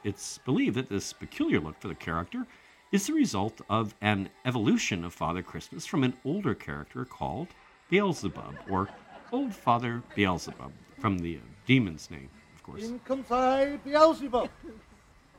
It's 0.03 0.37
believed 0.39 0.75
that 0.75 0.89
this 0.89 1.11
peculiar 1.11 1.59
look 1.59 1.79
for 1.79 1.87
the 1.87 1.95
character 1.95 2.45
is 2.91 3.05
the 3.05 3.13
result 3.13 3.61
of 3.69 3.93
an 4.01 4.29
evolution 4.45 5.03
of 5.05 5.13
Father 5.13 5.43
Christmas 5.43 5.85
from 5.85 6.03
an 6.03 6.13
older 6.25 6.55
character 6.55 7.05
called 7.05 7.47
Beelzebub, 7.89 8.55
or 8.69 8.89
Old 9.31 9.53
Father 9.53 10.01
Beelzebub, 10.15 10.71
from 10.99 11.19
the 11.19 11.37
uh, 11.37 11.39
demon's 11.67 12.09
name, 12.09 12.29
of 12.55 12.63
course. 12.63 12.83
In 12.83 12.99
comes 12.99 13.31
I, 13.31 13.77
Beelzebub, 13.85 14.49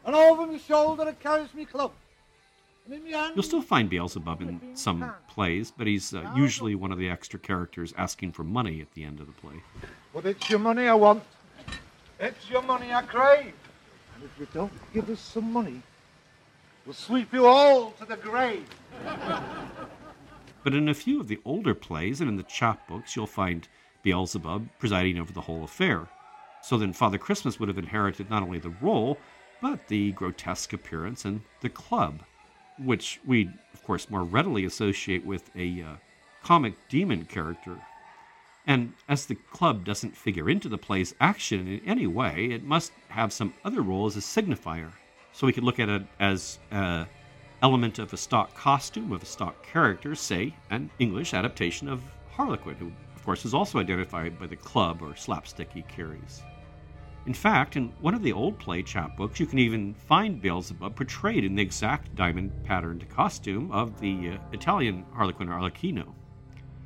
and 0.04 0.14
over 0.14 0.46
my 0.46 0.58
shoulder 0.58 1.08
it 1.08 1.20
carries 1.20 1.52
me 1.54 1.64
club. 1.64 1.92
And 2.86 2.94
in 2.94 3.04
my 3.04 3.10
hand 3.10 3.32
You'll 3.34 3.42
still 3.42 3.62
find 3.62 3.90
Beelzebub 3.90 4.40
in 4.42 4.60
some 4.74 5.12
plays, 5.28 5.72
but 5.76 5.86
he's 5.86 6.14
uh, 6.14 6.30
usually 6.36 6.76
one 6.76 6.92
of 6.92 6.98
the 6.98 7.08
extra 7.08 7.38
characters 7.38 7.92
asking 7.98 8.32
for 8.32 8.44
money 8.44 8.80
at 8.80 8.92
the 8.92 9.04
end 9.04 9.20
of 9.20 9.26
the 9.26 9.32
play. 9.32 9.62
But 10.14 10.24
it's 10.24 10.48
your 10.48 10.60
money 10.60 10.86
I 10.86 10.94
want. 10.94 11.22
It's 12.20 12.48
your 12.48 12.62
money 12.62 12.92
I 12.92 13.02
crave. 13.02 13.54
And 14.14 14.24
if 14.24 14.38
you 14.38 14.46
don't 14.52 14.72
give 14.92 15.08
us 15.10 15.20
some 15.20 15.52
money, 15.52 15.82
we'll 16.86 16.94
sweep 16.94 17.32
you 17.32 17.46
all 17.46 17.92
to 17.92 18.04
the 18.04 18.16
grave. 18.16 18.68
But 20.62 20.74
in 20.74 20.88
a 20.88 20.94
few 20.94 21.20
of 21.20 21.28
the 21.28 21.40
older 21.44 21.74
plays 21.74 22.20
and 22.20 22.28
in 22.28 22.36
the 22.36 22.44
chapbooks, 22.44 23.16
you'll 23.16 23.26
find 23.26 23.66
Beelzebub 24.02 24.68
presiding 24.78 25.18
over 25.18 25.32
the 25.32 25.40
whole 25.40 25.64
affair. 25.64 26.06
So 26.62 26.76
then 26.76 26.92
Father 26.92 27.18
Christmas 27.18 27.58
would 27.58 27.68
have 27.68 27.78
inherited 27.78 28.28
not 28.28 28.42
only 28.42 28.58
the 28.58 28.74
role, 28.80 29.18
but 29.62 29.88
the 29.88 30.12
grotesque 30.12 30.72
appearance 30.72 31.24
and 31.24 31.40
the 31.60 31.68
club, 31.70 32.22
which 32.78 33.20
we, 33.26 33.50
of 33.72 33.82
course, 33.82 34.10
more 34.10 34.24
readily 34.24 34.64
associate 34.64 35.24
with 35.24 35.50
a 35.56 35.82
uh, 35.82 35.96
comic 36.42 36.74
demon 36.88 37.24
character. 37.24 37.76
And 38.66 38.92
as 39.08 39.26
the 39.26 39.34
club 39.34 39.84
doesn't 39.84 40.16
figure 40.16 40.50
into 40.50 40.68
the 40.68 40.78
play's 40.78 41.14
action 41.20 41.66
in 41.66 41.80
any 41.86 42.06
way, 42.06 42.50
it 42.52 42.62
must 42.62 42.92
have 43.08 43.32
some 43.32 43.54
other 43.64 43.80
role 43.82 44.06
as 44.06 44.16
a 44.16 44.20
signifier. 44.20 44.92
So 45.40 45.46
we 45.46 45.54
could 45.54 45.64
look 45.64 45.78
at 45.78 45.88
it 45.88 46.02
as 46.18 46.58
a 46.70 47.06
element 47.62 47.98
of 47.98 48.12
a 48.12 48.16
stock 48.18 48.52
costume 48.52 49.10
of 49.10 49.22
a 49.22 49.26
stock 49.26 49.66
character, 49.66 50.14
say 50.14 50.54
an 50.68 50.90
English 50.98 51.32
adaptation 51.32 51.88
of 51.88 52.02
Harlequin, 52.30 52.74
who 52.74 52.92
of 53.16 53.24
course 53.24 53.46
is 53.46 53.54
also 53.54 53.78
identified 53.78 54.38
by 54.38 54.46
the 54.46 54.56
club 54.56 55.00
or 55.00 55.16
slapstick 55.16 55.72
he 55.72 55.80
carries. 55.80 56.42
In 57.24 57.32
fact, 57.32 57.76
in 57.76 57.90
one 58.02 58.12
of 58.12 58.22
the 58.22 58.34
old 58.34 58.58
play 58.58 58.82
chapbooks, 58.82 59.40
you 59.40 59.46
can 59.46 59.58
even 59.58 59.94
find 59.94 60.42
Beelzebub 60.42 60.94
portrayed 60.94 61.42
in 61.42 61.54
the 61.54 61.62
exact 61.62 62.14
diamond 62.14 62.52
patterned 62.64 63.08
costume 63.08 63.72
of 63.72 63.98
the 63.98 64.32
uh, 64.32 64.36
Italian 64.52 65.06
Harlequin 65.14 65.48
or 65.48 65.58
Arlecchino. 65.58 66.12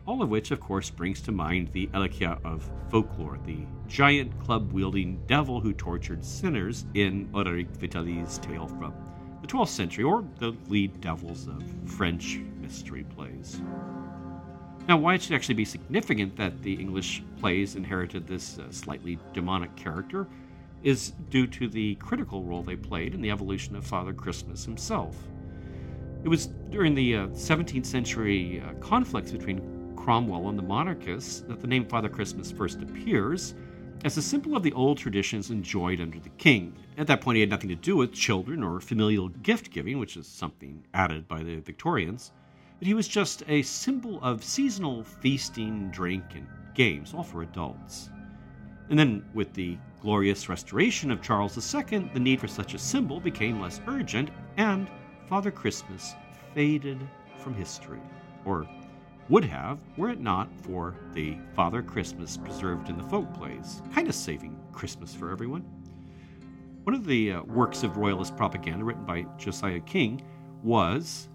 All 0.06 0.20
of 0.20 0.28
which, 0.28 0.50
of 0.50 0.60
course, 0.60 0.90
brings 0.90 1.22
to 1.22 1.32
mind 1.32 1.68
the 1.68 1.86
Elicchia 1.94 2.38
of 2.44 2.70
folklore, 2.90 3.38
the 3.46 3.60
giant 3.88 4.38
club 4.38 4.70
wielding 4.70 5.18
devil 5.26 5.60
who 5.60 5.72
tortured 5.72 6.22
sinners 6.22 6.84
in 6.92 7.26
Orderic 7.32 7.68
Vitalis' 7.78 8.36
tale 8.38 8.68
from 8.68 8.92
the 9.40 9.46
12th 9.46 9.68
century, 9.68 10.04
or 10.04 10.22
the 10.38 10.54
lead 10.68 11.00
devils 11.00 11.46
of 11.48 11.62
French 11.86 12.38
mystery 12.60 13.04
plays. 13.04 13.62
Now, 14.86 14.98
why 14.98 15.14
it 15.14 15.22
should 15.22 15.34
actually 15.34 15.54
be 15.54 15.64
significant 15.64 16.36
that 16.36 16.62
the 16.62 16.74
English 16.74 17.22
plays 17.38 17.74
inherited 17.74 18.26
this 18.26 18.58
uh, 18.58 18.70
slightly 18.70 19.18
demonic 19.32 19.74
character 19.74 20.26
is 20.82 21.12
due 21.30 21.46
to 21.46 21.66
the 21.66 21.94
critical 21.94 22.42
role 22.42 22.62
they 22.62 22.76
played 22.76 23.14
in 23.14 23.22
the 23.22 23.30
evolution 23.30 23.74
of 23.74 23.86
Father 23.86 24.12
Christmas 24.12 24.66
himself. 24.66 25.16
It 26.22 26.28
was 26.28 26.46
during 26.68 26.94
the 26.94 27.16
uh, 27.16 27.26
17th 27.28 27.86
century 27.86 28.60
uh, 28.60 28.74
conflicts 28.74 29.32
between 29.32 29.73
Cromwell 30.04 30.48
and 30.48 30.58
the 30.58 30.62
monarchists 30.62 31.40
that 31.48 31.60
the 31.60 31.66
name 31.66 31.86
Father 31.86 32.08
Christmas 32.08 32.52
first 32.52 32.82
appears 32.82 33.54
as 34.04 34.16
a 34.16 34.22
symbol 34.22 34.56
of 34.56 34.62
the 34.62 34.72
old 34.74 34.98
traditions 34.98 35.50
enjoyed 35.50 36.00
under 36.00 36.20
the 36.20 36.28
king. 36.30 36.76
At 36.98 37.06
that 37.06 37.20
point, 37.20 37.36
he 37.36 37.40
had 37.40 37.50
nothing 37.50 37.70
to 37.70 37.74
do 37.74 37.96
with 37.96 38.12
children 38.12 38.62
or 38.62 38.80
familial 38.80 39.28
gift 39.28 39.70
giving, 39.70 39.98
which 39.98 40.16
is 40.16 40.26
something 40.26 40.84
added 40.94 41.26
by 41.26 41.42
the 41.42 41.56
Victorians 41.56 42.32
but 42.78 42.86
he 42.86 42.94
was 42.94 43.08
just 43.08 43.42
a 43.48 43.62
symbol 43.62 44.22
of 44.22 44.44
seasonal 44.44 45.04
feasting, 45.04 45.88
drink, 45.90 46.24
and 46.34 46.46
games, 46.74 47.14
all 47.14 47.22
for 47.22 47.42
adults. 47.42 48.10
And 48.90 48.98
then, 48.98 49.24
with 49.32 49.54
the 49.54 49.78
glorious 50.02 50.48
restoration 50.50 51.10
of 51.10 51.22
Charles 51.22 51.56
II, 51.56 52.10
the 52.12 52.20
need 52.20 52.40
for 52.40 52.48
such 52.48 52.74
a 52.74 52.78
symbol 52.78 53.20
became 53.20 53.60
less 53.60 53.80
urgent, 53.86 54.30
and 54.58 54.90
Father 55.26 55.50
Christmas 55.50 56.14
faded 56.52 56.98
from 57.38 57.54
history. 57.54 58.00
Or 58.44 58.68
would 59.28 59.44
have, 59.44 59.78
were 59.96 60.10
it 60.10 60.20
not 60.20 60.48
for 60.62 60.94
the 61.12 61.36
Father 61.54 61.82
Christmas 61.82 62.36
preserved 62.36 62.88
in 62.88 62.96
the 62.98 63.04
folk 63.04 63.32
plays, 63.34 63.82
kind 63.94 64.08
of 64.08 64.14
saving 64.14 64.58
Christmas 64.72 65.14
for 65.14 65.30
everyone. 65.30 65.64
One 66.84 66.94
of 66.94 67.06
the 67.06 67.32
uh, 67.32 67.42
works 67.44 67.82
of 67.82 67.96
royalist 67.96 68.36
propaganda 68.36 68.84
written 68.84 69.04
by 69.04 69.24
Josiah 69.38 69.80
King 69.80 70.22
was 70.62 71.28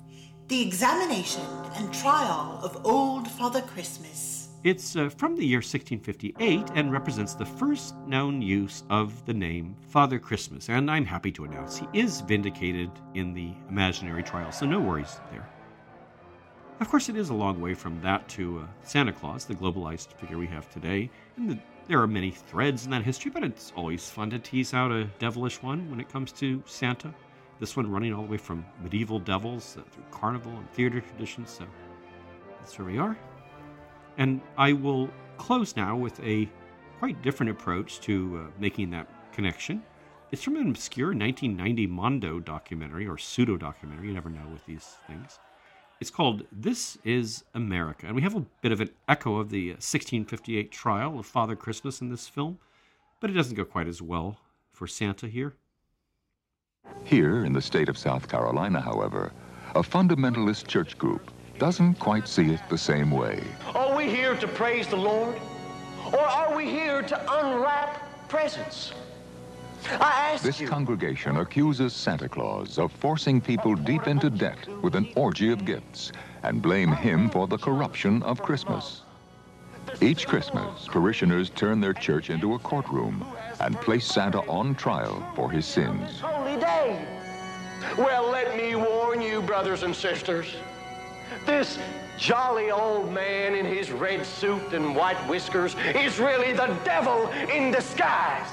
The 0.47 0.61
examination 0.61 1.45
and 1.75 1.91
trial 1.93 2.59
of 2.61 2.85
Old 2.85 3.27
Father 3.27 3.61
Christmas. 3.61 4.49
It's 4.63 4.95
uh, 4.95 5.09
from 5.09 5.35
the 5.35 5.45
year 5.45 5.59
1658 5.59 6.71
and 6.75 6.91
represents 6.91 7.33
the 7.33 7.45
first 7.45 7.95
known 8.05 8.41
use 8.41 8.83
of 8.89 9.25
the 9.25 9.33
name 9.33 9.75
Father 9.87 10.19
Christmas. 10.19 10.69
And 10.69 10.91
I'm 10.91 11.05
happy 11.05 11.31
to 11.31 11.45
announce 11.45 11.79
he 11.79 11.87
is 11.93 12.21
vindicated 12.21 12.91
in 13.15 13.33
the 13.33 13.53
imaginary 13.69 14.21
trial, 14.21 14.51
so 14.51 14.65
no 14.65 14.79
worries 14.79 15.19
there. 15.31 15.47
Of 16.79 16.87
course, 16.87 17.09
it 17.09 17.17
is 17.17 17.29
a 17.29 17.33
long 17.33 17.59
way 17.59 17.73
from 17.73 17.99
that 18.01 18.25
to 18.29 18.59
uh, 18.59 18.67
Santa 18.83 19.11
Claus, 19.11 19.43
the 19.43 19.53
globalized 19.53 20.13
figure 20.13 20.37
we 20.37 20.47
have 20.47 20.69
today. 20.69 21.09
And 21.35 21.49
the, 21.49 21.59
there 21.89 22.01
are 22.01 22.07
many 22.07 22.31
threads 22.31 22.85
in 22.85 22.91
that 22.91 23.03
history, 23.03 23.31
but 23.31 23.43
it's 23.43 23.73
always 23.75 24.09
fun 24.09 24.29
to 24.29 24.39
tease 24.39 24.73
out 24.73 24.89
a 24.89 25.03
devilish 25.19 25.61
one 25.61 25.89
when 25.89 25.99
it 25.99 26.07
comes 26.07 26.31
to 26.33 26.63
Santa. 26.65 27.13
This 27.59 27.75
one 27.75 27.91
running 27.91 28.13
all 28.13 28.23
the 28.23 28.29
way 28.29 28.37
from 28.37 28.65
medieval 28.81 29.19
devils 29.19 29.75
uh, 29.77 29.81
through 29.91 30.05
carnival 30.09 30.53
and 30.53 30.71
theater 30.71 31.01
traditions. 31.01 31.49
So 31.49 31.65
that's 32.59 32.79
where 32.79 32.87
we 32.87 32.97
are. 32.97 33.17
And 34.17 34.39
I 34.57 34.71
will 34.71 35.09
close 35.37 35.75
now 35.75 35.97
with 35.97 36.17
a 36.21 36.49
quite 36.99 37.21
different 37.21 37.49
approach 37.49 37.99
to 38.01 38.45
uh, 38.47 38.51
making 38.57 38.89
that 38.91 39.33
connection. 39.33 39.83
It's 40.31 40.43
from 40.43 40.55
an 40.55 40.69
obscure 40.69 41.07
1990 41.07 41.87
Mondo 41.87 42.39
documentary 42.39 43.05
or 43.05 43.17
pseudo 43.17 43.57
documentary. 43.57 44.07
You 44.07 44.13
never 44.13 44.29
know 44.29 44.47
with 44.49 44.65
these 44.65 44.95
things. 45.07 45.39
It's 45.99 46.09
called 46.09 46.45
This 46.49 46.97
is 47.03 47.43
America. 47.53 48.07
And 48.07 48.15
we 48.15 48.21
have 48.21 48.35
a 48.35 48.45
bit 48.61 48.71
of 48.71 48.79
an 48.79 48.89
echo 49.09 49.35
of 49.35 49.49
the 49.49 49.71
1658 49.71 50.71
trial 50.71 51.19
of 51.19 51.25
Father 51.25 51.57
Christmas 51.57 51.99
in 51.99 52.09
this 52.09 52.25
film, 52.25 52.57
but 53.19 53.29
it 53.29 53.33
doesn't 53.33 53.55
go 53.55 53.65
quite 53.65 53.87
as 53.87 54.01
well 54.01 54.37
for 54.71 54.87
Santa 54.87 55.27
here. 55.27 55.55
Here 57.03 57.43
in 57.43 57.51
the 57.51 57.61
state 57.61 57.89
of 57.89 57.97
South 57.97 58.29
Carolina, 58.29 58.79
however, 58.79 59.33
a 59.75 59.81
fundamentalist 59.81 60.67
church 60.67 60.97
group 60.97 61.31
doesn't 61.57 61.95
quite 61.95 62.29
see 62.29 62.51
it 62.51 62.61
the 62.69 62.77
same 62.77 63.11
way. 63.11 63.43
Are 63.75 63.93
we 63.93 64.09
here 64.09 64.37
to 64.37 64.47
praise 64.47 64.87
the 64.87 64.95
Lord? 64.95 65.35
Or 66.13 66.21
are 66.21 66.55
we 66.55 66.69
here 66.69 67.01
to 67.01 67.39
unwrap 67.39 68.29
presents? 68.29 68.93
I 69.99 70.31
ask 70.33 70.43
This 70.43 70.59
you. 70.59 70.67
congregation 70.67 71.37
accuses 71.37 71.93
Santa 71.93 72.29
Claus 72.29 72.77
of 72.77 72.91
forcing 72.91 73.41
people 73.41 73.75
deep 73.75 74.07
into 74.07 74.29
debt 74.29 74.57
with 74.81 74.95
an 74.95 75.09
orgy 75.15 75.51
of 75.51 75.65
gifts 75.65 76.11
and 76.43 76.61
blame 76.61 76.91
him 76.91 77.29
for 77.29 77.47
the 77.47 77.57
corruption 77.57 78.23
of 78.23 78.41
Christmas. 78.41 79.01
Each 80.01 80.27
Christmas, 80.27 80.87
parishioners 80.87 81.49
turn 81.49 81.81
their 81.81 81.93
church 81.93 82.29
into 82.29 82.53
a 82.53 82.59
courtroom 82.59 83.25
and 83.59 83.75
place 83.81 84.05
Santa 84.05 84.39
on 84.41 84.75
trial 84.75 85.25
for 85.35 85.49
his 85.49 85.65
sins. 85.65 86.19
Holy 86.19 86.59
day. 86.59 87.05
Well, 87.97 88.29
let 88.29 88.55
me 88.55 88.75
warn 88.75 89.21
you, 89.21 89.41
brothers 89.41 89.83
and 89.83 89.95
sisters. 89.95 90.55
This 91.45 91.79
jolly 92.17 92.69
old 92.69 93.11
man 93.11 93.55
in 93.55 93.65
his 93.65 93.91
red 93.91 94.25
suit 94.25 94.73
and 94.73 94.95
white 94.95 95.17
whiskers 95.27 95.75
is 95.95 96.19
really 96.19 96.53
the 96.53 96.67
devil 96.83 97.27
in 97.53 97.71
disguise. 97.71 98.49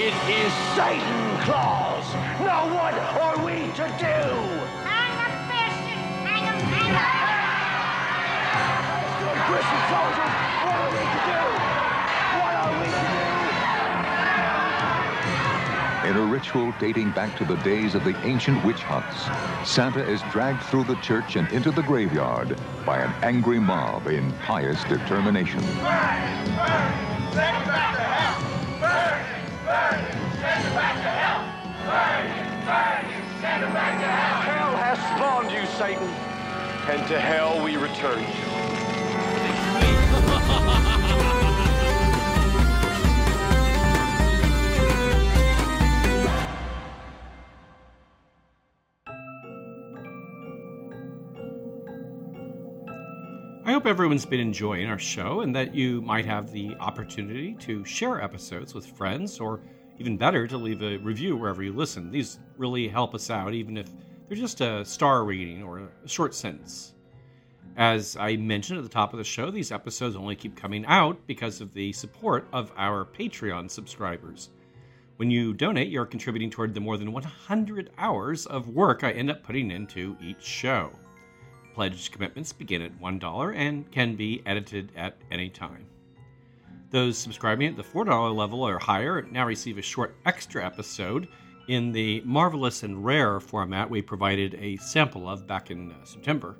It 0.00 0.14
is 0.30 0.52
Satan 0.76 1.40
Claus. 1.42 2.14
Now 2.38 2.72
what 2.72 2.94
are 2.94 3.44
we 3.44 3.66
to 3.72 3.86
do? 3.98 4.14
I'm 4.86 5.10
a 5.18 5.30
person! 5.50 5.98
Christian 9.50 9.82
soldiers, 9.90 10.34
what 10.62 10.76
are 10.78 10.90
we 10.94 11.02
to 11.02 11.20
do? 11.26 11.42
What 12.38 12.54
are 12.54 12.74
we 12.78 12.86
to 12.94 13.02
do? 16.06 16.10
In 16.10 16.14
a 16.16 16.26
ritual 16.32 16.70
dating 16.78 17.10
back 17.10 17.36
to 17.38 17.44
the 17.44 17.56
days 17.64 17.96
of 17.96 18.04
the 18.04 18.16
ancient 18.24 18.64
witch 18.64 18.84
hunts, 18.84 19.26
Santa 19.68 20.08
is 20.08 20.22
dragged 20.30 20.62
through 20.62 20.84
the 20.84 20.94
church 21.02 21.34
and 21.34 21.50
into 21.50 21.72
the 21.72 21.82
graveyard 21.82 22.56
by 22.86 22.98
an 22.98 23.12
angry 23.24 23.58
mob 23.58 24.06
in 24.06 24.32
pious 24.44 24.84
determination. 24.84 25.64
Hell 34.44 34.76
has 34.76 34.98
spawned 34.98 35.50
you, 35.50 35.64
Satan, 35.78 36.06
and 36.90 37.08
to 37.08 37.18
hell 37.18 37.64
we 37.64 37.76
return 37.78 38.18
you. 38.20 38.26
I 53.64 53.72
hope 53.72 53.86
everyone's 53.86 54.26
been 54.26 54.40
enjoying 54.40 54.88
our 54.88 54.98
show 54.98 55.40
and 55.40 55.56
that 55.56 55.74
you 55.74 56.02
might 56.02 56.26
have 56.26 56.52
the 56.52 56.74
opportunity 56.80 57.54
to 57.60 57.82
share 57.86 58.22
episodes 58.22 58.74
with 58.74 58.84
friends 58.84 59.40
or 59.40 59.62
even 59.98 60.16
better 60.16 60.46
to 60.46 60.56
leave 60.56 60.82
a 60.82 60.96
review 60.98 61.36
wherever 61.36 61.62
you 61.62 61.72
listen. 61.72 62.10
These 62.10 62.38
really 62.56 62.88
help 62.88 63.14
us 63.14 63.30
out, 63.30 63.52
even 63.52 63.76
if 63.76 63.88
they're 64.28 64.36
just 64.36 64.60
a 64.60 64.84
star 64.84 65.24
reading 65.24 65.62
or 65.62 65.90
a 66.04 66.08
short 66.08 66.34
sentence. 66.34 66.94
As 67.76 68.16
I 68.16 68.36
mentioned 68.36 68.78
at 68.78 68.82
the 68.82 68.90
top 68.90 69.12
of 69.12 69.18
the 69.18 69.24
show, 69.24 69.50
these 69.50 69.72
episodes 69.72 70.16
only 70.16 70.34
keep 70.34 70.56
coming 70.56 70.84
out 70.86 71.18
because 71.26 71.60
of 71.60 71.72
the 71.74 71.92
support 71.92 72.48
of 72.52 72.72
our 72.76 73.04
Patreon 73.04 73.70
subscribers. 73.70 74.50
When 75.16 75.30
you 75.30 75.52
donate, 75.52 75.88
you're 75.88 76.06
contributing 76.06 76.50
toward 76.50 76.74
the 76.74 76.80
more 76.80 76.96
than 76.96 77.12
100 77.12 77.90
hours 77.98 78.46
of 78.46 78.68
work 78.68 79.02
I 79.02 79.12
end 79.12 79.30
up 79.30 79.42
putting 79.42 79.70
into 79.70 80.16
each 80.20 80.42
show. 80.42 80.90
Pledge 81.74 82.10
commitments 82.10 82.52
begin 82.52 82.82
at 82.82 83.00
$1 83.00 83.54
and 83.56 83.90
can 83.90 84.16
be 84.16 84.42
edited 84.46 84.92
at 84.96 85.16
any 85.30 85.48
time. 85.48 85.86
Those 86.90 87.18
subscribing 87.18 87.68
at 87.68 87.76
the 87.76 87.82
$4 87.82 88.34
level 88.34 88.66
or 88.66 88.78
higher 88.78 89.22
now 89.30 89.44
receive 89.44 89.76
a 89.76 89.82
short 89.82 90.16
extra 90.24 90.64
episode 90.64 91.28
in 91.68 91.92
the 91.92 92.22
marvelous 92.24 92.82
and 92.82 93.04
rare 93.04 93.40
format 93.40 93.90
we 93.90 94.00
provided 94.00 94.54
a 94.54 94.76
sample 94.76 95.28
of 95.28 95.46
back 95.46 95.70
in 95.70 95.92
uh, 95.92 96.04
September. 96.04 96.56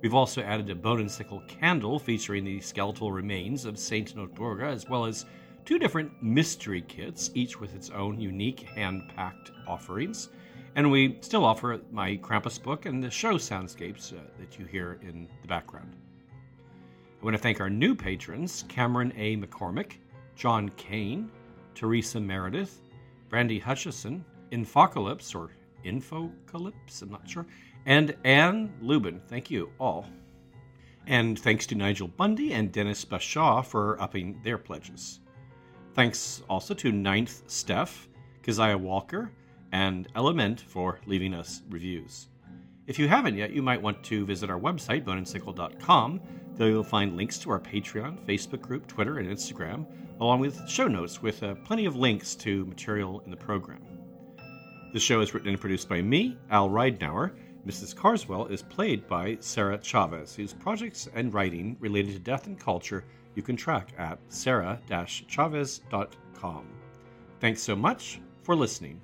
We've 0.00 0.14
also 0.14 0.42
added 0.42 0.70
a 0.70 0.74
bone 0.76 1.00
and 1.00 1.10
sickle 1.10 1.42
candle 1.48 1.98
featuring 1.98 2.44
the 2.44 2.60
skeletal 2.60 3.10
remains 3.10 3.64
of 3.64 3.78
Saint 3.78 4.14
Notburga, 4.14 4.70
as 4.70 4.88
well 4.88 5.04
as 5.04 5.26
two 5.64 5.78
different 5.78 6.22
mystery 6.22 6.82
kits, 6.82 7.30
each 7.34 7.58
with 7.58 7.74
its 7.74 7.90
own 7.90 8.20
unique 8.20 8.60
hand 8.60 9.10
packed 9.16 9.50
offerings. 9.66 10.28
And 10.76 10.90
we 10.90 11.18
still 11.22 11.44
offer 11.44 11.80
my 11.90 12.16
Krampus 12.18 12.62
book 12.62 12.86
and 12.86 13.02
the 13.02 13.10
show 13.10 13.34
soundscapes 13.34 14.12
uh, 14.12 14.20
that 14.38 14.58
you 14.58 14.66
hear 14.66 15.00
in 15.02 15.28
the 15.42 15.48
background. 15.48 15.96
I 17.24 17.26
want 17.26 17.36
to 17.38 17.42
thank 17.42 17.58
our 17.58 17.70
new 17.70 17.94
patrons 17.94 18.66
Cameron 18.68 19.10
A. 19.16 19.38
McCormick, 19.38 19.92
John 20.36 20.68
Kane, 20.76 21.30
Teresa 21.74 22.20
Meredith, 22.20 22.82
Brandy 23.30 23.58
Hutchison, 23.58 24.22
Infocalypse 24.52 25.34
or 25.34 25.52
Infocalypse, 25.86 27.00
I'm 27.00 27.10
not 27.10 27.26
sure, 27.26 27.46
and 27.86 28.14
Anne 28.24 28.74
Lubin. 28.82 29.22
Thank 29.26 29.50
you 29.50 29.72
all. 29.80 30.06
And 31.06 31.38
thanks 31.38 31.64
to 31.68 31.74
Nigel 31.74 32.08
Bundy 32.08 32.52
and 32.52 32.70
Dennis 32.70 33.06
Bashaw 33.06 33.64
for 33.64 33.98
upping 34.02 34.38
their 34.44 34.58
pledges. 34.58 35.20
Thanks 35.94 36.42
also 36.50 36.74
to 36.74 36.92
Ninth 36.92 37.44
Steph, 37.46 38.06
Keziah 38.42 38.76
Walker, 38.76 39.32
and 39.72 40.08
Element 40.14 40.60
for 40.60 41.00
leaving 41.06 41.32
us 41.32 41.62
reviews. 41.70 42.28
If 42.86 42.98
you 42.98 43.08
haven't 43.08 43.38
yet, 43.38 43.52
you 43.52 43.62
might 43.62 43.80
want 43.80 44.04
to 44.04 44.26
visit 44.26 44.50
our 44.50 44.60
website, 44.60 45.04
boneandsickle.com. 45.04 46.20
There 46.56 46.68
you'll 46.68 46.84
find 46.84 47.16
links 47.16 47.38
to 47.38 47.50
our 47.50 47.58
Patreon, 47.58 48.24
Facebook 48.26 48.60
group, 48.60 48.86
Twitter, 48.86 49.18
and 49.18 49.28
Instagram, 49.28 49.86
along 50.20 50.38
with 50.38 50.68
show 50.68 50.86
notes 50.86 51.20
with 51.20 51.42
uh, 51.42 51.56
plenty 51.64 51.84
of 51.84 51.96
links 51.96 52.36
to 52.36 52.64
material 52.66 53.20
in 53.24 53.30
the 53.30 53.36
program. 53.36 53.82
The 54.92 55.00
show 55.00 55.20
is 55.20 55.34
written 55.34 55.48
and 55.48 55.60
produced 55.60 55.88
by 55.88 56.00
me, 56.00 56.38
Al 56.50 56.70
Ridenour. 56.70 57.32
Mrs. 57.66 57.96
Carswell 57.96 58.46
is 58.46 58.62
played 58.62 59.08
by 59.08 59.36
Sarah 59.40 59.80
Chavez, 59.82 60.36
whose 60.36 60.52
projects 60.52 61.08
and 61.14 61.34
writing 61.34 61.76
related 61.80 62.12
to 62.12 62.20
death 62.20 62.46
and 62.46 62.60
culture 62.60 63.04
you 63.34 63.42
can 63.42 63.56
track 63.56 63.92
at 63.98 64.20
sarah-chavez.com. 64.28 66.68
Thanks 67.40 67.62
so 67.62 67.74
much 67.74 68.20
for 68.42 68.54
listening. 68.54 69.00